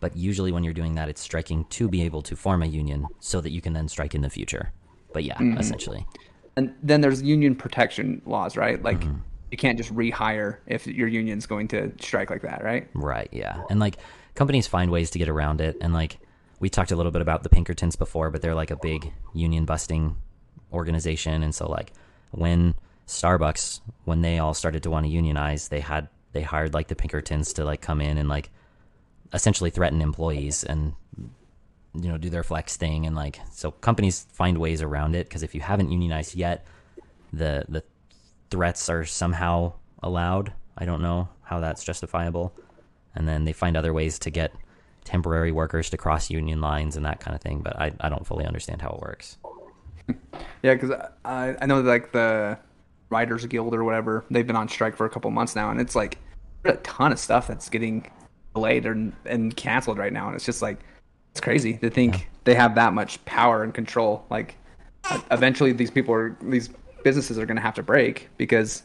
but 0.00 0.16
usually 0.16 0.50
when 0.50 0.64
you're 0.64 0.74
doing 0.74 0.94
that 0.94 1.08
it's 1.08 1.20
striking 1.20 1.64
to 1.66 1.88
be 1.88 2.02
able 2.02 2.22
to 2.22 2.34
form 2.34 2.62
a 2.62 2.66
union 2.66 3.06
so 3.20 3.40
that 3.40 3.50
you 3.50 3.60
can 3.60 3.72
then 3.72 3.86
strike 3.86 4.14
in 4.14 4.22
the 4.22 4.30
future 4.30 4.72
but 5.12 5.22
yeah 5.24 5.34
mm-hmm. 5.34 5.58
essentially 5.58 6.06
And 6.56 6.74
then 6.82 7.00
there's 7.00 7.22
union 7.22 7.54
protection 7.54 8.22
laws, 8.26 8.56
right? 8.56 8.82
Like 8.82 9.00
mm-hmm. 9.00 9.18
you 9.50 9.56
can't 9.56 9.78
just 9.78 9.94
rehire 9.94 10.58
if 10.66 10.86
your 10.86 11.08
union's 11.08 11.46
going 11.46 11.68
to 11.68 11.92
strike 12.00 12.28
like 12.28 12.42
that, 12.42 12.62
right? 12.62 12.88
Right, 12.94 13.28
yeah. 13.32 13.62
And 13.70 13.80
like 13.80 13.96
companies 14.34 14.66
find 14.66 14.90
ways 14.90 15.10
to 15.12 15.18
get 15.18 15.28
around 15.28 15.60
it 15.60 15.76
and 15.80 15.94
like 15.94 16.18
we 16.58 16.68
talked 16.68 16.90
a 16.90 16.96
little 16.96 17.12
bit 17.12 17.22
about 17.22 17.42
the 17.42 17.48
Pinkertons 17.48 17.96
before, 17.96 18.30
but 18.30 18.42
they're 18.42 18.54
like 18.54 18.70
a 18.70 18.76
big 18.76 19.12
union 19.32 19.64
busting 19.64 20.16
organization 20.72 21.42
and 21.42 21.54
so 21.54 21.68
like 21.68 21.92
when 22.32 22.74
Starbucks 23.06 23.80
when 24.04 24.20
they 24.20 24.38
all 24.38 24.54
started 24.54 24.82
to 24.82 24.90
want 24.90 25.06
to 25.06 25.10
unionize, 25.10 25.68
they 25.68 25.80
had 25.80 26.08
they 26.32 26.42
hired 26.42 26.74
like 26.74 26.88
the 26.88 26.94
Pinkertons 26.94 27.52
to 27.54 27.64
like 27.64 27.80
come 27.80 28.00
in 28.00 28.18
and 28.18 28.28
like 28.28 28.50
essentially 29.32 29.70
threaten 29.70 30.00
employees 30.00 30.64
and 30.64 30.94
you 31.94 32.08
know 32.08 32.18
do 32.18 32.30
their 32.30 32.42
flex 32.42 32.76
thing 32.76 33.06
and 33.06 33.16
like 33.16 33.40
so 33.50 33.70
companies 33.70 34.26
find 34.32 34.58
ways 34.58 34.80
around 34.80 35.14
it 35.14 35.28
because 35.28 35.42
if 35.42 35.54
you 35.54 35.60
haven't 35.60 35.90
unionized 35.90 36.34
yet 36.34 36.64
the 37.32 37.64
the 37.68 37.82
threats 38.50 38.88
are 38.88 39.04
somehow 39.04 39.72
allowed. 40.02 40.52
I 40.76 40.84
don't 40.84 41.02
know 41.02 41.28
how 41.42 41.60
that's 41.60 41.84
justifiable. 41.84 42.52
And 43.14 43.28
then 43.28 43.44
they 43.44 43.52
find 43.52 43.76
other 43.76 43.92
ways 43.92 44.18
to 44.20 44.30
get 44.30 44.52
temporary 45.04 45.52
workers 45.52 45.90
to 45.90 45.96
cross 45.96 46.30
union 46.30 46.60
lines 46.60 46.96
and 46.96 47.06
that 47.06 47.20
kind 47.20 47.34
of 47.34 47.40
thing 47.40 47.60
but 47.62 47.74
i, 47.80 47.90
I 48.00 48.10
don't 48.10 48.26
fully 48.26 48.44
understand 48.44 48.82
how 48.82 48.90
it 48.90 49.00
works. 49.00 49.38
Yeah, 50.62 50.74
because 50.74 50.90
I, 51.24 51.56
I 51.58 51.64
know 51.64 51.80
like 51.80 52.12
the 52.12 52.58
Writers 53.08 53.46
Guild 53.46 53.74
or 53.74 53.82
whatever, 53.82 54.26
they've 54.30 54.46
been 54.46 54.56
on 54.56 54.68
strike 54.68 54.94
for 54.94 55.06
a 55.06 55.08
couple 55.08 55.30
months 55.30 55.56
now, 55.56 55.70
and 55.70 55.80
it's 55.80 55.96
like 55.96 56.18
a 56.64 56.74
ton 56.74 57.12
of 57.12 57.18
stuff 57.18 57.46
that's 57.46 57.70
getting 57.70 58.10
delayed 58.54 58.86
and, 58.86 59.12
and 59.24 59.56
canceled 59.56 59.98
right 59.98 60.12
now, 60.12 60.26
and 60.26 60.36
it's 60.36 60.44
just 60.44 60.62
like 60.62 60.78
it's 61.32 61.40
crazy 61.40 61.74
to 61.78 61.90
think 61.90 62.28
they 62.44 62.54
have 62.54 62.74
that 62.74 62.92
much 62.92 63.24
power 63.24 63.62
and 63.62 63.72
control. 63.72 64.24
Like 64.30 64.56
eventually, 65.30 65.72
these 65.72 65.90
people 65.90 66.14
are 66.14 66.36
these 66.42 66.68
businesses 67.04 67.38
are 67.38 67.46
going 67.46 67.56
to 67.56 67.62
have 67.62 67.74
to 67.74 67.82
break 67.82 68.28
because 68.36 68.82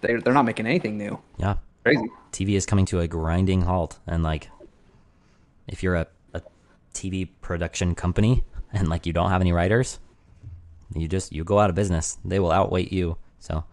they 0.00 0.16
they're 0.16 0.34
not 0.34 0.44
making 0.44 0.66
anything 0.66 0.98
new. 0.98 1.18
yeah 1.38 1.56
Crazy. 1.84 2.08
tv 2.32 2.50
is 2.56 2.66
coming 2.66 2.84
to 2.86 3.00
a 3.00 3.08
grinding 3.08 3.62
halt 3.62 3.98
and 4.06 4.22
like 4.22 4.50
if 5.66 5.82
you're 5.82 5.94
a, 5.94 6.06
a 6.34 6.42
tv 6.92 7.28
production 7.40 7.94
company 7.94 8.44
and 8.72 8.88
like 8.88 9.06
you 9.06 9.12
don't 9.12 9.30
have 9.30 9.40
any 9.40 9.52
writers 9.52 9.98
you 10.94 11.08
just 11.08 11.32
you 11.32 11.44
go 11.44 11.58
out 11.58 11.70
of 11.70 11.76
business 11.76 12.18
they 12.24 12.38
will 12.38 12.50
outweight 12.50 12.92
you 12.92 13.16
so 13.38 13.64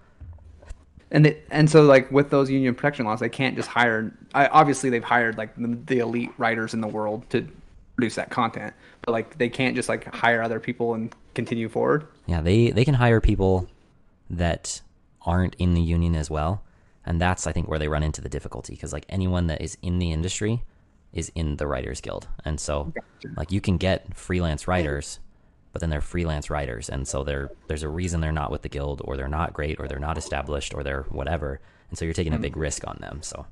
And 1.12 1.28
it, 1.28 1.48
and 1.52 1.70
so 1.70 1.84
like 1.84 2.12
with 2.12 2.30
those 2.30 2.50
union 2.50 2.76
protection 2.76 3.06
laws, 3.06 3.20
they 3.20 3.30
can't 3.30 3.56
just 3.56 3.70
hire. 3.70 4.12
I, 4.34 4.48
obviously, 4.48 4.90
they've 4.90 5.04
hired 5.04 5.38
like 5.38 5.56
the, 5.56 5.78
the 5.86 6.00
elite 6.00 6.32
writers 6.38 6.74
in 6.74 6.82
the 6.82 6.88
world 6.88 7.30
to 7.30 7.48
produce 7.96 8.16
that 8.16 8.30
content, 8.30 8.74
but 9.02 9.12
like 9.12 9.38
they 9.38 9.50
can't 9.50 9.76
just 9.76 9.90
like 9.90 10.14
hire 10.14 10.42
other 10.42 10.60
people 10.60 10.94
and 10.94 11.14
continue 11.34 11.70
forward. 11.70 12.08
Yeah, 12.26 12.42
they 12.42 12.72
they 12.72 12.86
can 12.86 12.94
hire 12.94 13.20
people 13.22 13.70
that 14.30 14.82
aren't 15.26 15.56
in 15.56 15.74
the 15.74 15.82
union 15.82 16.16
as 16.16 16.30
well, 16.30 16.64
and 17.06 17.20
that's 17.20 17.48
I 17.48 17.52
think 17.52 17.68
where 17.68 17.80
they 17.80 17.88
run 17.88 18.04
into 18.04 18.22
the 18.22 18.30
difficulty 18.30 18.74
because 18.74 18.94
like 18.94 19.06
anyone 19.10 19.48
that 19.48 19.62
is 19.62 19.78
in 19.82 20.00
the 20.00 20.12
industry 20.12 20.64
is 21.14 21.32
in 21.36 21.58
the 21.58 21.68
Writers 21.68 22.02
Guild, 22.02 22.28
and 22.46 22.60
so 22.60 22.94
like 23.36 23.52
you 23.52 23.62
can 23.62 23.78
get 23.78 24.16
freelance 24.16 24.68
writers, 24.68 25.20
but 25.78 25.82
then 25.82 25.92
they're 25.92 26.02
freelance 26.02 26.50
writers, 26.50 26.90
and 26.90 27.08
so 27.08 27.24
they're 27.24 27.52
there's 27.68 27.84
a 27.84 27.88
reason 27.88 28.20
they're 28.20 28.32
not 28.32 28.50
with 28.50 28.64
the 28.64 28.68
guild, 28.68 29.00
or 29.06 29.16
they're 29.16 29.28
not 29.28 29.54
great, 29.54 29.80
or 29.80 29.88
they're 29.88 30.00
not 30.00 30.18
established, 30.18 30.74
or 30.74 30.82
they're 30.84 31.04
whatever, 31.10 31.60
and 31.92 32.00
so 32.00 32.04
you're 32.04 32.16
taking 32.16 32.34
a 32.34 32.40
big 32.40 32.58
risk 32.58 32.82
on 32.88 32.98
them. 33.00 33.20
So 33.22 33.46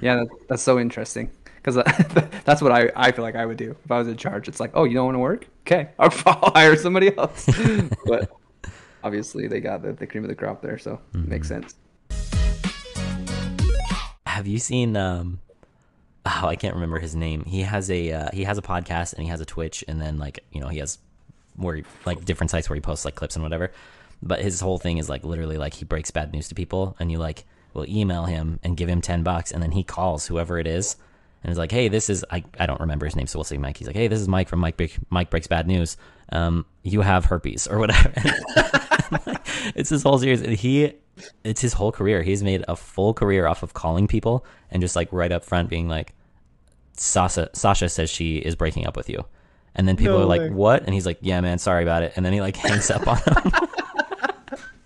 Yeah, 0.00 0.14
that, 0.14 0.28
that's 0.48 0.62
so 0.62 0.78
interesting 0.78 1.32
because 1.56 1.74
that's 2.44 2.62
what 2.62 2.70
I, 2.70 2.88
I 2.94 3.10
feel 3.10 3.24
like 3.24 3.34
I 3.34 3.44
would 3.46 3.56
do 3.56 3.74
if 3.84 3.90
I 3.90 3.98
was 3.98 4.06
in 4.06 4.16
charge. 4.16 4.46
It's 4.46 4.60
like, 4.60 4.70
oh, 4.74 4.84
you 4.84 4.94
don't 4.94 5.06
want 5.06 5.16
to 5.16 5.18
work? 5.18 5.48
Okay, 5.66 5.88
I'll, 5.98 6.14
I'll 6.26 6.52
hire 6.54 6.76
somebody 6.76 7.18
else. 7.18 7.48
but 8.06 8.30
obviously 9.02 9.48
they 9.48 9.58
got 9.58 9.82
the, 9.82 9.92
the 9.92 10.06
cream 10.06 10.22
of 10.22 10.28
the 10.28 10.36
crop 10.36 10.62
there, 10.62 10.78
so 10.78 11.00
Mm-hmm. 11.14 11.30
makes 11.30 11.48
sense. 11.48 11.74
Have 14.24 14.46
you 14.46 14.60
seen? 14.60 14.96
Um, 14.96 15.40
oh, 16.42 16.46
I 16.46 16.56
can't 16.56 16.74
remember 16.74 16.98
his 16.98 17.14
name. 17.14 17.44
He 17.44 17.62
has 17.62 17.90
a 17.90 18.12
uh, 18.12 18.28
he 18.32 18.44
has 18.44 18.58
a 18.58 18.62
podcast 18.62 19.14
and 19.14 19.22
he 19.22 19.28
has 19.28 19.40
a 19.40 19.44
Twitch, 19.44 19.84
and 19.88 20.00
then 20.00 20.18
like 20.18 20.44
you 20.52 20.60
know 20.60 20.68
he 20.68 20.78
has 20.78 20.98
he, 21.60 21.84
like 22.04 22.24
different 22.24 22.50
sites 22.50 22.68
where 22.68 22.74
he 22.74 22.80
posts 22.80 23.04
like 23.04 23.14
clips 23.14 23.36
and 23.36 23.42
whatever. 23.42 23.72
But 24.22 24.40
his 24.40 24.60
whole 24.60 24.78
thing 24.78 24.98
is 24.98 25.08
like 25.08 25.24
literally 25.24 25.58
like 25.58 25.74
he 25.74 25.84
breaks 25.84 26.10
bad 26.10 26.32
news 26.32 26.48
to 26.48 26.54
people, 26.54 26.96
and 26.98 27.10
you 27.10 27.18
like 27.18 27.44
will 27.74 27.86
email 27.88 28.24
him 28.24 28.58
and 28.62 28.76
give 28.76 28.88
him 28.88 29.00
ten 29.00 29.22
bucks, 29.22 29.52
and 29.52 29.62
then 29.62 29.72
he 29.72 29.82
calls 29.82 30.26
whoever 30.26 30.58
it 30.58 30.66
is, 30.66 30.96
and 31.42 31.52
is 31.52 31.58
like, 31.58 31.72
hey, 31.72 31.88
this 31.88 32.10
is 32.10 32.24
I 32.30 32.44
I 32.58 32.66
don't 32.66 32.80
remember 32.80 33.06
his 33.06 33.16
name, 33.16 33.26
so 33.26 33.38
we'll 33.38 33.44
say 33.44 33.58
Mike. 33.58 33.76
He's 33.76 33.86
like, 33.86 33.96
hey, 33.96 34.08
this 34.08 34.20
is 34.20 34.28
Mike 34.28 34.48
from 34.48 34.60
Mike 34.60 34.98
Mike 35.10 35.30
breaks 35.30 35.46
bad 35.46 35.66
news. 35.66 35.96
Um, 36.30 36.66
you 36.82 37.00
have 37.00 37.24
herpes 37.26 37.66
or 37.66 37.78
whatever. 37.78 38.12
it's 39.74 39.90
his 39.90 40.02
whole 40.02 40.18
series. 40.18 40.42
He, 40.60 40.92
it's 41.44 41.60
his 41.60 41.72
whole 41.72 41.92
career. 41.92 42.22
He's 42.22 42.42
made 42.42 42.64
a 42.68 42.76
full 42.76 43.14
career 43.14 43.46
off 43.46 43.62
of 43.62 43.74
calling 43.74 44.06
people 44.06 44.44
and 44.70 44.82
just 44.82 44.96
like 44.96 45.08
right 45.12 45.32
up 45.32 45.44
front 45.44 45.70
being 45.70 45.88
like, 45.88 46.14
Sasha, 47.00 47.50
Sasha 47.52 47.88
says 47.88 48.10
she 48.10 48.36
is 48.38 48.54
breaking 48.54 48.86
up 48.86 48.96
with 48.96 49.08
you. 49.08 49.24
And 49.74 49.86
then 49.86 49.96
people 49.96 50.18
No 50.18 50.22
are 50.24 50.26
like, 50.26 50.40
way. 50.40 50.50
what? 50.50 50.82
And 50.84 50.92
he's 50.94 51.06
like, 51.06 51.18
yeah, 51.20 51.40
man, 51.40 51.58
sorry 51.58 51.82
about 51.82 52.02
it. 52.02 52.12
And 52.16 52.24
then 52.26 52.32
he 52.32 52.40
like 52.40 52.56
hangs 52.66 52.90
up 52.90 53.06
on 53.06 53.18
them. 53.24 53.52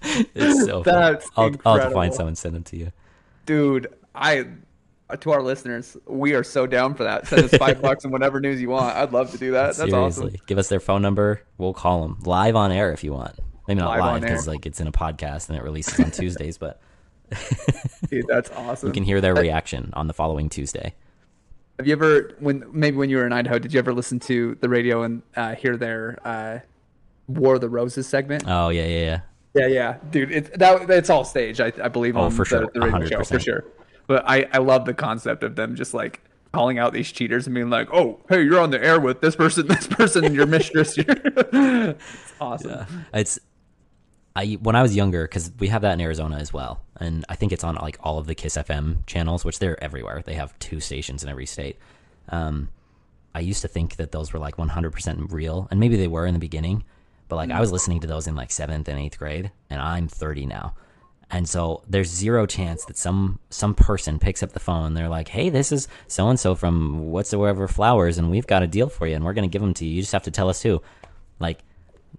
it's 0.34 0.64
so 0.66 0.82
funny. 0.82 0.96
That's 0.98 1.30
I'll, 1.36 1.44
I'll 1.44 1.44
have 1.44 1.52
to 1.52 1.68
incredible. 1.70 1.92
find 1.94 2.14
some 2.14 2.26
and 2.28 2.36
send 2.36 2.54
them 2.54 2.64
to 2.64 2.76
you. 2.76 2.92
Dude, 3.46 3.88
I 4.14 4.46
uh, 5.08 5.16
to 5.16 5.30
our 5.30 5.42
listeners, 5.42 5.96
we 6.06 6.34
are 6.34 6.44
so 6.44 6.66
down 6.66 6.94
for 6.94 7.04
that. 7.04 7.26
Send 7.26 7.44
us 7.44 7.54
five 7.54 7.80
bucks 7.82 8.04
and 8.04 8.12
whatever 8.12 8.40
news 8.40 8.60
you 8.60 8.68
want. 8.70 8.96
I'd 8.96 9.12
love 9.12 9.30
to 9.32 9.38
do 9.38 9.52
that. 9.52 9.76
That's 9.76 9.90
Seriously. 9.90 10.26
awesome. 10.26 10.40
Give 10.46 10.58
us 10.58 10.68
their 10.68 10.80
phone 10.80 11.02
number. 11.02 11.42
We'll 11.58 11.74
call 11.74 12.02
them 12.02 12.18
live 12.24 12.56
on 12.56 12.72
air 12.72 12.92
if 12.92 13.02
you 13.04 13.12
want. 13.12 13.38
Maybe 13.68 13.80
not 13.80 13.98
Live 13.98 14.22
because 14.22 14.48
like 14.48 14.66
it's 14.66 14.80
in 14.80 14.86
a 14.88 14.92
podcast 14.92 15.48
and 15.48 15.56
it 15.56 15.62
releases 15.62 15.98
on 16.00 16.10
Tuesdays, 16.10 16.58
but 16.58 16.80
Dude, 18.10 18.26
that's 18.26 18.50
awesome. 18.50 18.88
you 18.88 18.92
can 18.92 19.04
hear 19.04 19.20
their 19.20 19.34
reaction 19.34 19.90
on 19.94 20.08
the 20.08 20.12
following 20.12 20.48
Tuesday. 20.48 20.94
Have 21.78 21.86
you 21.86 21.92
ever, 21.92 22.30
when 22.38 22.64
maybe 22.72 22.96
when 22.96 23.10
you 23.10 23.16
were 23.16 23.26
in 23.26 23.32
Idaho, 23.32 23.58
did 23.58 23.72
you 23.72 23.78
ever 23.78 23.92
listen 23.92 24.20
to 24.20 24.56
the 24.60 24.68
radio 24.68 25.02
and 25.02 25.22
uh, 25.36 25.54
hear 25.54 25.76
their 25.76 26.18
uh, 26.24 26.58
War 27.28 27.54
of 27.56 27.60
the 27.60 27.68
Roses 27.68 28.06
segment? 28.06 28.44
Oh 28.46 28.68
yeah, 28.68 28.86
yeah, 28.86 28.98
yeah. 29.00 29.20
Yeah, 29.54 29.66
yeah, 29.66 29.96
dude. 30.10 30.30
It's 30.32 30.50
that 30.58 30.88
it's 30.90 31.10
all 31.10 31.24
stage, 31.24 31.60
I, 31.60 31.72
I 31.82 31.88
believe 31.88 32.16
Oh, 32.16 32.22
on 32.22 32.30
for 32.30 32.44
the, 32.44 32.48
sure. 32.48 32.70
the 32.72 32.80
radio 32.80 33.06
show 33.06 33.18
100%. 33.20 33.26
for 33.28 33.40
sure. 33.40 33.64
But 34.06 34.24
I 34.26 34.46
I 34.52 34.58
love 34.58 34.84
the 34.86 34.94
concept 34.94 35.42
of 35.42 35.56
them 35.56 35.74
just 35.76 35.92
like 35.94 36.22
calling 36.52 36.78
out 36.78 36.92
these 36.92 37.10
cheaters 37.12 37.46
and 37.46 37.54
being 37.54 37.70
like, 37.70 37.88
"Oh, 37.92 38.20
hey, 38.28 38.42
you're 38.42 38.60
on 38.60 38.70
the 38.70 38.82
air 38.82 38.98
with 39.00 39.20
this 39.20 39.36
person, 39.36 39.66
this 39.68 39.86
person, 39.86 40.24
and 40.24 40.34
your 40.34 40.46
mistress." 40.46 40.94
it's 40.98 42.32
awesome. 42.40 42.70
Yeah. 42.70 42.86
It's 43.20 43.38
I 44.34 44.58
when 44.62 44.74
I 44.76 44.82
was 44.82 44.96
younger 44.96 45.24
because 45.24 45.50
we 45.58 45.68
have 45.68 45.82
that 45.82 45.92
in 45.94 46.00
Arizona 46.00 46.36
as 46.38 46.52
well, 46.52 46.80
and 47.02 47.24
I 47.28 47.34
think 47.34 47.52
it's 47.52 47.64
on 47.64 47.74
like 47.74 47.98
all 48.00 48.18
of 48.18 48.26
the 48.26 48.34
Kiss 48.34 48.56
FM 48.56 49.04
channels, 49.06 49.44
which 49.44 49.58
they're 49.58 49.82
everywhere. 49.82 50.22
They 50.24 50.34
have 50.34 50.56
two 50.60 50.78
stations 50.80 51.22
in 51.22 51.28
every 51.28 51.46
state. 51.46 51.76
Um, 52.28 52.68
I 53.34 53.40
used 53.40 53.62
to 53.62 53.68
think 53.68 53.96
that 53.96 54.12
those 54.12 54.32
were 54.32 54.38
like 54.38 54.56
100% 54.56 55.32
real, 55.32 55.66
and 55.70 55.80
maybe 55.80 55.96
they 55.96 56.06
were 56.06 56.26
in 56.26 56.34
the 56.34 56.40
beginning, 56.40 56.84
but 57.28 57.36
like 57.36 57.50
I 57.50 57.60
was 57.60 57.72
listening 57.72 58.00
to 58.00 58.06
those 58.06 58.26
in 58.26 58.36
like 58.36 58.52
seventh 58.52 58.88
and 58.88 59.00
eighth 59.00 59.18
grade, 59.18 59.50
and 59.68 59.80
I'm 59.80 60.06
30 60.06 60.46
now. 60.46 60.74
And 61.30 61.48
so 61.48 61.82
there's 61.88 62.10
zero 62.10 62.44
chance 62.44 62.84
that 62.84 62.98
some 62.98 63.38
some 63.48 63.74
person 63.74 64.18
picks 64.18 64.42
up 64.42 64.52
the 64.52 64.60
phone 64.60 64.84
and 64.88 64.96
they're 64.96 65.08
like, 65.08 65.28
"Hey, 65.28 65.48
this 65.48 65.72
is 65.72 65.88
so 66.06 66.28
and 66.28 66.38
so 66.38 66.54
from 66.54 67.10
whatsoever 67.10 67.66
flowers, 67.66 68.18
and 68.18 68.30
we've 68.30 68.46
got 68.46 68.62
a 68.62 68.66
deal 68.66 68.90
for 68.90 69.06
you, 69.06 69.16
and 69.16 69.24
we're 69.24 69.32
gonna 69.32 69.48
give 69.48 69.62
them 69.62 69.72
to 69.74 69.86
you. 69.86 69.96
You 69.96 70.02
just 70.02 70.12
have 70.12 70.24
to 70.24 70.30
tell 70.30 70.50
us 70.50 70.62
who." 70.62 70.82
Like, 71.38 71.60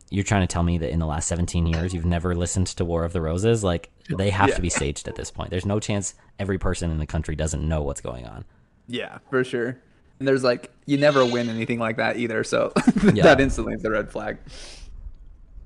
you're 0.09 0.23
trying 0.23 0.41
to 0.41 0.51
tell 0.51 0.63
me 0.63 0.79
that 0.79 0.89
in 0.89 0.99
the 0.99 1.05
last 1.05 1.27
17 1.27 1.67
years 1.67 1.93
you've 1.93 2.05
never 2.05 2.35
listened 2.35 2.67
to 2.67 2.83
War 2.83 3.05
of 3.05 3.13
the 3.13 3.21
Roses? 3.21 3.63
Like, 3.63 3.89
they 4.09 4.29
have 4.29 4.49
Yeah. 4.49 4.55
to 4.55 4.61
be 4.61 4.69
staged 4.69 5.07
at 5.07 5.15
this 5.15 5.31
point. 5.31 5.49
There's 5.49 5.65
no 5.65 5.79
chance 5.79 6.15
every 6.39 6.57
person 6.57 6.91
in 6.91 6.97
the 6.97 7.05
country 7.05 7.35
doesn't 7.35 7.67
know 7.67 7.81
what's 7.81 8.01
going 8.01 8.25
on. 8.25 8.45
Yeah, 8.87 9.19
for 9.29 9.43
sure. 9.43 9.77
And 10.19 10.27
there's 10.27 10.43
like 10.43 10.71
you 10.85 10.97
never 10.97 11.25
win 11.25 11.49
anything 11.49 11.79
like 11.79 11.97
that 11.97 12.17
either, 12.17 12.43
so 12.43 12.71
Yeah. 13.13 13.23
that 13.23 13.39
instantly 13.41 13.73
is 13.73 13.83
a 13.85 13.89
red 13.91 14.09
flag. 14.09 14.37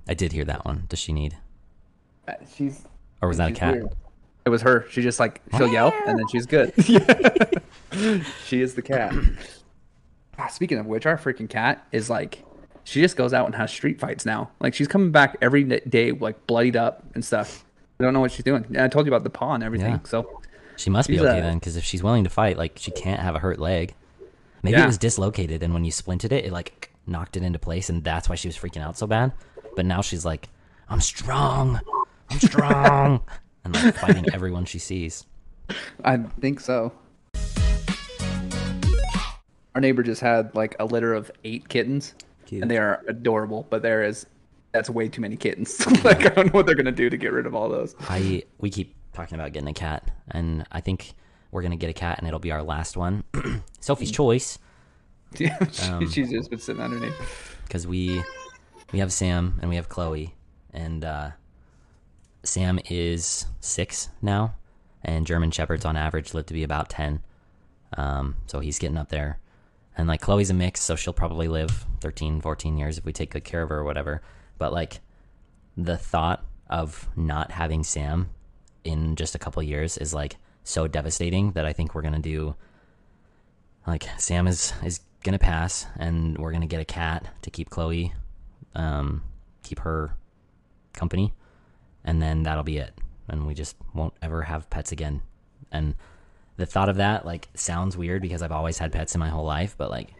I 0.08 0.14
did 0.14 0.32
hear 0.32 0.46
that 0.46 0.66
one. 0.66 0.84
Does 0.90 1.00
she 1.00 1.12
need? 1.14 1.36
Uh, 2.28 2.34
She's 2.56 2.86
Or 3.22 3.28
was 3.28 3.38
that 3.38 3.52
a 3.52 3.54
cat? 3.54 3.74
weird. 3.76 3.88
It 4.46 4.50
was 4.50 4.62
her. 4.62 4.86
She 4.90 5.02
just 5.02 5.20
like 5.20 5.42
she'll 5.58 5.68
yell 5.72 5.94
and 6.08 6.18
then 6.18 6.28
she's 6.30 6.46
good. 6.46 6.72
she 8.46 8.62
is 8.62 8.76
the 8.76 8.82
cat. 8.82 9.14
Ah, 10.40 10.46
speaking 10.50 10.78
of 10.78 10.86
which, 10.86 11.08
our 11.08 11.18
freaking 11.18 11.50
cat 11.50 11.88
is 11.92 12.12
like 12.12 12.44
she 12.84 13.02
just 13.02 13.16
goes 13.18 13.34
out 13.34 13.48
and 13.48 13.56
has 13.56 13.72
street 13.72 14.00
fights 14.00 14.24
now. 14.24 14.52
Like 14.60 14.76
she's 14.76 14.88
coming 14.88 15.10
back 15.12 15.36
every 15.42 15.64
day, 15.64 16.12
like 16.12 16.46
bloodied 16.46 16.76
up 16.76 17.04
and 17.16 17.26
stuff. 17.26 17.66
I 18.00 18.04
don't 18.04 18.14
know 18.14 18.20
what 18.20 18.32
she's 18.32 18.46
doing. 18.46 18.66
And 18.68 18.78
I 18.80 18.88
told 18.88 19.06
you 19.06 19.12
about 19.12 19.24
the 19.24 19.30
paw 19.30 19.54
and 19.54 19.64
everything. 19.64 19.94
Yeah. 19.94 20.00
So 20.06 20.42
She 20.76 20.90
must 20.90 21.10
be 21.10 21.20
okay 21.20 21.40
uh, 21.40 21.42
then, 21.42 21.58
because 21.58 21.76
if 21.78 21.84
she's 21.84 22.04
willing 22.04 22.24
to 22.26 22.30
fight, 22.30 22.58
like 22.58 22.74
she 22.78 22.92
can't 22.92 23.20
have 23.20 23.36
a 23.36 23.40
hurt 23.40 23.60
leg. 23.60 23.96
Maybe 24.64 24.78
Yeah. 24.78 24.84
it 24.84 24.88
was 24.88 24.98
dislocated, 24.98 25.64
and 25.64 25.74
when 25.74 25.84
you 25.84 25.92
splinted 25.92 26.32
it, 26.32 26.46
it 26.46 26.52
like 26.52 26.92
knocked 27.08 27.38
it 27.38 27.44
into 27.44 27.58
place, 27.60 27.90
and 27.90 28.04
that's 28.04 28.28
why 28.30 28.36
she 28.36 28.48
was 28.48 28.58
freaking 28.58 28.82
out 28.82 28.98
so 28.98 29.08
bad. 29.08 29.32
But 29.76 29.86
now 29.86 30.02
she's 30.02 30.26
like, 30.26 30.50
"I'm 30.90 31.00
strong, 31.02 31.80
I'm 32.30 32.40
strong," 32.40 33.22
and 33.64 33.74
like 33.74 33.96
fighting 33.96 34.26
everyone 34.34 34.66
she 34.66 34.80
sees. 34.80 35.26
I 36.04 36.18
think 36.18 36.60
so. 36.60 36.92
Our 39.76 39.82
neighbor 39.82 40.02
just 40.02 40.22
had 40.22 40.54
like 40.56 40.76
a 40.80 40.86
litter 40.86 41.14
of 41.14 41.32
eight 41.44 41.70
kittens, 41.70 42.16
Cute. 42.48 42.62
and 42.64 42.70
they 42.72 42.78
are 42.78 43.04
adorable. 43.08 43.68
But 43.70 43.84
there 43.84 44.04
is 44.04 44.26
that's 44.78 44.90
way 44.92 45.10
too 45.10 45.22
many 45.22 45.36
kittens. 45.36 45.86
like 46.04 46.26
I 46.26 46.30
don't 46.30 46.46
know 46.48 46.52
what 46.52 46.66
they're 46.68 46.76
gonna 46.76 46.92
do 46.92 47.10
to 47.10 47.18
get 47.18 47.32
rid 47.32 47.46
of 47.48 47.56
all 47.56 47.68
those. 47.68 47.96
I 48.02 48.44
we 48.60 48.70
keep 48.70 48.96
talking 49.14 49.36
about 49.36 49.52
getting 49.54 49.68
a 49.70 49.74
cat, 49.74 50.12
and 50.30 50.66
I 50.72 50.82
think 50.82 51.14
we're 51.52 51.64
gonna 51.64 51.76
get 51.78 51.90
a 51.90 51.94
cat, 51.94 52.20
and 52.20 52.28
it'll 52.28 52.40
be 52.40 52.52
our 52.52 52.62
last 52.64 52.96
one. 52.96 53.24
Sophie's 53.80 54.12
choice, 54.12 54.60
Yeah, 55.40 55.58
she, 55.72 55.92
Um, 55.92 56.10
she's 56.10 56.30
just 56.30 56.50
been 56.52 56.60
sitting 56.60 56.82
underneath. 56.82 57.58
because 57.66 57.88
we 57.88 58.22
we 58.94 59.00
have 59.00 59.12
Sam 59.12 59.58
and 59.62 59.70
we 59.70 59.76
have 59.78 59.90
Chloe, 59.90 60.36
and 60.72 61.04
uh, 61.04 61.32
Sam 62.44 62.80
is 62.90 63.46
six 63.60 64.10
now, 64.22 64.56
and 65.04 65.26
German 65.26 65.52
shepherds 65.52 65.86
on 65.86 65.98
average 65.98 66.34
live 66.34 66.46
to 66.48 66.54
be 66.54 66.64
about 66.64 66.90
ten. 66.90 67.22
Um, 67.98 68.36
so 68.46 68.60
he's 68.60 68.78
getting 68.80 68.98
up 68.98 69.10
there, 69.10 69.40
and 69.98 70.08
like 70.08 70.22
Chloe's 70.22 70.50
a 70.50 70.54
mix, 70.54 70.82
so 70.82 70.96
she'll 70.96 71.14
probably 71.14 71.48
live 71.48 71.86
13, 72.02 72.42
14 72.42 72.78
years 72.78 72.98
if 72.98 73.06
we 73.06 73.14
take 73.14 73.32
good 73.32 73.44
care 73.46 73.64
of 73.64 73.70
her 73.70 73.78
or 73.80 73.84
whatever. 73.86 74.22
But 74.58 74.74
like 74.74 75.00
the 75.76 75.98
thought 75.98 76.44
of 76.70 77.08
not 77.16 77.52
having 77.52 77.84
Sam 77.84 78.30
in 78.84 79.16
just 79.16 79.36
a 79.36 79.40
couple 79.40 79.62
years 79.64 79.98
is 79.98 80.14
like 80.14 80.38
so 80.64 80.88
devastating 80.88 81.52
that 81.52 81.66
I 81.66 81.74
think 81.74 81.94
we're 81.94 82.02
gonna 82.02 82.20
do 82.20 82.56
like 83.86 84.08
Sam 84.18 84.48
is 84.48 84.74
is 84.84 85.00
gonna 85.24 85.40
pass, 85.40 85.86
and 85.98 86.38
we're 86.38 86.52
gonna 86.52 86.68
get 86.68 86.82
a 86.82 86.86
cat 86.86 87.28
to 87.42 87.50
keep 87.50 87.70
Chloe, 87.70 88.14
um, 88.76 89.24
keep 89.64 89.80
her 89.80 90.14
company, 90.94 91.34
and 92.04 92.22
then 92.22 92.44
that'll 92.44 92.64
be 92.64 92.78
it. 92.78 92.94
And 93.30 93.46
we 93.48 93.54
just 93.54 93.76
won't 93.94 94.14
ever 94.22 94.44
have 94.44 94.70
pets 94.70 94.92
again. 94.92 95.22
And 95.72 95.96
the 96.58 96.66
thought 96.66 96.90
of 96.90 96.98
that 96.98 97.26
like 97.26 97.50
sounds 97.54 97.98
weird 97.98 98.22
because 98.22 98.42
I've 98.42 98.52
always 98.52 98.78
had 98.78 98.92
pets 98.92 99.16
in 99.16 99.20
my 99.20 99.30
whole 99.30 99.46
life, 99.46 99.76
but 99.78 99.90
like 99.90 100.14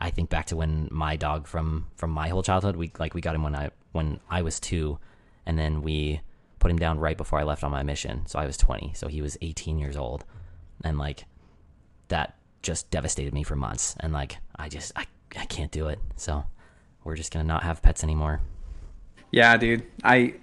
I 0.00 0.10
think 0.10 0.30
back 0.30 0.46
to 0.46 0.56
when 0.56 0.88
my 0.90 1.16
dog 1.16 1.46
from 1.46 1.86
from 1.96 2.10
my 2.10 2.28
whole 2.28 2.42
childhood, 2.42 2.76
we 2.76 2.90
like 2.98 3.14
we 3.14 3.20
got 3.20 3.34
him 3.34 3.42
when 3.42 3.54
I 3.54 3.70
when 3.92 4.20
I 4.30 4.42
was 4.42 4.58
two, 4.58 4.98
and 5.44 5.58
then 5.58 5.82
we 5.82 6.20
put 6.58 6.70
him 6.70 6.78
down 6.78 6.98
right 6.98 7.16
before 7.16 7.38
I 7.38 7.44
left 7.44 7.64
on 7.64 7.70
my 7.70 7.82
mission. 7.82 8.26
So 8.26 8.38
I 8.38 8.46
was 8.46 8.56
twenty, 8.56 8.92
so 8.94 9.08
he 9.08 9.20
was 9.20 9.36
eighteen 9.42 9.78
years 9.78 9.96
old, 9.96 10.24
and 10.82 10.98
like 10.98 11.26
that 12.08 12.36
just 12.62 12.90
devastated 12.90 13.34
me 13.34 13.42
for 13.42 13.56
months. 13.56 13.96
And 14.00 14.12
like 14.12 14.38
I 14.56 14.68
just 14.68 14.92
I 14.96 15.06
I 15.36 15.44
can't 15.46 15.70
do 15.70 15.88
it. 15.88 15.98
So 16.16 16.44
we're 17.04 17.16
just 17.16 17.32
gonna 17.32 17.44
not 17.44 17.62
have 17.62 17.82
pets 17.82 18.02
anymore. 18.02 18.40
Yeah, 19.30 19.56
dude. 19.56 19.84
I 20.02 20.34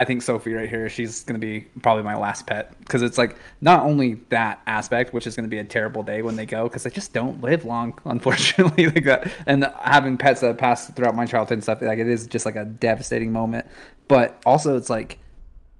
I 0.00 0.06
think 0.06 0.22
Sophie 0.22 0.54
right 0.54 0.68
here, 0.68 0.88
she's 0.88 1.24
gonna 1.24 1.38
be 1.38 1.66
probably 1.82 2.02
my 2.02 2.16
last 2.16 2.46
pet 2.46 2.74
because 2.80 3.02
it's 3.02 3.18
like 3.18 3.36
not 3.60 3.82
only 3.82 4.14
that 4.30 4.62
aspect, 4.66 5.12
which 5.12 5.26
is 5.26 5.36
gonna 5.36 5.46
be 5.46 5.58
a 5.58 5.64
terrible 5.64 6.02
day 6.02 6.22
when 6.22 6.36
they 6.36 6.46
go 6.46 6.64
because 6.64 6.84
they 6.84 6.90
just 6.90 7.12
don't 7.12 7.42
live 7.42 7.66
long, 7.66 7.98
unfortunately, 8.06 8.86
like 8.86 9.04
that. 9.04 9.30
And 9.46 9.70
having 9.82 10.16
pets 10.16 10.40
that 10.40 10.56
pass 10.56 10.88
throughout 10.88 11.14
my 11.14 11.26
childhood 11.26 11.56
and 11.58 11.62
stuff, 11.62 11.82
like 11.82 11.98
it 11.98 12.08
is 12.08 12.26
just 12.26 12.46
like 12.46 12.56
a 12.56 12.64
devastating 12.64 13.30
moment. 13.30 13.66
But 14.08 14.40
also, 14.46 14.74
it's 14.74 14.88
like 14.88 15.18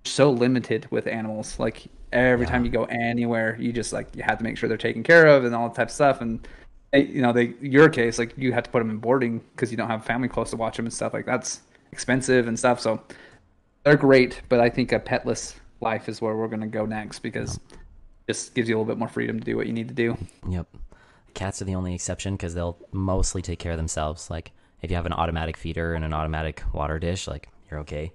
so 0.04 0.30
limited 0.30 0.86
with 0.90 1.06
animals. 1.06 1.58
Like 1.58 1.86
every 2.12 2.44
time 2.44 2.66
you 2.66 2.70
go 2.70 2.84
anywhere, 2.84 3.56
you 3.58 3.72
just 3.72 3.90
like 3.90 4.14
you 4.14 4.22
have 4.22 4.36
to 4.36 4.44
make 4.44 4.58
sure 4.58 4.68
they're 4.68 4.76
taken 4.76 5.02
care 5.02 5.28
of 5.28 5.44
and 5.46 5.54
all 5.54 5.66
that 5.68 5.76
type 5.76 5.88
of 5.88 5.94
stuff. 5.94 6.20
And 6.20 6.46
they, 6.92 7.04
you 7.04 7.22
know, 7.22 7.32
they 7.32 7.54
your 7.62 7.88
case, 7.88 8.18
like 8.18 8.34
you 8.36 8.52
have 8.52 8.64
to 8.64 8.70
put 8.70 8.80
them 8.80 8.90
in 8.90 8.98
boarding 8.98 9.40
because 9.54 9.70
you 9.70 9.78
don't 9.78 9.88
have 9.88 10.04
family 10.04 10.28
close 10.28 10.50
to 10.50 10.56
watch 10.56 10.76
them 10.76 10.84
and 10.84 10.92
stuff. 10.92 11.14
Like 11.14 11.24
that's 11.24 11.62
expensive 11.90 12.48
and 12.48 12.58
stuff. 12.58 12.80
So 12.80 13.00
they're 13.84 13.96
great, 13.96 14.42
but 14.48 14.60
I 14.60 14.68
think 14.68 14.92
a 14.92 14.98
petless 15.00 15.54
life 15.80 16.08
is 16.08 16.20
where 16.20 16.36
we're 16.36 16.48
gonna 16.48 16.66
go 16.66 16.86
next 16.86 17.20
because 17.20 17.56
it 17.56 17.62
just 18.28 18.54
gives 18.54 18.68
you 18.68 18.76
a 18.76 18.78
little 18.78 18.92
bit 18.92 18.98
more 18.98 19.08
freedom 19.08 19.38
to 19.38 19.44
do 19.44 19.56
what 19.56 19.66
you 19.66 19.72
need 19.72 19.88
to 19.88 19.94
do. 19.94 20.16
Yep. 20.48 20.66
Cats 21.34 21.62
are 21.62 21.64
the 21.64 21.74
only 21.74 21.94
exception 21.94 22.34
because 22.34 22.54
they'll 22.54 22.78
mostly 22.92 23.40
take 23.42 23.58
care 23.58 23.72
of 23.72 23.78
themselves. 23.78 24.30
Like 24.30 24.52
if 24.82 24.90
you 24.90 24.96
have 24.96 25.06
an 25.06 25.12
automatic 25.12 25.56
feeder 25.56 25.94
and 25.94 26.04
an 26.04 26.12
automatic 26.12 26.62
water 26.72 26.98
dish, 26.98 27.26
like 27.28 27.48
you're 27.70 27.80
okay. 27.80 28.12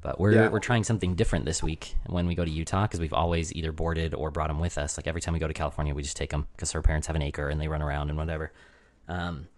But 0.00 0.18
we're 0.20 0.32
Yeah. 0.32 0.48
we're 0.48 0.60
trying 0.60 0.84
something 0.84 1.14
different 1.14 1.44
this 1.44 1.62
week 1.62 1.94
when 2.06 2.26
we 2.26 2.34
go 2.34 2.44
to 2.44 2.50
Utah 2.50 2.82
because 2.82 3.00
we've 3.00 3.12
always 3.12 3.52
either 3.52 3.72
boarded 3.72 4.14
or 4.14 4.30
brought 4.30 4.48
them 4.48 4.60
with 4.60 4.78
us. 4.78 4.96
Like 4.96 5.06
every 5.06 5.20
time 5.20 5.34
we 5.34 5.40
go 5.40 5.48
to 5.48 5.54
California, 5.54 5.94
we 5.94 6.02
just 6.02 6.16
take 6.16 6.30
them 6.30 6.46
because 6.56 6.72
her 6.72 6.82
parents 6.82 7.06
have 7.08 7.16
an 7.16 7.22
acre 7.22 7.48
and 7.48 7.60
they 7.60 7.68
run 7.68 7.82
around 7.82 8.08
and 8.08 8.16
whatever. 8.18 8.52
Um, 9.08 9.48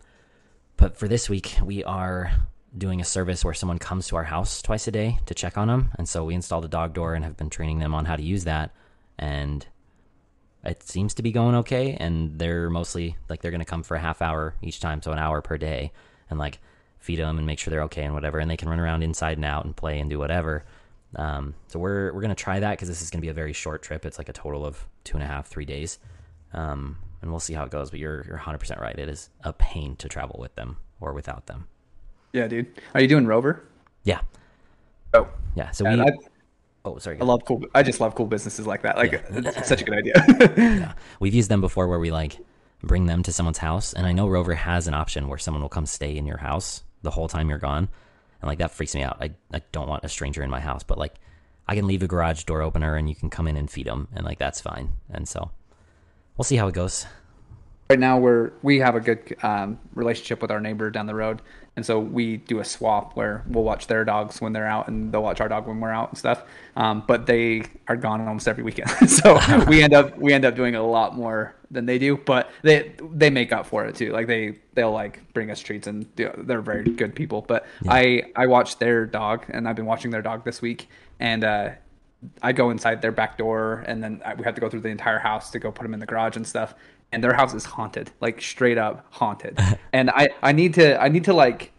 but 0.76 0.96
for 0.96 1.08
this 1.08 1.28
week, 1.28 1.56
we 1.62 1.84
are 1.84 2.32
doing 2.76 3.00
a 3.00 3.04
service 3.04 3.44
where 3.44 3.54
someone 3.54 3.78
comes 3.78 4.08
to 4.08 4.16
our 4.16 4.24
house 4.24 4.62
twice 4.62 4.86
a 4.86 4.92
day 4.92 5.18
to 5.26 5.34
check 5.34 5.58
on 5.58 5.68
them, 5.68 5.90
and 5.98 6.08
so 6.08 6.24
we 6.24 6.34
installed 6.34 6.64
a 6.64 6.68
dog 6.68 6.94
door 6.94 7.14
and 7.14 7.24
have 7.24 7.36
been 7.36 7.50
training 7.50 7.78
them 7.78 7.94
on 7.94 8.04
how 8.04 8.16
to 8.16 8.22
use 8.22 8.44
that. 8.44 8.70
And 9.18 9.66
it 10.64 10.82
seems 10.82 11.14
to 11.14 11.22
be 11.22 11.32
going 11.32 11.54
okay. 11.56 11.96
And 11.98 12.38
they're 12.38 12.70
mostly 12.70 13.16
like 13.28 13.42
they're 13.42 13.50
going 13.50 13.60
to 13.60 13.66
come 13.66 13.82
for 13.82 13.96
a 13.96 14.00
half 14.00 14.22
hour 14.22 14.54
each 14.62 14.80
time, 14.80 15.02
so 15.02 15.12
an 15.12 15.18
hour 15.18 15.40
per 15.42 15.56
day, 15.58 15.92
and 16.28 16.38
like 16.38 16.60
feed 16.98 17.18
them 17.18 17.38
and 17.38 17.46
make 17.46 17.58
sure 17.58 17.70
they're 17.70 17.84
okay 17.84 18.04
and 18.04 18.14
whatever. 18.14 18.38
And 18.38 18.50
they 18.50 18.56
can 18.56 18.68
run 18.68 18.80
around 18.80 19.02
inside 19.02 19.38
and 19.38 19.44
out 19.44 19.64
and 19.64 19.76
play 19.76 19.98
and 19.98 20.10
do 20.10 20.18
whatever. 20.18 20.64
Um, 21.16 21.54
so 21.68 21.78
we're 21.78 22.12
we're 22.12 22.20
gonna 22.20 22.34
try 22.34 22.60
that 22.60 22.72
because 22.72 22.88
this 22.88 23.02
is 23.02 23.10
gonna 23.10 23.22
be 23.22 23.28
a 23.28 23.34
very 23.34 23.52
short 23.52 23.82
trip. 23.82 24.06
It's 24.06 24.18
like 24.18 24.28
a 24.28 24.34
total 24.34 24.64
of 24.64 24.86
two 25.04 25.16
and 25.16 25.24
a 25.24 25.26
half, 25.26 25.48
three 25.48 25.64
days, 25.64 25.98
um, 26.52 26.98
and 27.20 27.30
we'll 27.30 27.40
see 27.40 27.54
how 27.54 27.64
it 27.64 27.70
goes. 27.70 27.90
But 27.90 27.98
you're 27.98 28.24
you're 28.26 28.36
100 28.36 28.58
percent 28.58 28.80
right. 28.80 28.96
It 28.96 29.08
is 29.08 29.30
a 29.42 29.52
pain 29.52 29.96
to 29.96 30.08
travel 30.08 30.36
with 30.38 30.54
them 30.54 30.76
or 31.00 31.12
without 31.12 31.46
them. 31.46 31.66
Yeah, 32.32 32.46
dude. 32.48 32.66
Are 32.94 33.00
you 33.00 33.08
doing 33.08 33.26
Rover? 33.26 33.64
Yeah, 34.04 34.20
Oh, 35.12 35.28
yeah. 35.56 35.70
So 35.72 35.84
we. 35.84 36.00
I, 36.00 36.06
oh, 36.84 36.98
sorry. 36.98 37.20
I 37.20 37.24
love 37.24 37.44
cool. 37.44 37.64
I 37.74 37.82
just 37.82 38.00
love 38.00 38.14
cool 38.14 38.26
businesses 38.26 38.66
like 38.66 38.82
that. 38.82 38.96
Like, 38.96 39.12
Yeah. 39.12 39.20
it's 39.30 39.68
such 39.68 39.82
a 39.82 39.84
good 39.84 39.98
idea. 39.98 40.24
Yeah. 40.56 40.92
We've 41.18 41.34
used 41.34 41.50
them 41.50 41.60
before 41.60 41.88
where 41.88 41.98
we 41.98 42.10
like 42.10 42.38
bring 42.82 43.06
them 43.06 43.22
to 43.24 43.32
someone's 43.32 43.58
house. 43.58 43.92
And 43.92 44.06
I 44.06 44.12
know 44.12 44.28
Rover 44.28 44.54
has 44.54 44.86
an 44.86 44.94
option 44.94 45.28
where 45.28 45.38
someone 45.38 45.62
will 45.62 45.68
come 45.68 45.86
stay 45.86 46.16
in 46.16 46.26
your 46.26 46.38
house 46.38 46.82
the 47.02 47.10
whole 47.10 47.28
time 47.28 47.48
you're 47.50 47.58
gone. 47.58 47.88
And 48.40 48.48
like 48.48 48.58
that 48.58 48.70
freaks 48.70 48.94
me 48.94 49.02
out. 49.02 49.18
I, 49.20 49.32
I 49.52 49.60
don't 49.72 49.88
want 49.88 50.04
a 50.04 50.08
stranger 50.08 50.42
in 50.42 50.48
my 50.50 50.60
house, 50.60 50.82
but 50.84 50.96
like 50.96 51.14
I 51.68 51.74
can 51.74 51.86
leave 51.86 52.02
a 52.02 52.06
garage 52.06 52.44
door 52.44 52.62
opener 52.62 52.94
and 52.96 53.08
you 53.08 53.14
can 53.16 53.28
come 53.30 53.48
in 53.48 53.56
and 53.56 53.68
feed 53.70 53.86
them. 53.86 54.08
And 54.14 54.24
like 54.24 54.38
that's 54.38 54.60
fine. 54.60 54.92
And 55.10 55.28
so 55.28 55.50
we'll 56.38 56.44
see 56.44 56.56
how 56.56 56.68
it 56.68 56.74
goes. 56.74 57.04
right 57.90 57.98
now 57.98 58.18
we're 58.18 58.52
we 58.62 58.78
have 58.78 58.94
a 58.94 59.00
good 59.00 59.36
um, 59.42 59.78
relationship 59.94 60.40
with 60.40 60.50
our 60.52 60.60
neighbor 60.60 60.90
down 60.90 61.06
the 61.06 61.14
road 61.14 61.42
and 61.76 61.86
so 61.86 61.98
we 62.00 62.38
do 62.38 62.58
a 62.58 62.64
swap 62.64 63.16
where 63.16 63.44
we'll 63.46 63.64
watch 63.64 63.86
their 63.86 64.04
dogs 64.04 64.40
when 64.40 64.52
they're 64.52 64.66
out 64.66 64.88
and 64.88 65.12
they'll 65.12 65.22
watch 65.22 65.40
our 65.40 65.48
dog 65.48 65.66
when 65.66 65.80
we're 65.80 65.90
out 65.92 66.10
and 66.10 66.18
stuff. 66.18 66.42
Um, 66.76 67.04
but 67.06 67.26
they 67.26 67.62
are 67.88 67.96
gone 67.96 68.20
almost 68.20 68.48
every 68.48 68.64
weekend. 68.64 68.90
So 69.08 69.38
we 69.68 69.82
end 69.82 69.94
up 69.94 70.16
we 70.18 70.32
end 70.32 70.44
up 70.44 70.56
doing 70.56 70.74
a 70.74 70.82
lot 70.82 71.16
more 71.16 71.54
than 71.70 71.86
they 71.86 71.98
do 71.98 72.16
but 72.16 72.50
they 72.62 72.92
they 73.14 73.30
make 73.30 73.52
up 73.52 73.66
for 73.66 73.84
it 73.86 73.94
too. 73.94 74.12
Like 74.12 74.26
they 74.26 74.58
they'll 74.74 74.92
like 74.92 75.32
bring 75.32 75.50
us 75.50 75.60
treats 75.60 75.86
and 75.86 76.14
do, 76.16 76.30
they're 76.38 76.60
very 76.60 76.84
good 76.84 77.14
people. 77.14 77.42
But 77.42 77.66
i 77.88 78.24
i 78.36 78.46
watch 78.46 78.78
their 78.78 79.06
dog 79.06 79.46
and 79.48 79.68
i've 79.68 79.76
been 79.76 79.86
watching 79.86 80.10
their 80.10 80.22
dog 80.22 80.44
this 80.44 80.60
week 80.60 80.88
and 81.18 81.44
uh 81.44 81.70
I 82.42 82.52
go 82.52 82.70
inside 82.70 83.00
their 83.00 83.12
back 83.12 83.38
door, 83.38 83.82
and 83.86 84.02
then 84.02 84.20
I, 84.24 84.34
we 84.34 84.44
have 84.44 84.54
to 84.54 84.60
go 84.60 84.68
through 84.68 84.80
the 84.80 84.90
entire 84.90 85.18
house 85.18 85.50
to 85.52 85.58
go 85.58 85.72
put 85.72 85.84
them 85.84 85.94
in 85.94 86.00
the 86.00 86.06
garage 86.06 86.36
and 86.36 86.46
stuff. 86.46 86.74
And 87.12 87.24
their 87.24 87.34
house 87.34 87.54
is 87.54 87.64
haunted, 87.64 88.10
like 88.20 88.40
straight 88.40 88.78
up 88.78 89.04
haunted. 89.10 89.58
and 89.92 90.10
I, 90.10 90.28
I 90.42 90.52
need 90.52 90.74
to, 90.74 91.00
I 91.00 91.08
need 91.08 91.24
to 91.24 91.32
like 91.32 91.72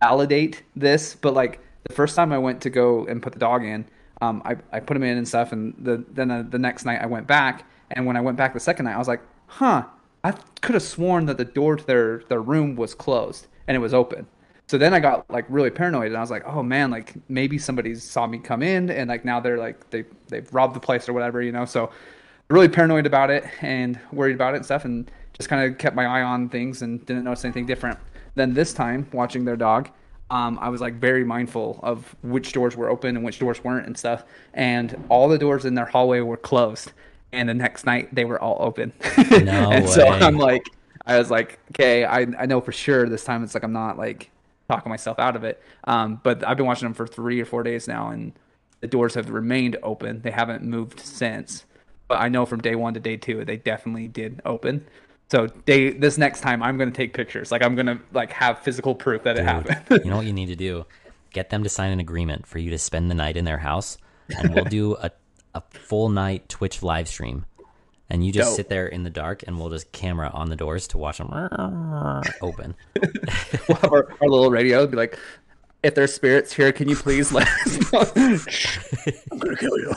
validate 0.00 0.62
this, 0.76 1.14
but 1.14 1.34
like 1.34 1.60
the 1.88 1.94
first 1.94 2.14
time 2.14 2.32
I 2.32 2.38
went 2.38 2.60
to 2.62 2.70
go 2.70 3.04
and 3.06 3.22
put 3.22 3.32
the 3.32 3.38
dog 3.38 3.64
in, 3.64 3.84
um, 4.20 4.42
I, 4.44 4.56
I 4.72 4.80
put 4.80 4.96
him 4.96 5.02
in 5.02 5.16
and 5.16 5.26
stuff, 5.26 5.52
and 5.52 5.74
the 5.78 6.04
then 6.12 6.30
uh, 6.30 6.44
the 6.48 6.58
next 6.58 6.84
night 6.84 7.00
I 7.00 7.06
went 7.06 7.26
back, 7.26 7.64
and 7.90 8.04
when 8.04 8.16
I 8.16 8.20
went 8.20 8.36
back 8.36 8.52
the 8.52 8.60
second 8.60 8.84
night, 8.84 8.94
I 8.94 8.98
was 8.98 9.08
like, 9.08 9.22
huh, 9.46 9.84
I 10.22 10.32
could 10.60 10.74
have 10.74 10.82
sworn 10.82 11.26
that 11.26 11.38
the 11.38 11.44
door 11.44 11.76
to 11.76 11.86
their 11.86 12.18
their 12.28 12.42
room 12.42 12.76
was 12.76 12.94
closed 12.94 13.46
and 13.66 13.74
it 13.74 13.80
was 13.80 13.94
open. 13.94 14.26
So 14.66 14.78
then 14.78 14.94
I 14.94 15.00
got 15.00 15.28
like 15.30 15.46
really 15.48 15.70
paranoid 15.70 16.08
and 16.08 16.16
I 16.16 16.20
was 16.20 16.30
like, 16.30 16.46
oh 16.46 16.62
man, 16.62 16.90
like 16.90 17.14
maybe 17.28 17.58
somebody 17.58 17.94
saw 17.94 18.26
me 18.26 18.38
come 18.38 18.62
in 18.62 18.90
and 18.90 19.08
like 19.08 19.24
now 19.24 19.40
they're 19.40 19.58
like 19.58 19.90
they 19.90 20.04
they've 20.28 20.52
robbed 20.52 20.76
the 20.76 20.80
place 20.80 21.08
or 21.08 21.12
whatever, 21.12 21.42
you 21.42 21.52
know. 21.52 21.64
So 21.64 21.90
really 22.50 22.68
paranoid 22.68 23.06
about 23.06 23.30
it 23.30 23.44
and 23.62 23.98
worried 24.12 24.34
about 24.34 24.54
it 24.54 24.58
and 24.58 24.64
stuff 24.64 24.84
and 24.84 25.10
just 25.32 25.48
kind 25.48 25.70
of 25.70 25.78
kept 25.78 25.96
my 25.96 26.04
eye 26.04 26.22
on 26.22 26.48
things 26.48 26.82
and 26.82 27.04
didn't 27.06 27.24
notice 27.24 27.44
anything 27.44 27.64
different. 27.64 27.98
Then 28.34 28.54
this 28.54 28.74
time 28.74 29.08
watching 29.12 29.44
their 29.44 29.56
dog, 29.56 29.88
um, 30.30 30.58
I 30.60 30.68
was 30.68 30.80
like 30.80 30.94
very 30.94 31.24
mindful 31.24 31.80
of 31.82 32.14
which 32.22 32.52
doors 32.52 32.76
were 32.76 32.88
open 32.88 33.16
and 33.16 33.24
which 33.24 33.38
doors 33.38 33.62
weren't 33.64 33.86
and 33.86 33.96
stuff. 33.96 34.24
And 34.54 35.02
all 35.08 35.28
the 35.28 35.38
doors 35.38 35.64
in 35.64 35.74
their 35.74 35.86
hallway 35.86 36.20
were 36.20 36.36
closed. 36.36 36.92
And 37.32 37.48
the 37.48 37.54
next 37.54 37.86
night 37.86 38.14
they 38.14 38.24
were 38.24 38.40
all 38.40 38.58
open. 38.60 38.92
No 39.30 39.70
and 39.70 39.88
so. 39.88 40.06
I'm 40.06 40.36
like, 40.36 40.64
I 41.06 41.18
was 41.18 41.30
like, 41.30 41.58
okay, 41.70 42.04
I, 42.04 42.26
I 42.38 42.46
know 42.46 42.60
for 42.60 42.72
sure 42.72 43.08
this 43.08 43.24
time 43.24 43.42
it's 43.42 43.54
like 43.54 43.62
I'm 43.62 43.72
not 43.72 43.96
like 43.96 44.30
talking 44.68 44.90
myself 44.90 45.18
out 45.18 45.36
of 45.36 45.44
it. 45.44 45.62
Um, 45.84 46.20
but 46.22 46.46
I've 46.46 46.56
been 46.56 46.66
watching 46.66 46.86
them 46.86 46.94
for 46.94 47.06
three 47.06 47.40
or 47.40 47.44
four 47.44 47.62
days 47.62 47.88
now, 47.88 48.10
and 48.10 48.32
the 48.80 48.86
doors 48.86 49.14
have 49.14 49.30
remained 49.30 49.76
open. 49.82 50.22
They 50.22 50.30
haven't 50.30 50.62
moved 50.62 51.00
since. 51.00 51.64
But 52.10 52.20
I 52.20 52.28
know 52.28 52.44
from 52.44 52.60
day 52.60 52.74
one 52.74 52.94
to 52.94 53.00
day 53.00 53.16
two, 53.16 53.44
they 53.44 53.56
definitely 53.56 54.08
did 54.08 54.42
open. 54.44 54.84
So 55.30 55.46
day 55.46 55.90
this 55.92 56.18
next 56.18 56.40
time, 56.40 56.60
I'm 56.60 56.76
gonna 56.76 56.90
take 56.90 57.14
pictures. 57.14 57.52
Like 57.52 57.62
I'm 57.62 57.76
gonna 57.76 58.00
like 58.12 58.32
have 58.32 58.58
physical 58.58 58.96
proof 58.96 59.22
that 59.22 59.38
it 59.38 59.44
happened. 59.44 59.80
you 60.04 60.10
know 60.10 60.16
what 60.16 60.26
you 60.26 60.32
need 60.32 60.46
to 60.46 60.56
do? 60.56 60.84
Get 61.32 61.50
them 61.50 61.62
to 61.62 61.68
sign 61.68 61.92
an 61.92 62.00
agreement 62.00 62.48
for 62.48 62.58
you 62.58 62.68
to 62.70 62.78
spend 62.78 63.12
the 63.12 63.14
night 63.14 63.36
in 63.36 63.44
their 63.44 63.58
house, 63.58 63.96
and 64.36 64.52
we'll 64.52 64.64
do 64.64 64.96
a, 64.96 65.12
a 65.54 65.62
full 65.70 66.08
night 66.08 66.48
Twitch 66.48 66.82
live 66.82 67.06
stream. 67.06 67.46
And 68.12 68.26
you 68.26 68.32
just 68.32 68.48
Dope. 68.48 68.56
sit 68.56 68.68
there 68.68 68.88
in 68.88 69.04
the 69.04 69.10
dark, 69.10 69.44
and 69.46 69.56
we'll 69.56 69.70
just 69.70 69.92
camera 69.92 70.32
on 70.34 70.50
the 70.50 70.56
doors 70.56 70.88
to 70.88 70.98
watch 70.98 71.18
them 71.18 71.30
open. 72.42 72.74
we'll 73.68 73.78
have 73.78 73.92
our, 73.92 74.12
our 74.20 74.28
little 74.28 74.50
radio 74.50 74.84
be 74.88 74.96
like, 74.96 75.16
if 75.84 75.94
there's 75.94 76.12
spirits 76.12 76.52
here, 76.52 76.72
can 76.72 76.88
you 76.88 76.96
please 76.96 77.30
let 77.30 77.46
us 77.46 77.92
know? 77.92 78.00
I'm 79.30 79.38
gonna 79.38 79.56
kill 79.56 79.78
you. 79.78 79.94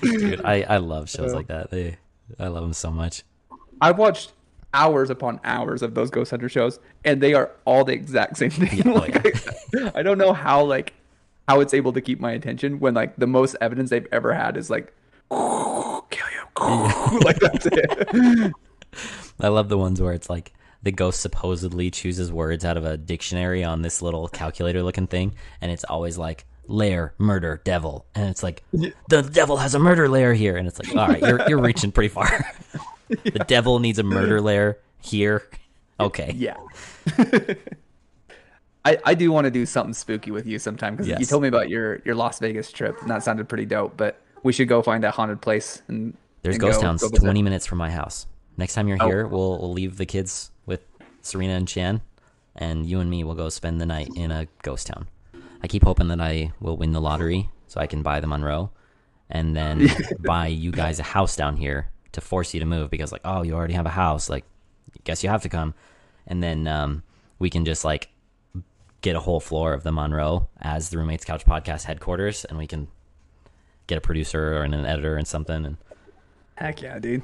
Dude, 0.00 0.40
I, 0.44 0.62
I 0.62 0.76
love 0.78 1.08
shows 1.10 1.32
like 1.32 1.48
that. 1.48 1.70
They, 1.70 1.96
I 2.38 2.48
love 2.48 2.62
them 2.62 2.72
so 2.72 2.90
much. 2.90 3.22
I've 3.80 3.98
watched 3.98 4.32
hours 4.74 5.10
upon 5.10 5.40
hours 5.44 5.82
of 5.82 5.94
those 5.94 6.10
Ghost 6.10 6.30
Hunter 6.30 6.48
shows, 6.48 6.78
and 7.04 7.20
they 7.20 7.34
are 7.34 7.50
all 7.64 7.84
the 7.84 7.92
exact 7.92 8.36
same 8.36 8.50
thing. 8.50 8.86
oh, 8.86 8.92
Like, 8.98 9.26
I, 9.74 9.92
I 9.96 10.02
don't 10.02 10.18
know 10.18 10.32
how 10.32 10.64
like 10.64 10.94
how 11.48 11.60
it's 11.60 11.74
able 11.74 11.92
to 11.92 12.00
keep 12.00 12.20
my 12.20 12.32
attention 12.32 12.78
when 12.78 12.94
like 12.94 13.16
the 13.16 13.26
most 13.26 13.56
evidence 13.60 13.90
they've 13.90 14.06
ever 14.12 14.32
had 14.32 14.56
is 14.56 14.70
like 14.70 14.94
kill 15.30 16.02
you, 16.10 17.20
like 17.20 17.38
that's 17.40 17.66
it. 17.66 18.52
I 19.40 19.48
love 19.48 19.68
the 19.68 19.78
ones 19.78 20.00
where 20.00 20.12
it's 20.12 20.30
like 20.30 20.52
the 20.82 20.92
ghost 20.92 21.20
supposedly 21.20 21.90
chooses 21.90 22.32
words 22.32 22.64
out 22.64 22.76
of 22.76 22.84
a 22.84 22.96
dictionary 22.96 23.64
on 23.64 23.82
this 23.82 24.02
little 24.02 24.28
calculator 24.28 24.82
looking 24.82 25.06
thing, 25.06 25.34
and 25.60 25.70
it's 25.70 25.84
always 25.84 26.18
like 26.18 26.44
lair, 26.66 27.14
murder, 27.18 27.60
devil, 27.64 28.06
and 28.14 28.28
it's 28.30 28.42
like 28.42 28.62
the 28.72 29.22
devil 29.22 29.56
has 29.58 29.74
a 29.74 29.78
murder 29.78 30.08
lair 30.08 30.32
here, 30.34 30.56
and 30.56 30.66
it's 30.68 30.78
like 30.78 30.94
all 30.96 31.08
right, 31.08 31.20
you're 31.22 31.48
you're 31.48 31.60
reaching 31.70 31.92
pretty 31.92 32.08
far. 32.08 32.28
the 33.08 33.44
devil 33.46 33.78
needs 33.78 33.98
a 33.98 34.02
murder 34.02 34.40
lair 34.40 34.78
here. 35.00 35.48
Okay, 36.00 36.32
yeah. 36.36 36.56
I, 38.84 38.98
I 39.04 39.14
do 39.14 39.30
want 39.30 39.44
to 39.44 39.50
do 39.50 39.64
something 39.64 39.94
spooky 39.94 40.32
with 40.32 40.44
you 40.46 40.58
sometime 40.58 40.96
because 40.96 41.06
you 41.08 41.24
told 41.26 41.42
me 41.42 41.48
about 41.48 41.68
your, 41.68 42.00
your 42.04 42.16
Las 42.16 42.40
Vegas 42.40 42.72
trip 42.72 43.00
and 43.00 43.08
that 43.10 43.22
sounded 43.22 43.48
pretty 43.48 43.64
dope. 43.64 43.96
But 43.96 44.20
we 44.42 44.52
should 44.52 44.66
go 44.66 44.82
find 44.82 45.04
that 45.04 45.14
haunted 45.14 45.40
place 45.40 45.82
and 45.86 46.16
there's 46.42 46.56
and 46.56 46.60
ghost 46.62 46.80
go- 46.80 46.86
towns 46.88 47.02
go 47.02 47.08
20 47.16 47.42
minutes 47.42 47.64
from 47.64 47.78
my 47.78 47.90
house. 47.92 48.26
Next 48.56 48.74
time 48.74 48.88
you're 48.88 48.98
Oh. 49.00 49.06
here, 49.06 49.26
we'll 49.28 49.58
we'll 49.60 49.72
leave 49.72 49.98
the 49.98 50.06
kids 50.06 50.50
with 50.66 50.80
Serena 51.20 51.52
and 51.54 51.68
Chan, 51.68 52.00
and 52.56 52.84
you 52.84 52.98
and 52.98 53.08
me 53.08 53.22
will 53.22 53.36
go 53.36 53.48
spend 53.48 53.80
the 53.80 53.86
night 53.86 54.08
in 54.16 54.32
a 54.32 54.48
ghost 54.62 54.88
town. 54.88 55.06
I 55.62 55.68
keep 55.68 55.84
hoping 55.84 56.08
that 56.08 56.20
I 56.20 56.52
will 56.60 56.76
win 56.76 56.92
the 56.92 57.00
lottery 57.00 57.48
so 57.68 57.80
I 57.80 57.86
can 57.86 58.02
buy 58.02 58.20
the 58.20 58.26
Monroe, 58.26 58.70
and 59.30 59.56
then 59.56 59.88
buy 60.20 60.48
you 60.48 60.70
guys 60.72 60.98
a 60.98 61.04
house 61.04 61.36
down 61.36 61.56
here 61.56 61.88
to 62.12 62.20
force 62.20 62.52
you 62.52 62.60
to 62.60 62.66
move 62.66 62.90
because 62.90 63.12
like 63.12 63.22
oh 63.24 63.42
you 63.42 63.54
already 63.54 63.72
have 63.72 63.86
a 63.86 63.90
house 63.90 64.28
like 64.28 64.44
guess 65.04 65.22
you 65.22 65.30
have 65.30 65.42
to 65.42 65.48
come, 65.48 65.74
and 66.26 66.42
then 66.42 66.66
um, 66.66 67.02
we 67.38 67.48
can 67.50 67.64
just 67.64 67.84
like 67.84 68.08
get 69.00 69.16
a 69.16 69.20
whole 69.20 69.40
floor 69.40 69.72
of 69.72 69.82
the 69.82 69.92
Monroe 69.92 70.48
as 70.60 70.90
the 70.90 70.98
Roommates 70.98 71.24
Couch 71.24 71.44
Podcast 71.44 71.84
headquarters, 71.84 72.44
and 72.44 72.58
we 72.58 72.66
can 72.66 72.88
get 73.86 73.98
a 73.98 74.00
producer 74.00 74.56
or 74.58 74.62
an 74.62 74.74
editor 74.74 75.16
and 75.16 75.26
something 75.26 75.64
and. 75.64 75.76
Heck 76.54 76.82
yeah, 76.82 76.98
dude. 76.98 77.22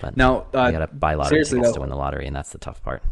But 0.00 0.16
No, 0.16 0.46
uh, 0.54 0.70
gotta 0.70 0.86
buy 0.88 1.14
lottery 1.14 1.44
tickets 1.44 1.68
though- 1.68 1.74
to 1.74 1.80
win 1.80 1.90
the 1.90 1.96
lottery, 1.96 2.26
and 2.26 2.34
that's 2.34 2.50
the 2.50 2.58
tough 2.58 2.82
part. 2.82 3.02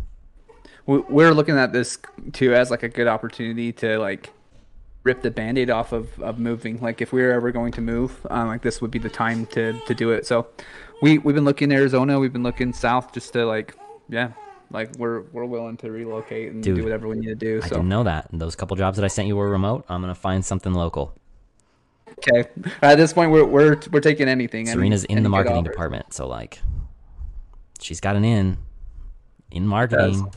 we're 0.86 1.32
looking 1.32 1.56
at 1.58 1.72
this 1.72 1.98
too 2.32 2.54
as 2.54 2.70
like 2.70 2.82
a 2.82 2.88
good 2.88 3.06
opportunity 3.06 3.72
to 3.74 3.98
like 3.98 4.30
rip 5.02 5.22
the 5.22 5.30
band-aid 5.30 5.70
off 5.70 5.92
of, 5.92 6.20
of 6.20 6.38
moving. 6.38 6.78
Like 6.80 7.00
if 7.00 7.12
we 7.12 7.22
were 7.22 7.32
ever 7.32 7.50
going 7.52 7.72
to 7.72 7.80
move 7.80 8.26
um, 8.30 8.48
like 8.48 8.62
this 8.62 8.80
would 8.82 8.90
be 8.90 8.98
the 8.98 9.08
time 9.08 9.46
to 9.46 9.72
to 9.86 9.94
do 9.94 10.10
it. 10.10 10.26
So 10.26 10.46
we 11.02 11.18
we've 11.18 11.34
been 11.34 11.44
looking 11.44 11.72
arizona. 11.72 12.18
We've 12.18 12.32
been 12.32 12.42
looking 12.42 12.72
south 12.72 13.12
just 13.12 13.32
to 13.32 13.46
like 13.46 13.74
yeah 14.08 14.32
like 14.70 14.90
we're 14.98 15.22
we're 15.32 15.46
willing 15.46 15.76
to 15.78 15.90
relocate 15.90 16.52
and 16.52 16.62
Dude, 16.62 16.76
do 16.76 16.84
whatever 16.84 17.08
we 17.08 17.16
need 17.16 17.28
to 17.28 17.34
do 17.34 17.60
I 17.62 17.66
so. 17.68 17.76
didn't 17.76 17.88
know 17.88 18.04
that. 18.04 18.28
Those 18.32 18.54
couple 18.54 18.76
jobs 18.76 18.96
that 18.98 19.04
I 19.04 19.08
sent 19.08 19.26
you 19.26 19.36
were 19.36 19.50
remote. 19.50 19.84
I'm 19.88 20.00
gonna 20.00 20.14
find 20.14 20.44
something 20.44 20.72
local. 20.74 21.14
okay. 22.18 22.48
At 22.82 22.96
this 22.96 23.12
point 23.12 23.30
we're 23.30 23.44
we're, 23.44 23.80
we're 23.90 24.00
taking 24.00 24.28
anything. 24.28 24.68
Any- 24.68 24.76
Serena's 24.76 25.04
in 25.04 25.12
any 25.12 25.22
the 25.22 25.28
marketing 25.30 25.64
department, 25.64 26.12
so 26.12 26.28
like, 26.28 26.60
she's 27.80 28.00
got 28.00 28.16
an 28.16 28.24
in. 28.24 28.58
In 29.50 29.66
marketing. 29.66 30.30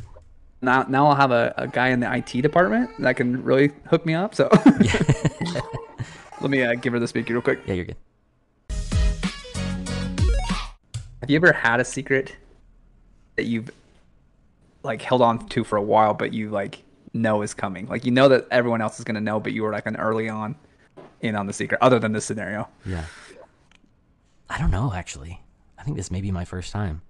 Now 0.64 0.84
now 0.88 1.08
I'll 1.08 1.16
have 1.16 1.32
a, 1.32 1.54
a 1.58 1.68
guy 1.68 1.90
in 1.90 2.00
the 2.00 2.12
IT 2.14 2.42
department 2.42 2.90
that 3.00 3.16
can 3.16 3.44
really 3.44 3.72
hook 3.88 4.06
me 4.06 4.14
up. 4.14 4.34
So 4.36 4.50
let 6.42 6.50
me 6.50 6.64
uh, 6.64 6.76
give 6.76 6.94
her 6.94 7.00
the 7.00 7.08
speaker 7.08 7.34
real 7.34 7.42
quick. 7.42 7.60
Yeah, 7.66 7.74
you're 7.74 7.86
good. 7.86 7.98
Have 11.22 11.30
you 11.30 11.36
ever 11.38 11.54
had 11.54 11.80
a 11.80 11.86
secret 11.86 12.36
that 13.38 13.46
you've 13.46 13.70
like 14.84 15.02
held 15.02 15.22
on 15.22 15.48
to 15.50 15.64
for 15.64 15.78
a 15.78 15.82
while, 15.82 16.14
but 16.14 16.34
you 16.34 16.50
like 16.50 16.84
know 17.14 17.42
is 17.42 17.54
coming? 17.54 17.88
Like 17.88 18.06
you 18.06 18.12
know 18.12 18.28
that 18.30 18.48
everyone 18.52 18.82
else 18.82 19.00
is 19.00 19.06
gonna 19.06 19.22
know, 19.22 19.40
but 19.40 19.54
you 19.54 19.64
were 19.64 19.72
like 19.72 19.86
an 19.86 19.96
early 19.96 20.28
on 20.30 20.56
in 21.22 21.36
on 21.36 21.48
the 21.48 21.54
secret. 21.54 21.78
Other 21.82 22.00
than 22.00 22.12
this 22.12 22.26
scenario, 22.26 22.68
Yeah. 22.86 23.06
I 24.50 24.60
don't 24.60 24.72
know 24.72 24.92
actually. 24.94 25.40
I 25.78 25.84
think 25.84 25.98
this 25.98 26.12
may 26.12 26.22
be 26.22 26.32
my 26.32 26.46
first 26.46 26.72
time. 26.72 27.02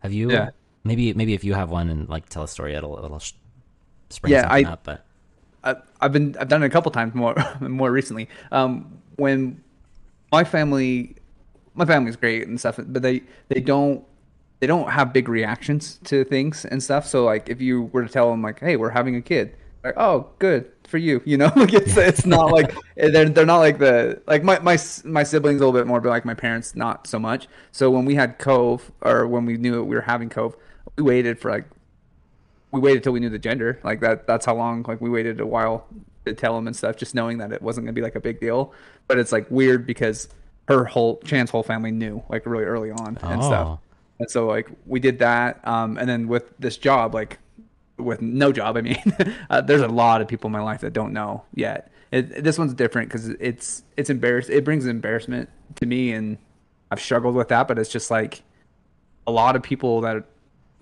Have 0.00 0.12
you? 0.12 0.30
Yeah. 0.30 0.50
Maybe 0.84 1.12
maybe 1.12 1.34
if 1.34 1.44
you 1.44 1.54
have 1.54 1.70
one 1.70 1.88
and 1.90 2.08
like 2.08 2.28
tell 2.28 2.42
a 2.42 2.48
story, 2.48 2.74
it'll 2.74 2.96
it'll 3.04 3.20
spring 4.08 4.32
Yeah, 4.32 4.42
something 4.42 4.66
I- 4.66 4.72
up. 4.72 4.84
But 4.84 5.04
I, 5.62 5.76
I've 6.00 6.12
been 6.12 6.36
I've 6.40 6.48
done 6.48 6.62
it 6.62 6.66
a 6.66 6.70
couple 6.70 6.90
times 6.90 7.14
more 7.14 7.34
more 7.60 7.90
recently. 7.92 8.28
Um, 8.50 8.98
when 9.16 9.62
my 10.32 10.44
family, 10.44 11.16
my 11.74 11.84
family's 11.84 12.16
great 12.16 12.46
and 12.48 12.58
stuff, 12.58 12.78
but 12.82 13.02
they 13.02 13.22
they 13.48 13.60
don't 13.60 14.04
they 14.60 14.66
don't 14.66 14.90
have 14.90 15.12
big 15.12 15.28
reactions 15.28 15.98
to 16.04 16.24
things 16.24 16.64
and 16.64 16.82
stuff. 16.82 17.06
So 17.06 17.24
like 17.24 17.48
if 17.50 17.60
you 17.60 17.82
were 17.92 18.04
to 18.06 18.08
tell 18.12 18.30
them 18.30 18.42
like, 18.42 18.60
hey, 18.60 18.76
we're 18.76 18.90
having 18.90 19.16
a 19.16 19.20
kid, 19.22 19.54
like 19.84 19.94
oh 19.98 20.30
good 20.38 20.70
for 20.88 20.96
you, 20.96 21.20
you 21.26 21.36
know, 21.36 21.52
like 21.56 21.74
it's 21.74 21.94
it's 21.98 22.24
not 22.24 22.52
like 22.52 22.74
they're 22.96 23.28
they're 23.28 23.44
not 23.44 23.58
like 23.58 23.78
the 23.78 24.22
like 24.26 24.42
my 24.42 24.58
my 24.60 24.78
my 25.04 25.22
siblings 25.24 25.60
a 25.60 25.66
little 25.66 25.78
bit 25.78 25.86
more, 25.86 26.00
but 26.00 26.08
like 26.08 26.24
my 26.24 26.34
parents 26.34 26.74
not 26.74 27.06
so 27.06 27.18
much. 27.18 27.48
So 27.70 27.90
when 27.90 28.06
we 28.06 28.14
had 28.14 28.38
Cove 28.38 28.90
or 29.02 29.26
when 29.26 29.44
we 29.44 29.58
knew 29.58 29.84
we 29.84 29.94
were 29.94 30.00
having 30.02 30.30
Cove, 30.30 30.56
we 30.96 31.02
waited 31.02 31.38
for 31.38 31.50
like 31.50 31.64
we 32.72 32.80
waited 32.80 33.02
till 33.02 33.12
we 33.12 33.20
knew 33.20 33.30
the 33.30 33.38
gender. 33.38 33.80
Like 33.82 34.00
that 34.00 34.26
that's 34.26 34.46
how 34.46 34.54
long 34.54 34.84
like 34.86 35.00
we 35.00 35.10
waited 35.10 35.40
a 35.40 35.46
while 35.46 35.86
to 36.26 36.34
tell 36.34 36.56
him 36.56 36.66
and 36.66 36.76
stuff, 36.76 36.96
just 36.96 37.14
knowing 37.14 37.38
that 37.38 37.52
it 37.52 37.62
wasn't 37.62 37.86
gonna 37.86 37.92
be 37.94 38.02
like 38.02 38.14
a 38.16 38.20
big 38.20 38.40
deal. 38.40 38.72
But 39.08 39.18
it's 39.18 39.32
like 39.32 39.50
weird 39.50 39.86
because 39.86 40.28
her 40.68 40.84
whole 40.84 41.18
Chan's 41.24 41.50
whole 41.50 41.62
family 41.62 41.90
knew 41.90 42.22
like 42.28 42.46
really 42.46 42.64
early 42.64 42.90
on 42.90 43.18
and 43.22 43.42
Oh. 43.42 43.46
stuff. 43.46 43.78
And 44.20 44.30
so 44.30 44.46
like 44.46 44.68
we 44.86 45.00
did 45.00 45.18
that. 45.20 45.66
Um 45.66 45.96
and 45.98 46.08
then 46.08 46.28
with 46.28 46.52
this 46.58 46.76
job, 46.76 47.14
like 47.14 47.38
with 47.96 48.22
no 48.22 48.52
job, 48.52 48.76
I 48.76 48.80
mean, 48.82 48.96
uh, 49.50 49.60
there's 49.60 49.82
a 49.82 49.88
lot 49.88 50.20
of 50.22 50.28
people 50.28 50.48
in 50.48 50.52
my 50.52 50.62
life 50.62 50.80
that 50.82 50.92
don't 50.92 51.12
know 51.12 51.42
yet. 51.54 51.90
It, 52.12 52.42
this 52.42 52.58
one's 52.58 52.74
different 52.74 53.08
because 53.08 53.28
it's 53.28 53.82
it's 53.96 54.10
embarrass 54.10 54.48
it 54.48 54.64
brings 54.64 54.86
embarrassment 54.86 55.48
to 55.76 55.86
me, 55.86 56.12
and 56.12 56.38
I've 56.90 57.00
struggled 57.00 57.34
with 57.36 57.48
that. 57.48 57.68
But 57.68 57.78
it's 57.78 57.90
just 57.90 58.10
like 58.10 58.42
a 59.26 59.30
lot 59.32 59.54
of 59.54 59.62
people 59.62 60.00
that 60.00 60.24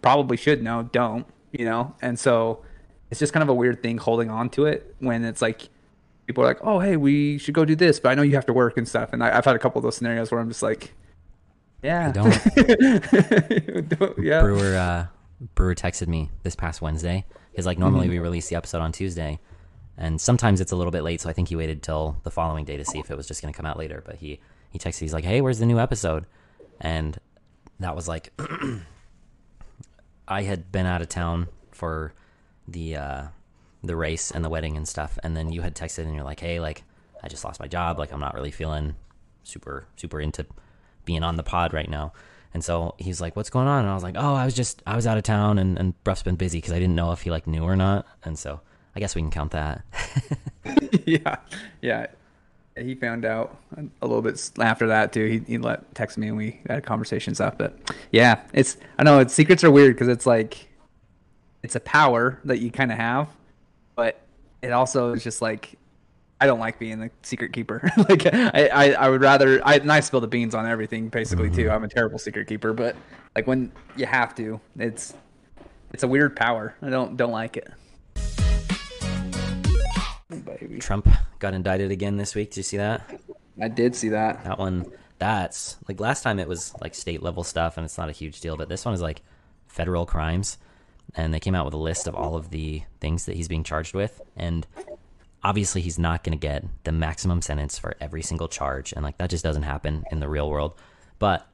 probably 0.03 0.37
should 0.37 0.63
know 0.63 0.83
don't, 0.93 1.27
you 1.53 1.65
know, 1.65 1.95
and 2.03 2.19
so 2.19 2.65
it's 3.11 3.19
just 3.21 3.33
kind 3.33 3.43
of 3.43 3.49
a 3.49 3.55
weird 3.55 3.83
thing 3.83 3.99
holding 3.99 4.31
on 4.31 4.51
to 4.51 4.67
it 4.67 4.95
when 4.99 5.25
it's 5.25 5.41
like 5.43 5.69
people 6.27 6.45
are 6.45 6.47
like, 6.47 6.59
oh 6.63 6.79
hey, 6.79 6.97
we 6.97 7.39
should 7.39 7.55
go 7.55 7.65
do 7.65 7.75
this, 7.75 7.99
but 8.01 8.11
I 8.11 8.15
know 8.15 8.23
you 8.23 8.35
have 8.35 8.47
to 8.47 8.53
work 8.53 8.77
and 8.77 8.87
stuff. 8.87 9.13
And 9.13 9.23
I, 9.25 9.37
I've 9.37 9.45
had 9.45 9.57
a 9.57 9.59
couple 9.59 9.79
of 9.79 9.83
those 9.83 9.97
scenarios 9.97 10.31
where 10.31 10.41
I'm 10.41 10.49
just 10.49 10.63
like, 10.63 10.93
yeah, 11.83 12.11
don't. 12.13 12.31
Don't- 13.89 14.19
yeah, 14.19 14.41
Brewer 14.43 14.77
uh, 14.77 15.07
Brewer 15.55 15.75
texted 15.75 16.09
me 16.09 16.31
this 16.43 16.55
past 16.57 16.83
Wednesday 16.83 17.25
because 17.51 17.67
like 17.67 17.79
normally 17.79 18.07
Mm-hmm. 18.07 18.13
we 18.13 18.19
release 18.19 18.49
the 18.49 18.57
episode 18.57 18.81
on 18.81 18.93
Tuesday, 18.93 19.39
and 19.97 20.21
sometimes 20.21 20.61
it's 20.61 20.73
a 20.73 20.77
little 20.77 20.91
bit 20.91 21.03
late, 21.03 21.21
so 21.21 21.29
I 21.31 21.33
think 21.33 21.49
he 21.49 21.57
waited 21.57 21.83
till 21.83 22.17
the 22.25 22.31
following 22.31 22.65
day 22.65 22.77
to 22.77 22.85
see 22.85 22.99
if 22.99 23.11
it 23.11 23.17
was 23.17 23.27
just 23.27 23.41
going 23.43 23.53
to 23.53 23.57
come 23.57 23.67
out 23.67 23.79
later. 23.79 24.03
But 24.05 24.17
he 24.17 24.41
he 24.71 24.79
texted, 24.79 25.01
he's 25.01 25.13
like, 25.15 25.25
"Hey, 25.25 25.41
where's 25.41 25.59
the 25.61 25.67
new 25.67 25.79
episode?" 25.79 26.27
And 26.81 27.19
that 27.81 27.95
was 27.97 28.07
like, 28.09 28.33
I 30.29 30.43
had 30.43 30.71
been 30.71 30.87
out 30.87 31.03
of 31.03 31.09
town 31.09 31.49
for 31.73 32.13
the 32.69 32.97
uh, 32.97 33.23
the 33.83 33.97
race 33.97 34.31
and 34.31 34.45
the 34.45 34.49
wedding 34.49 34.77
and 34.77 34.87
stuff, 34.87 35.19
and 35.23 35.37
then 35.37 35.51
you 35.51 35.63
had 35.63 35.75
texted 35.75 36.05
and 36.05 36.15
you're 36.15 36.25
like, 36.25 36.41
"Hey, 36.41 36.61
like 36.61 36.85
I 37.23 37.29
just 37.29 37.45
lost 37.45 37.59
my 37.61 37.67
job, 37.67 37.99
like 37.99 38.13
I'm 38.13 38.21
not 38.21 38.35
really 38.35 38.51
feeling 38.51 38.95
super 39.43 39.87
super 39.97 40.21
into 40.21 40.47
being 41.05 41.23
on 41.23 41.37
the 41.37 41.43
pod 41.43 41.73
right 41.73 41.89
now." 41.89 42.13
And 42.55 42.63
so 42.63 42.95
he's 42.99 43.21
like, 43.21 43.37
"What's 43.37 43.51
going 43.51 43.69
on?" 43.69 43.81
And 43.81 43.89
I 43.91 43.95
was 43.95 44.03
like, 44.03 44.17
"Oh, 44.19 44.35
I 44.35 44.45
was 44.45 44.55
just 44.55 44.83
I 44.87 44.95
was 44.95 45.07
out 45.07 45.17
of 45.17 45.25
town 45.25 45.59
and 45.59 45.79
and 45.79 46.05
Bruff's 46.05 46.23
been 46.23 46.37
busy 46.37 46.59
because 46.59 46.73
I 46.73 46.79
didn't 46.79 46.95
know 46.95 47.13
if 47.13 47.23
he 47.23 47.31
like 47.31 47.47
knew 47.47 47.65
or 47.65 47.77
not." 47.77 48.07
And 48.25 48.39
so 48.39 48.61
I 48.95 49.01
guess 49.01 49.15
we 49.15 49.23
can 49.23 49.31
count 49.31 49.53
that. 49.53 49.83
yeah, 51.07 51.37
yeah. 51.81 52.07
He 52.81 52.95
found 52.95 53.25
out 53.25 53.57
a 53.77 54.07
little 54.07 54.23
bit 54.23 54.51
after 54.59 54.87
that 54.89 55.13
too. 55.13 55.27
He 55.27 55.39
he 55.53 55.59
let 55.59 55.95
text 55.95 56.19
me 56.19 56.29
and 56.29 56.37
we 56.37 56.61
had 56.69 56.85
conversations 56.85 57.41
up. 57.41 57.59
But 57.59 57.79
yeah, 58.11 58.43
it's 58.53 58.77
I 58.99 59.03
know 59.03 59.21
it's 59.21 59.35
secrets 59.35 59.65
are 59.65 59.71
weird 59.71 59.95
because 59.95 60.09
it's 60.09 60.27
like 60.27 60.69
it's 61.63 61.77
a 61.77 61.81
power 61.81 62.41
that 62.45 62.59
you 62.59 62.71
kind 62.71 62.93
of 62.93 62.99
have, 62.99 63.29
but 63.97 64.21
it 64.63 64.73
also 64.73 65.13
is 65.13 65.23
just 65.23 65.43
like 65.43 65.77
I 66.41 66.47
don't 66.47 66.61
like 66.61 66.79
being 66.79 67.01
the 67.01 67.11
secret 67.23 67.53
keeper. 67.53 67.91
like 68.09 68.27
I, 68.27 68.69
I 68.69 68.91
I 68.93 69.09
would 69.09 69.21
rather 69.21 69.61
I 69.67 69.77
and 69.77 69.91
I 69.91 70.01
spill 70.01 70.21
the 70.21 70.29
beans 70.29 70.55
on 70.55 70.67
everything 70.67 71.09
basically 71.09 71.51
too. 71.51 71.65
Mm-hmm. 71.65 71.73
I'm 71.73 71.85
a 71.85 71.89
terrible 71.89 72.19
secret 72.19 72.47
keeper, 72.47 72.73
but 72.73 72.97
like 73.35 73.47
when 73.47 73.73
you 73.97 74.07
have 74.07 74.35
to, 74.37 74.61
it's 74.79 75.15
it's 75.93 76.03
a 76.03 76.09
weird 76.09 76.37
power. 76.37 76.75
I 76.83 76.91
don't 76.91 77.17
don't 77.17 77.33
like 77.33 77.57
it. 77.57 77.71
Baby. 80.61 80.79
Trump 80.79 81.09
got 81.39 81.55
indicted 81.55 81.91
again 81.91 82.17
this 82.17 82.35
week. 82.35 82.51
Did 82.51 82.59
you 82.59 82.63
see 82.63 82.77
that? 82.79 83.21
I 83.61 83.69
did 83.69 83.95
see 83.95 84.11
that. 84.11 84.45
That 84.45 84.59
one, 84.59 84.87
that's 85.19 85.77
like 85.89 86.01
last 86.01 86.23
time 86.23 86.39
it 86.39 86.49
was 86.49 86.75
like 86.81 86.95
state 86.95 87.23
level 87.23 87.45
stuff 87.45 87.77
and 87.77 87.85
it's 87.85 87.99
not 87.99 88.09
a 88.09 88.13
huge 88.13 88.41
deal, 88.41 88.57
but 88.57 88.69
this 88.69 88.85
one 88.85 88.95
is 88.95 89.01
like 89.01 89.23
federal 89.67 90.07
crimes. 90.07 90.59
And 91.15 91.33
they 91.33 91.41
came 91.41 91.55
out 91.55 91.65
with 91.65 91.75
a 91.75 91.79
list 91.79 92.07
of 92.07 92.15
all 92.15 92.37
of 92.37 92.51
the 92.51 92.83
things 93.01 93.25
that 93.25 93.37
he's 93.37 93.49
being 93.49 93.65
charged 93.65 93.95
with. 93.95 94.21
And 94.37 94.67
obviously, 95.43 95.81
he's 95.81 95.99
not 95.99 96.23
going 96.23 96.39
to 96.39 96.41
get 96.41 96.65
the 96.85 96.93
maximum 96.93 97.41
sentence 97.41 97.79
for 97.79 97.97
every 98.01 98.23
single 98.23 98.49
charge. 98.49 98.93
And 98.93 99.03
like 99.03 99.17
that 99.19 99.31
just 99.31 99.45
doesn't 99.45 99.63
happen 99.63 100.05
in 100.11 100.21
the 100.21 100.29
real 100.29 100.51
world. 100.51 100.75
But 101.19 101.49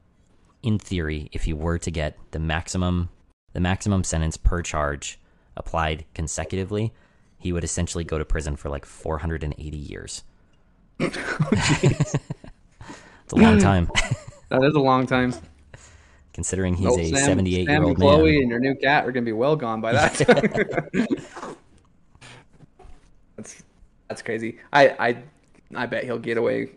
in 0.61 0.77
theory, 0.77 1.29
if 1.31 1.47
you 1.47 1.55
were 1.55 1.77
to 1.77 1.91
get 1.91 2.17
the 2.31 2.39
maximum, 2.39 3.09
the 3.53 3.59
maximum 3.59 4.03
sentence 4.03 4.35
per 4.35 4.61
charge 4.61 5.19
applied 5.55 6.05
consecutively, 6.13 6.93
he 7.45 7.53
would 7.53 7.63
essentially 7.63 8.03
go 8.03 8.17
to 8.17 8.25
prison 8.25 8.55
for 8.55 8.69
like 8.69 8.85
480 8.85 9.77
years. 9.77 10.23
Oh, 13.27 13.33
it's 13.33 13.33
a 13.33 13.35
long 13.37 13.59
time. 13.59 13.89
That 14.49 14.63
is 14.63 14.73
a 14.75 14.79
long 14.79 15.05
time. 15.07 15.33
considering 16.33 16.75
he's 16.75 16.87
Old 16.87 16.99
a 16.99 17.09
Sam- 17.09 17.25
78 17.25 17.57
year 17.57 17.65
Sam 17.67 17.81
old 17.83 17.89
and 17.89 17.97
Chloe 17.97 18.31
man. 18.33 18.41
and 18.41 18.49
your 18.51 18.59
new 18.59 18.75
cat 18.75 19.05
are 19.07 19.11
gonna 19.11 19.25
be 19.25 19.31
well 19.31 19.55
gone 19.55 19.81
by 19.81 19.91
that 19.93 20.13
time. 20.13 21.05
That's 23.35 23.63
that's 24.07 24.21
crazy. 24.21 24.59
I 24.71 24.89
I 24.99 25.17
I 25.75 25.85
bet 25.87 26.03
he'll 26.03 26.19
get 26.19 26.37
away 26.37 26.69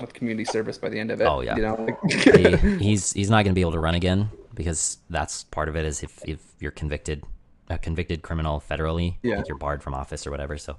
with 0.00 0.12
community 0.14 0.44
service 0.44 0.78
by 0.78 0.88
the 0.88 0.98
end 0.98 1.10
of 1.10 1.20
it. 1.20 1.24
Oh, 1.24 1.40
yeah. 1.42 1.54
You 1.56 1.62
know, 1.62 1.86
He- 2.08 2.76
he's 2.78 3.12
he's 3.12 3.30
not 3.30 3.44
going 3.44 3.52
to 3.52 3.54
be 3.54 3.60
able 3.60 3.72
to 3.72 3.78
run 3.78 3.94
again 3.94 4.30
because 4.54 4.98
that's 5.10 5.44
part 5.44 5.68
of 5.68 5.76
it 5.76 5.84
is 5.84 6.02
if, 6.02 6.18
if 6.26 6.40
you're 6.60 6.70
convicted 6.72 7.22
a 7.72 7.78
convicted 7.78 8.22
criminal 8.22 8.62
federally, 8.70 9.16
Yeah. 9.22 9.36
like 9.36 9.48
you're 9.48 9.58
barred 9.58 9.82
from 9.82 9.94
office 9.94 10.26
or 10.26 10.30
whatever. 10.30 10.56
So 10.58 10.76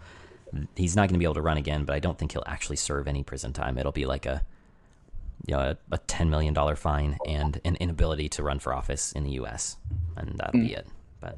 he's 0.76 0.96
not 0.96 1.04
going 1.10 1.14
to 1.16 1.20
be 1.20 1.26
able 1.26 1.34
to 1.36 1.42
run 1.42 1.58
again. 1.58 1.84
But 1.86 1.96
I 1.96 2.00
don't 2.00 2.18
think 2.18 2.32
he'll 2.34 2.44
actually 2.48 2.76
serve 2.78 3.08
any 3.08 3.24
prison 3.24 3.54
time. 3.54 3.78
It'll 3.78 3.92
be 3.92 4.06
like 4.06 4.26
a 4.26 4.44
you 5.48 5.56
know 5.56 5.60
a, 5.62 5.78
a 5.92 5.98
ten 5.98 6.30
million 6.30 6.54
dollar 6.54 6.76
fine 6.76 7.18
and 7.28 7.60
an 7.66 7.76
inability 7.78 8.30
to 8.30 8.44
run 8.44 8.60
for 8.60 8.74
office 8.74 9.12
in 9.12 9.24
the 9.24 9.32
U.S. 9.32 9.78
and 10.16 10.38
that'll 10.38 10.60
Hmm. 10.60 10.68
be 10.68 10.74
it. 10.74 10.88
But 11.20 11.38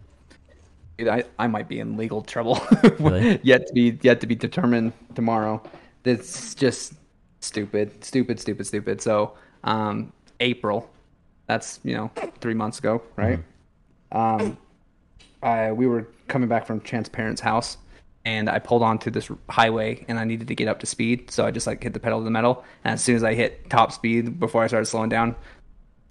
I, 0.99 1.23
I 1.39 1.47
might 1.47 1.67
be 1.67 1.79
in 1.79 1.97
legal 1.97 2.21
trouble. 2.21 2.59
Really? 2.99 3.39
yet 3.43 3.67
to 3.67 3.73
be 3.73 3.97
yet 4.01 4.21
to 4.21 4.27
be 4.27 4.35
determined 4.35 4.93
tomorrow. 5.15 5.61
It's 6.03 6.53
just 6.55 6.93
stupid, 7.39 8.03
stupid, 8.03 8.39
stupid, 8.39 8.65
stupid. 8.67 9.01
So, 9.01 9.33
um, 9.63 10.13
April, 10.39 10.89
that's 11.47 11.79
you 11.83 11.95
know 11.95 12.11
three 12.41 12.53
months 12.53 12.79
ago, 12.79 13.01
right? 13.15 13.39
Um, 14.11 14.57
I 15.45 15.71
we 15.71 15.87
were 15.87 16.07
coming 16.27 16.49
back 16.49 16.65
from 16.65 16.81
Chan's 16.81 17.07
parents' 17.07 17.39
house, 17.39 17.77
and 18.25 18.49
I 18.49 18.59
pulled 18.59 18.81
onto 18.81 19.11
this 19.11 19.29
highway, 19.49 20.03
and 20.07 20.19
I 20.19 20.25
needed 20.25 20.47
to 20.47 20.55
get 20.55 20.67
up 20.67 20.79
to 20.79 20.85
speed, 20.85 21.31
so 21.31 21.45
I 21.45 21.51
just 21.51 21.67
like 21.67 21.83
hit 21.83 21.93
the 21.93 21.99
pedal 21.99 22.19
to 22.19 22.25
the 22.25 22.31
metal, 22.31 22.65
and 22.83 22.95
as 22.95 23.03
soon 23.03 23.15
as 23.15 23.23
I 23.23 23.35
hit 23.35 23.69
top 23.69 23.91
speed 23.91 24.39
before 24.39 24.63
I 24.63 24.67
started 24.67 24.87
slowing 24.87 25.09
down, 25.09 25.35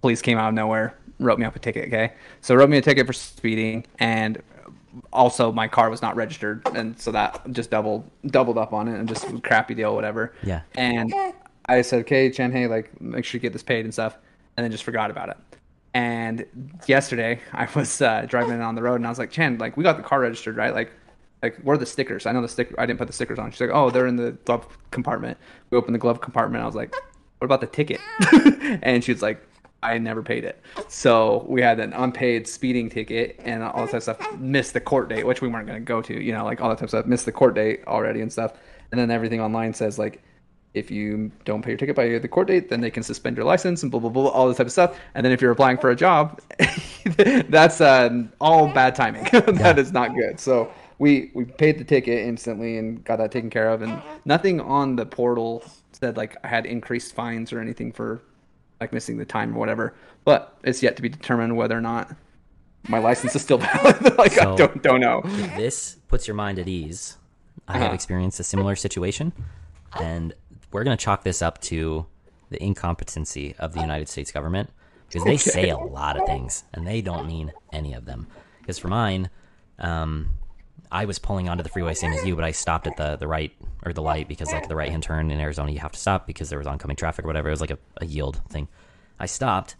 police 0.00 0.22
came 0.22 0.38
out 0.38 0.48
of 0.48 0.54
nowhere, 0.54 0.96
wrote 1.18 1.38
me 1.38 1.44
up 1.44 1.56
a 1.56 1.58
ticket. 1.58 1.88
Okay, 1.88 2.12
so 2.40 2.54
wrote 2.54 2.70
me 2.70 2.78
a 2.78 2.82
ticket 2.82 3.06
for 3.06 3.12
speeding, 3.12 3.84
and 3.98 4.40
also 5.12 5.50
my 5.50 5.66
car 5.66 5.90
was 5.90 6.00
not 6.00 6.14
registered, 6.14 6.62
and 6.74 6.98
so 7.00 7.10
that 7.10 7.42
just 7.50 7.70
doubled 7.70 8.08
doubled 8.28 8.56
up 8.56 8.72
on 8.72 8.86
it, 8.86 8.96
and 8.98 9.08
just 9.08 9.26
crappy 9.42 9.74
deal, 9.74 9.94
whatever. 9.94 10.32
Yeah. 10.44 10.60
And 10.76 11.12
I 11.66 11.82
said, 11.82 12.00
okay, 12.00 12.30
Chen, 12.30 12.52
hey, 12.52 12.68
like 12.68 13.00
make 13.00 13.24
sure 13.24 13.38
you 13.38 13.42
get 13.42 13.52
this 13.52 13.64
paid 13.64 13.84
and 13.84 13.92
stuff, 13.92 14.16
and 14.56 14.62
then 14.62 14.70
just 14.70 14.84
forgot 14.84 15.10
about 15.10 15.30
it. 15.30 15.36
And 15.94 16.44
yesterday 16.86 17.40
I 17.52 17.68
was 17.74 18.02
uh, 18.02 18.26
driving 18.28 18.60
on 18.60 18.74
the 18.74 18.82
road, 18.82 18.96
and 18.96 19.06
I 19.06 19.08
was 19.10 19.18
like, 19.18 19.30
Chen, 19.30 19.58
like 19.58 19.76
we 19.76 19.84
got 19.84 19.96
the 19.96 20.02
car 20.02 20.20
registered, 20.20 20.56
right? 20.56 20.74
Like. 20.74 20.92
Like, 21.42 21.56
where 21.58 21.74
are 21.74 21.78
the 21.78 21.84
stickers? 21.84 22.24
I 22.24 22.32
know 22.32 22.40
the 22.40 22.48
sticker. 22.48 22.74
I 22.80 22.86
didn't 22.86 22.98
put 22.98 23.06
the 23.06 23.12
stickers 23.12 23.38
on. 23.38 23.50
She's 23.50 23.60
like, 23.60 23.68
oh, 23.70 23.90
they're 23.90 24.06
in 24.06 24.16
the 24.16 24.30
glove 24.46 24.66
compartment. 24.90 25.36
We 25.68 25.76
opened 25.76 25.94
the 25.94 25.98
glove 25.98 26.22
compartment. 26.22 26.62
I 26.62 26.66
was 26.66 26.74
like, 26.74 26.94
what 27.36 27.44
about 27.44 27.60
the 27.60 27.66
ticket? 27.66 28.00
and 28.82 29.04
she 29.04 29.12
was 29.12 29.20
like, 29.20 29.46
I 29.84 29.98
never 29.98 30.22
paid 30.22 30.44
it. 30.44 30.58
So 30.88 31.44
we 31.46 31.60
had 31.60 31.78
an 31.78 31.92
unpaid 31.92 32.48
speeding 32.48 32.88
ticket 32.88 33.38
and 33.44 33.62
all 33.62 33.82
that 33.82 33.90
type 33.90 33.94
of 33.96 34.02
stuff. 34.02 34.38
Missed 34.38 34.72
the 34.72 34.80
court 34.80 35.10
date, 35.10 35.26
which 35.26 35.42
we 35.42 35.48
weren't 35.48 35.66
going 35.66 35.78
to 35.78 35.84
go 35.84 36.00
to. 36.00 36.18
You 36.18 36.32
know, 36.32 36.44
like 36.44 36.62
all 36.62 36.70
that 36.70 36.76
type 36.76 36.84
of 36.84 36.90
stuff. 36.90 37.04
Missed 37.04 37.26
the 37.26 37.32
court 37.32 37.54
date 37.54 37.82
already 37.86 38.22
and 38.22 38.32
stuff. 38.32 38.54
And 38.90 38.98
then 38.98 39.10
everything 39.10 39.42
online 39.42 39.74
says 39.74 39.98
like, 39.98 40.22
if 40.74 40.90
you 40.90 41.30
don't 41.44 41.62
pay 41.62 41.70
your 41.70 41.78
ticket 41.78 41.94
by 41.96 42.18
the 42.18 42.28
court 42.28 42.48
date, 42.48 42.68
then 42.68 42.80
they 42.80 42.90
can 42.90 43.02
suspend 43.02 43.36
your 43.36 43.46
license 43.46 43.82
and 43.82 43.90
blah 43.92 44.00
blah 44.00 44.10
blah, 44.10 44.28
all 44.28 44.48
this 44.48 44.56
type 44.56 44.66
of 44.66 44.72
stuff. 44.72 44.98
And 45.14 45.24
then 45.24 45.32
if 45.32 45.40
you're 45.40 45.52
applying 45.52 45.78
for 45.78 45.90
a 45.90 45.96
job, 45.96 46.40
that's 47.48 47.80
uh, 47.80 48.24
all 48.40 48.68
bad 48.72 48.94
timing. 48.94 49.24
that 49.32 49.78
is 49.78 49.92
not 49.92 50.14
good. 50.14 50.38
So 50.40 50.72
we 50.98 51.30
we 51.34 51.44
paid 51.44 51.78
the 51.78 51.84
ticket 51.84 52.26
instantly 52.26 52.78
and 52.78 53.02
got 53.04 53.16
that 53.18 53.30
taken 53.30 53.50
care 53.50 53.68
of, 53.70 53.82
and 53.82 54.00
nothing 54.24 54.60
on 54.60 54.96
the 54.96 55.06
portal 55.06 55.64
said 55.92 56.16
like 56.16 56.36
I 56.44 56.48
had 56.48 56.66
increased 56.66 57.14
fines 57.14 57.52
or 57.52 57.60
anything 57.60 57.92
for 57.92 58.20
like 58.80 58.92
missing 58.92 59.16
the 59.16 59.24
time 59.24 59.54
or 59.56 59.60
whatever. 59.60 59.94
But 60.24 60.56
it's 60.64 60.82
yet 60.82 60.96
to 60.96 61.02
be 61.02 61.08
determined 61.08 61.56
whether 61.56 61.76
or 61.76 61.80
not 61.80 62.10
my 62.88 62.98
license 62.98 63.34
is 63.36 63.42
still 63.42 63.58
valid. 63.58 64.18
like 64.18 64.32
So- 64.32 64.54
I 64.54 64.56
don't 64.56 64.82
don't 64.82 65.00
know. 65.00 65.22
If 65.24 65.56
this 65.56 65.96
puts 66.08 66.26
your 66.26 66.34
mind 66.34 66.58
at 66.58 66.66
ease, 66.68 67.16
I 67.68 67.74
have 67.74 67.82
Uh-huh. 67.82 67.94
experienced 67.94 68.40
a 68.40 68.44
similar 68.44 68.74
situation, 68.76 69.32
and 70.00 70.34
we're 70.74 70.82
going 70.82 70.96
to 70.96 71.02
chalk 71.02 71.22
this 71.22 71.40
up 71.40 71.60
to 71.60 72.04
the 72.50 72.60
incompetency 72.60 73.54
of 73.60 73.72
the 73.74 73.80
United 73.80 74.08
States 74.08 74.32
government 74.32 74.68
because 75.06 75.22
they 75.22 75.36
say 75.36 75.70
a 75.70 75.78
lot 75.78 76.20
of 76.20 76.26
things 76.26 76.64
and 76.72 76.84
they 76.84 77.00
don't 77.00 77.28
mean 77.28 77.52
any 77.72 77.94
of 77.94 78.06
them. 78.06 78.26
Because 78.58 78.76
for 78.76 78.88
mine, 78.88 79.30
um, 79.78 80.30
I 80.90 81.04
was 81.04 81.20
pulling 81.20 81.48
onto 81.48 81.62
the 81.62 81.68
freeway 81.68 81.94
same 81.94 82.12
as 82.12 82.26
you, 82.26 82.34
but 82.34 82.44
I 82.44 82.50
stopped 82.50 82.88
at 82.88 82.96
the 82.96 83.14
the 83.14 83.28
right 83.28 83.52
or 83.84 83.92
the 83.92 84.02
light 84.02 84.26
because 84.26 84.50
like 84.50 84.66
the 84.66 84.74
right 84.74 84.90
hand 84.90 85.04
turn 85.04 85.30
in 85.30 85.38
Arizona 85.38 85.70
you 85.70 85.78
have 85.78 85.92
to 85.92 85.98
stop 85.98 86.26
because 86.26 86.48
there 86.48 86.58
was 86.58 86.66
oncoming 86.66 86.96
traffic 86.96 87.24
or 87.24 87.28
whatever. 87.28 87.48
It 87.48 87.52
was 87.52 87.60
like 87.60 87.70
a, 87.70 87.78
a 87.98 88.06
yield 88.06 88.40
thing. 88.48 88.66
I 89.20 89.26
stopped, 89.26 89.76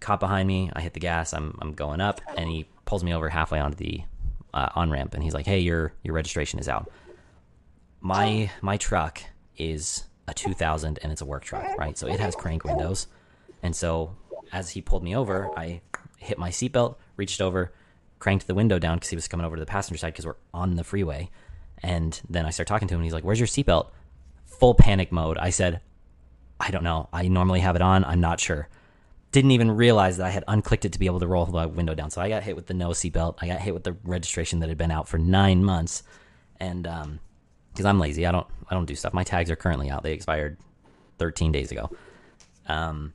cop 0.00 0.18
behind 0.18 0.48
me. 0.48 0.70
I 0.72 0.80
hit 0.80 0.94
the 0.94 1.00
gas. 1.00 1.34
I'm 1.34 1.58
I'm 1.60 1.74
going 1.74 2.00
up, 2.00 2.22
and 2.38 2.48
he 2.48 2.66
pulls 2.86 3.04
me 3.04 3.12
over 3.12 3.28
halfway 3.28 3.60
onto 3.60 3.76
the 3.76 4.02
uh, 4.54 4.70
on 4.74 4.90
ramp, 4.90 5.12
and 5.12 5.22
he's 5.22 5.34
like, 5.34 5.44
"Hey, 5.44 5.58
your 5.58 5.92
your 6.02 6.14
registration 6.14 6.58
is 6.58 6.70
out." 6.70 6.90
My 8.00 8.50
my 8.62 8.78
truck 8.78 9.22
is 9.58 10.04
a 10.28 10.34
2000, 10.34 10.98
and 11.02 11.12
it's 11.12 11.20
a 11.20 11.24
work 11.24 11.44
truck, 11.44 11.76
right? 11.78 11.96
So 11.96 12.06
it 12.06 12.20
has 12.20 12.34
crank 12.34 12.64
windows, 12.64 13.06
and 13.62 13.74
so 13.74 14.14
as 14.52 14.70
he 14.70 14.80
pulled 14.80 15.02
me 15.02 15.16
over, 15.16 15.50
I 15.56 15.80
hit 16.18 16.38
my 16.38 16.50
seatbelt, 16.50 16.96
reached 17.16 17.40
over, 17.40 17.72
cranked 18.18 18.46
the 18.46 18.54
window 18.54 18.78
down 18.78 18.96
because 18.96 19.10
he 19.10 19.16
was 19.16 19.28
coming 19.28 19.44
over 19.44 19.56
to 19.56 19.60
the 19.60 19.66
passenger 19.66 19.98
side 19.98 20.12
because 20.12 20.26
we're 20.26 20.36
on 20.54 20.76
the 20.76 20.84
freeway, 20.84 21.30
and 21.82 22.20
then 22.28 22.46
I 22.46 22.50
start 22.50 22.68
talking 22.68 22.88
to 22.88 22.94
him, 22.94 23.00
and 23.00 23.04
he's 23.04 23.14
like, 23.14 23.24
"Where's 23.24 23.40
your 23.40 23.48
seatbelt?" 23.48 23.90
Full 24.44 24.74
panic 24.74 25.10
mode. 25.10 25.38
I 25.38 25.50
said, 25.50 25.80
I 26.62 26.70
don't 26.70 26.84
know. 26.84 27.08
I 27.12 27.26
normally 27.26 27.58
have 27.58 27.74
it 27.74 27.82
on. 27.82 28.04
I'm 28.04 28.20
not 28.20 28.38
sure. 28.38 28.68
Didn't 29.32 29.50
even 29.50 29.72
realize 29.72 30.18
that 30.18 30.26
I 30.26 30.30
had 30.30 30.44
unclicked 30.46 30.84
it 30.84 30.92
to 30.92 30.98
be 30.98 31.06
able 31.06 31.18
to 31.18 31.26
roll 31.26 31.44
the 31.44 31.66
window 31.66 31.94
down. 31.94 32.10
So 32.10 32.20
I 32.20 32.28
got 32.28 32.44
hit 32.44 32.54
with 32.54 32.66
the 32.66 32.74
no 32.74 32.90
seatbelt. 32.90 33.38
I 33.40 33.48
got 33.48 33.60
hit 33.60 33.74
with 33.74 33.82
the 33.82 33.96
registration 34.04 34.60
that 34.60 34.68
had 34.68 34.78
been 34.78 34.92
out 34.92 35.08
for 35.08 35.18
nine 35.18 35.64
months, 35.64 36.04
and 36.60 36.86
um, 36.86 37.18
because 37.72 37.86
I'm 37.86 37.98
lazy, 37.98 38.26
I 38.26 38.32
don't 38.32 38.46
I 38.68 38.74
don't 38.74 38.86
do 38.86 38.94
stuff. 38.94 39.12
My 39.12 39.24
tags 39.24 39.50
are 39.50 39.56
currently 39.56 39.90
out. 39.90 40.02
They 40.02 40.12
expired 40.12 40.58
13 41.18 41.52
days 41.52 41.70
ago. 41.72 41.90
Um, 42.66 43.12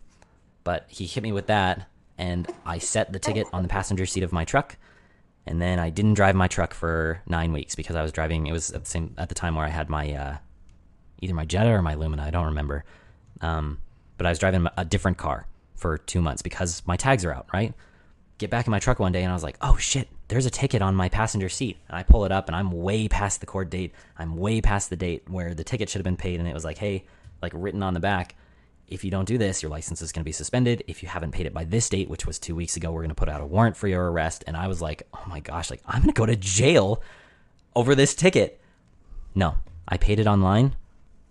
but 0.64 0.86
he 0.90 1.06
hit 1.06 1.24
me 1.24 1.32
with 1.32 1.48
that, 1.48 1.88
and 2.18 2.48
I 2.66 2.78
set 2.78 3.14
the 3.14 3.20
ticket 3.20 3.48
on 3.54 3.64
the 3.64 3.70
passenger 3.70 4.06
seat 4.06 4.24
of 4.24 4.32
my 4.32 4.44
truck, 4.46 4.78
and 5.46 5.62
then 5.62 5.80
I 5.80 5.90
didn't 5.90 6.16
drive 6.16 6.36
my 6.36 6.48
truck 6.48 6.74
for 6.74 7.22
nine 7.28 7.54
weeks 7.54 7.76
because 7.76 7.96
I 7.96 8.02
was 8.02 8.12
driving. 8.12 8.48
It 8.48 8.52
was 8.52 8.72
at 8.72 8.84
the 8.84 8.90
same 8.90 9.16
at 9.18 9.30
the 9.30 9.36
time 9.36 9.56
where 9.56 9.66
I 9.66 9.70
had 9.70 9.90
my 9.90 10.14
uh, 10.14 10.38
either 11.22 11.34
my 11.34 11.46
Jetta 11.46 11.70
or 11.70 11.82
my 11.82 11.96
Lumina. 11.96 12.24
I 12.24 12.32
don't 12.32 12.46
remember. 12.46 12.84
Um, 13.42 13.80
but 14.18 14.26
I 14.26 14.30
was 14.30 14.40
driving 14.40 14.68
a 14.76 14.84
different 14.84 15.18
car 15.18 15.48
for 15.76 15.98
two 15.98 16.22
months 16.22 16.42
because 16.42 16.82
my 16.86 16.98
tags 16.98 17.24
are 17.24 17.34
out, 17.34 17.48
right? 17.54 17.74
Get 18.40 18.50
back 18.50 18.68
in 18.68 18.72
my 18.72 18.80
truck 18.80 19.00
one 19.00 19.12
day 19.12 19.24
and 19.24 19.32
I 19.32 19.36
was 19.36 19.44
like, 19.44 19.58
oh 19.62 19.78
shit, 19.78 20.10
there's 20.28 20.46
a 20.46 20.50
ticket 20.50 20.82
on 20.82 20.96
my 20.96 21.10
passenger 21.10 21.50
seat. 21.50 21.78
And 21.88 21.98
I 21.98 22.04
pull 22.04 22.26
it 22.26 22.32
up 22.32 22.48
and 22.48 22.56
I'm 22.56 22.72
way 22.72 23.08
past 23.08 23.40
the 23.40 23.46
court 23.46 23.70
date. 23.70 23.94
I'm 24.18 24.36
way 24.36 24.62
past 24.62 24.90
the 24.90 24.96
date 24.96 25.30
where 25.30 25.54
the 25.54 25.64
ticket 25.64 25.90
should 25.90 26.00
have 26.00 26.06
been 26.06 26.18
paid. 26.18 26.40
And 26.40 26.50
it 26.50 26.54
was 26.54 26.66
like, 26.66 26.78
hey, 26.78 27.06
like 27.42 27.54
written 27.56 27.84
on 27.84 27.94
the 27.94 28.00
back, 28.00 28.36
if 28.88 29.04
you 29.04 29.12
don't 29.12 29.28
do 29.28 29.38
this, 29.38 29.62
your 29.62 29.70
license 29.70 30.02
is 30.02 30.12
going 30.12 30.22
to 30.22 30.28
be 30.28 30.32
suspended. 30.32 30.84
If 30.88 31.04
you 31.04 31.10
haven't 31.10 31.32
paid 31.32 31.46
it 31.46 31.54
by 31.54 31.66
this 31.66 31.90
date, 31.90 32.10
which 32.10 32.26
was 32.26 32.40
two 32.40 32.56
weeks 32.56 32.78
ago, 32.78 32.92
we're 32.92 33.02
going 33.02 33.10
to 33.10 33.16
put 33.16 33.30
out 33.30 33.42
a 33.42 33.46
warrant 33.46 33.78
for 33.78 33.88
your 33.88 34.12
arrest. 34.12 34.44
And 34.48 34.56
I 34.56 34.68
was 34.68 34.82
like, 34.82 35.04
oh 35.14 35.24
my 35.28 35.40
gosh, 35.40 35.70
like 35.70 35.82
I'm 35.86 36.02
going 36.02 36.14
to 36.14 36.20
go 36.20 36.26
to 36.26 36.36
jail 36.36 37.02
over 37.76 37.96
this 37.96 38.16
ticket. 38.16 38.60
No, 39.36 39.56
I 39.88 39.98
paid 39.98 40.20
it 40.20 40.28
online 40.28 40.76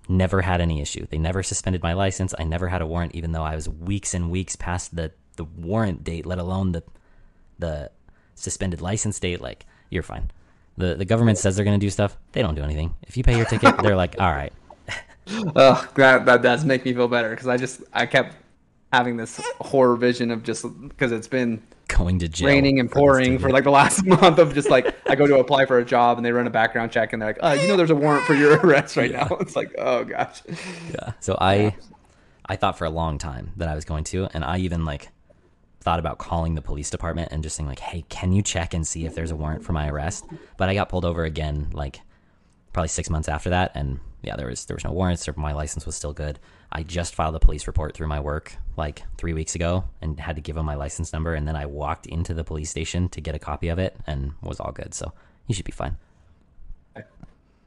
never 0.09 0.43
had 0.43 0.61
any 0.61 0.81
issue. 0.81 1.07
They 1.11 1.19
never 1.19 1.43
suspended 1.43 1.83
my 1.83 1.93
license. 1.93 2.35
I 2.39 2.45
never 2.45 2.69
had 2.69 2.83
a 2.83 2.87
warrant, 2.87 3.15
even 3.15 3.33
though 3.33 3.43
I 3.43 3.55
was 3.55 3.69
weeks 3.69 4.15
and 4.15 4.31
weeks 4.31 4.57
past 4.57 4.95
the, 4.95 5.13
the 5.37 5.45
warrant 5.45 6.05
date, 6.05 6.27
let 6.27 6.39
alone 6.39 6.73
the 6.73 6.83
the 7.59 7.91
suspended 8.37 8.81
license 8.81 9.19
date. 9.19 9.41
Like, 9.41 9.67
you're 9.91 10.05
fine. 10.05 10.31
The 10.79 10.95
the 10.95 11.05
government 11.05 11.39
says 11.39 11.57
they're 11.57 11.65
gonna 11.65 11.79
do 11.79 11.91
stuff. 11.91 12.17
They 12.33 12.43
don't 12.43 12.55
do 12.55 12.63
anything. 12.63 12.95
If 13.09 13.17
you 13.17 13.25
pay 13.25 13.37
your 13.37 13.47
ticket, 13.47 13.77
they're 13.83 13.97
like, 13.97 14.21
all 14.21 14.31
right. 14.31 14.53
Ugh, 14.89 15.53
oh, 15.57 15.89
that 15.97 16.27
that 16.27 16.43
does 16.43 16.65
make 16.65 16.85
me 16.85 16.95
feel 16.95 17.09
better 17.09 17.31
because 17.31 17.49
I 17.49 17.57
just 17.57 17.83
I 17.93 18.07
kept 18.07 18.37
having 18.93 19.17
this 19.17 19.41
horror 19.61 19.97
vision 19.97 20.31
of 20.31 20.45
just 20.45 20.65
because 20.89 21.11
it's 21.11 21.27
been 21.29 21.61
Going 21.89 22.19
to 22.19 22.29
jail. 22.29 22.49
raining 22.49 22.81
and 22.81 22.91
pouring 22.91 23.39
for 23.39 23.51
like 23.51 23.65
the 23.65 23.71
last 23.71 24.05
month 24.07 24.39
of 24.39 24.55
just 24.55 24.69
like 24.71 24.95
I 25.09 25.15
go 25.15 25.27
to 25.27 25.39
apply 25.39 25.67
for 25.67 25.79
a 25.79 25.85
job 25.85 26.17
and 26.19 26.27
they 26.27 26.33
run 26.33 26.47
a 26.47 26.51
background 26.51 26.91
check 26.93 27.13
and 27.13 27.23
they're 27.23 27.29
like, 27.29 27.39
oh, 27.41 27.53
you 27.53 27.69
know, 27.69 27.77
there's 27.77 27.91
a 27.91 27.95
warrant 27.95 28.25
for 28.25 28.35
your 28.35 28.57
arrest 28.59 28.97
right 28.97 29.13
now. 29.13 29.29
It's 29.41 29.55
like, 29.57 29.73
oh 29.79 30.05
gosh. 30.05 30.43
Yeah. 30.93 31.13
So 31.21 31.37
I 31.41 31.77
I 32.45 32.57
thought 32.57 32.77
for 32.77 32.85
a 32.85 32.91
long 32.91 33.19
time 33.19 33.53
that 33.57 33.69
I 33.69 33.75
was 33.75 33.85
going 33.85 34.05
to, 34.05 34.29
and 34.35 34.45
I 34.45 34.59
even 34.59 34.85
like 34.85 35.09
thought 35.87 36.01
about 36.01 36.19
calling 36.19 36.57
the 36.57 36.61
police 36.61 36.91
department 36.91 37.31
and 37.31 37.45
just 37.45 37.55
saying 37.55 37.69
like, 37.69 37.79
"Hey, 37.79 38.05
can 38.09 38.33
you 38.33 38.43
check 38.43 38.75
and 38.75 38.85
see 38.85 39.07
if 39.07 39.15
there's 39.15 39.31
a 39.31 39.37
warrant 39.37 39.65
for 39.65 39.73
my 39.73 39.89
arrest?" 39.89 40.27
But 40.57 40.69
I 40.69 40.75
got 40.75 40.89
pulled 40.89 41.05
over 41.05 41.23
again 41.23 41.69
like 41.73 42.01
probably 42.73 42.89
6 42.89 43.09
months 43.09 43.29
after 43.29 43.51
that 43.51 43.71
and 43.77 44.01
yeah, 44.21 44.35
there 44.35 44.49
was 44.49 44.65
there 44.65 44.75
was 44.75 44.83
no 44.83 44.91
warrants 44.91 45.29
or 45.29 45.35
my 45.37 45.53
license 45.53 45.87
was 45.87 45.95
still 45.95 46.13
good. 46.13 46.41
I 46.73 46.83
just 46.83 47.15
filed 47.15 47.37
a 47.37 47.39
police 47.39 47.69
report 47.69 47.95
through 47.95 48.09
my 48.09 48.19
work 48.19 48.57
like 48.77 49.05
3 49.17 49.33
weeks 49.33 49.55
ago 49.55 49.85
and 50.03 50.19
had 50.19 50.35
to 50.35 50.43
give 50.43 50.57
them 50.57 50.67
my 50.67 50.75
license 50.75 51.13
number 51.13 51.35
and 51.35 51.47
then 51.47 51.55
I 51.55 51.67
walked 51.67 52.07
into 52.07 52.35
the 52.35 52.43
police 52.43 52.69
station 52.69 53.09
to 53.11 53.21
get 53.21 53.37
a 53.37 53.39
copy 53.39 53.69
of 53.69 53.79
it 53.79 53.97
and 54.09 54.33
was 54.43 54.59
all 54.59 54.73
good. 54.73 54.93
So, 54.93 55.13
you 55.47 55.55
should 55.55 55.65
be 55.65 55.71
fine. 55.71 55.97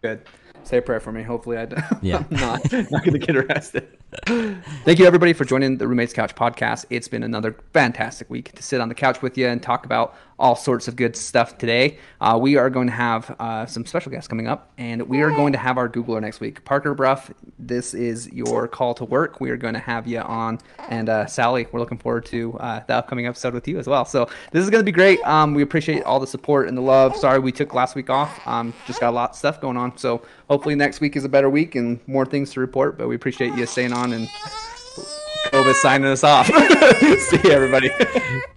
Good. 0.02 0.22
Say 0.64 0.78
a 0.78 0.82
prayer 0.82 1.00
for 1.00 1.12
me. 1.12 1.24
Hopefully, 1.24 1.58
I 1.58 1.66
don't, 1.66 1.84
Yeah. 2.02 2.24
I'm 2.30 2.38
not 2.38 2.72
not 2.92 3.04
going 3.04 3.14
to 3.14 3.20
get 3.20 3.36
arrested. 3.36 3.88
Thank 4.26 5.00
you, 5.00 5.06
everybody, 5.06 5.34
for 5.34 5.46
joining 5.46 5.78
the 5.78 5.88
Roommates 5.88 6.14
Couch 6.14 6.36
podcast. 6.36 6.86
It's 6.90 7.08
been 7.08 7.24
another 7.24 7.56
fantastic 7.74 8.30
week 8.30 8.52
to 8.54 8.62
sit 8.64 8.80
on 8.82 8.90
the 8.90 8.96
couch 8.96 9.22
with 9.22 9.38
you 9.38 9.48
and 9.48 9.62
talk 9.64 9.86
about 9.86 10.16
all 10.40 10.56
sorts 10.56 10.88
of 10.88 10.96
good 10.96 11.16
stuff 11.16 11.58
today. 11.58 11.98
Uh, 12.22 12.40
we 12.42 12.56
are 12.56 12.70
going 12.70 12.88
to 12.88 12.94
have 12.94 13.36
uh, 13.40 13.66
some 13.66 13.86
special 13.86 14.12
guests 14.12 14.28
coming 14.28 14.48
up, 14.48 14.72
and 14.78 15.04
we 15.04 15.22
are 15.22 15.30
going 15.30 15.52
to 15.52 15.60
have 15.60 15.78
our 15.78 15.90
Googler 15.90 16.22
next 16.22 16.40
week. 16.40 16.64
Parker 16.66 16.94
Bruff, 16.94 17.32
this 17.60 17.94
is 17.94 18.32
your 18.32 18.68
call 18.68 18.94
to 18.96 19.06
work. 19.06 19.42
We 19.42 19.50
are 19.52 19.58
going 19.58 19.74
to 19.74 19.80
have 19.80 20.08
you 20.08 20.20
on, 20.20 20.60
and 20.88 21.10
uh, 21.10 21.26
Sally, 21.28 21.68
we're 21.72 21.80
looking 21.80 21.98
forward 21.98 22.26
to 22.28 22.58
uh, 22.58 22.84
the 22.88 22.96
upcoming 22.96 23.28
episode 23.28 23.54
with 23.54 23.68
you 23.68 23.78
as 23.78 23.88
well. 23.88 24.06
So 24.06 24.30
this 24.52 24.64
is 24.64 24.70
going 24.70 24.82
to 24.82 24.86
be 24.86 24.94
great. 24.94 25.20
Um, 25.28 25.54
we 25.54 25.62
appreciate 25.62 26.04
all 26.04 26.20
the 26.20 26.28
support 26.28 26.68
and 26.68 26.78
the 26.78 26.82
love. 26.82 27.16
Sorry 27.18 27.40
we 27.40 27.52
took 27.52 27.74
last 27.74 27.96
week 27.96 28.10
off. 28.10 28.48
Um, 28.48 28.74
just 28.88 29.02
got 29.02 29.10
a 29.10 29.12
lot 29.12 29.32
of 29.32 29.36
stuff 29.36 29.60
going 29.60 29.78
on. 29.78 29.98
So 29.98 30.24
hopefully 30.50 30.76
next 30.76 31.02
week 31.02 31.16
is 31.16 31.26
a 31.26 31.30
better 31.30 31.50
week 31.50 31.76
and 31.76 32.00
more 32.08 32.26
things 32.26 32.52
to 32.54 32.62
report. 32.62 32.98
But 32.98 33.10
we 33.10 33.16
appreciate 33.16 33.54
you 33.56 33.66
staying 33.66 33.94
on 33.94 34.14
and 34.14 34.28
COVID 35.48 35.74
signing 35.76 36.08
us 36.08 36.24
off. 36.24 36.48
See 37.20 37.40
you, 37.44 37.52
everybody. 37.52 37.92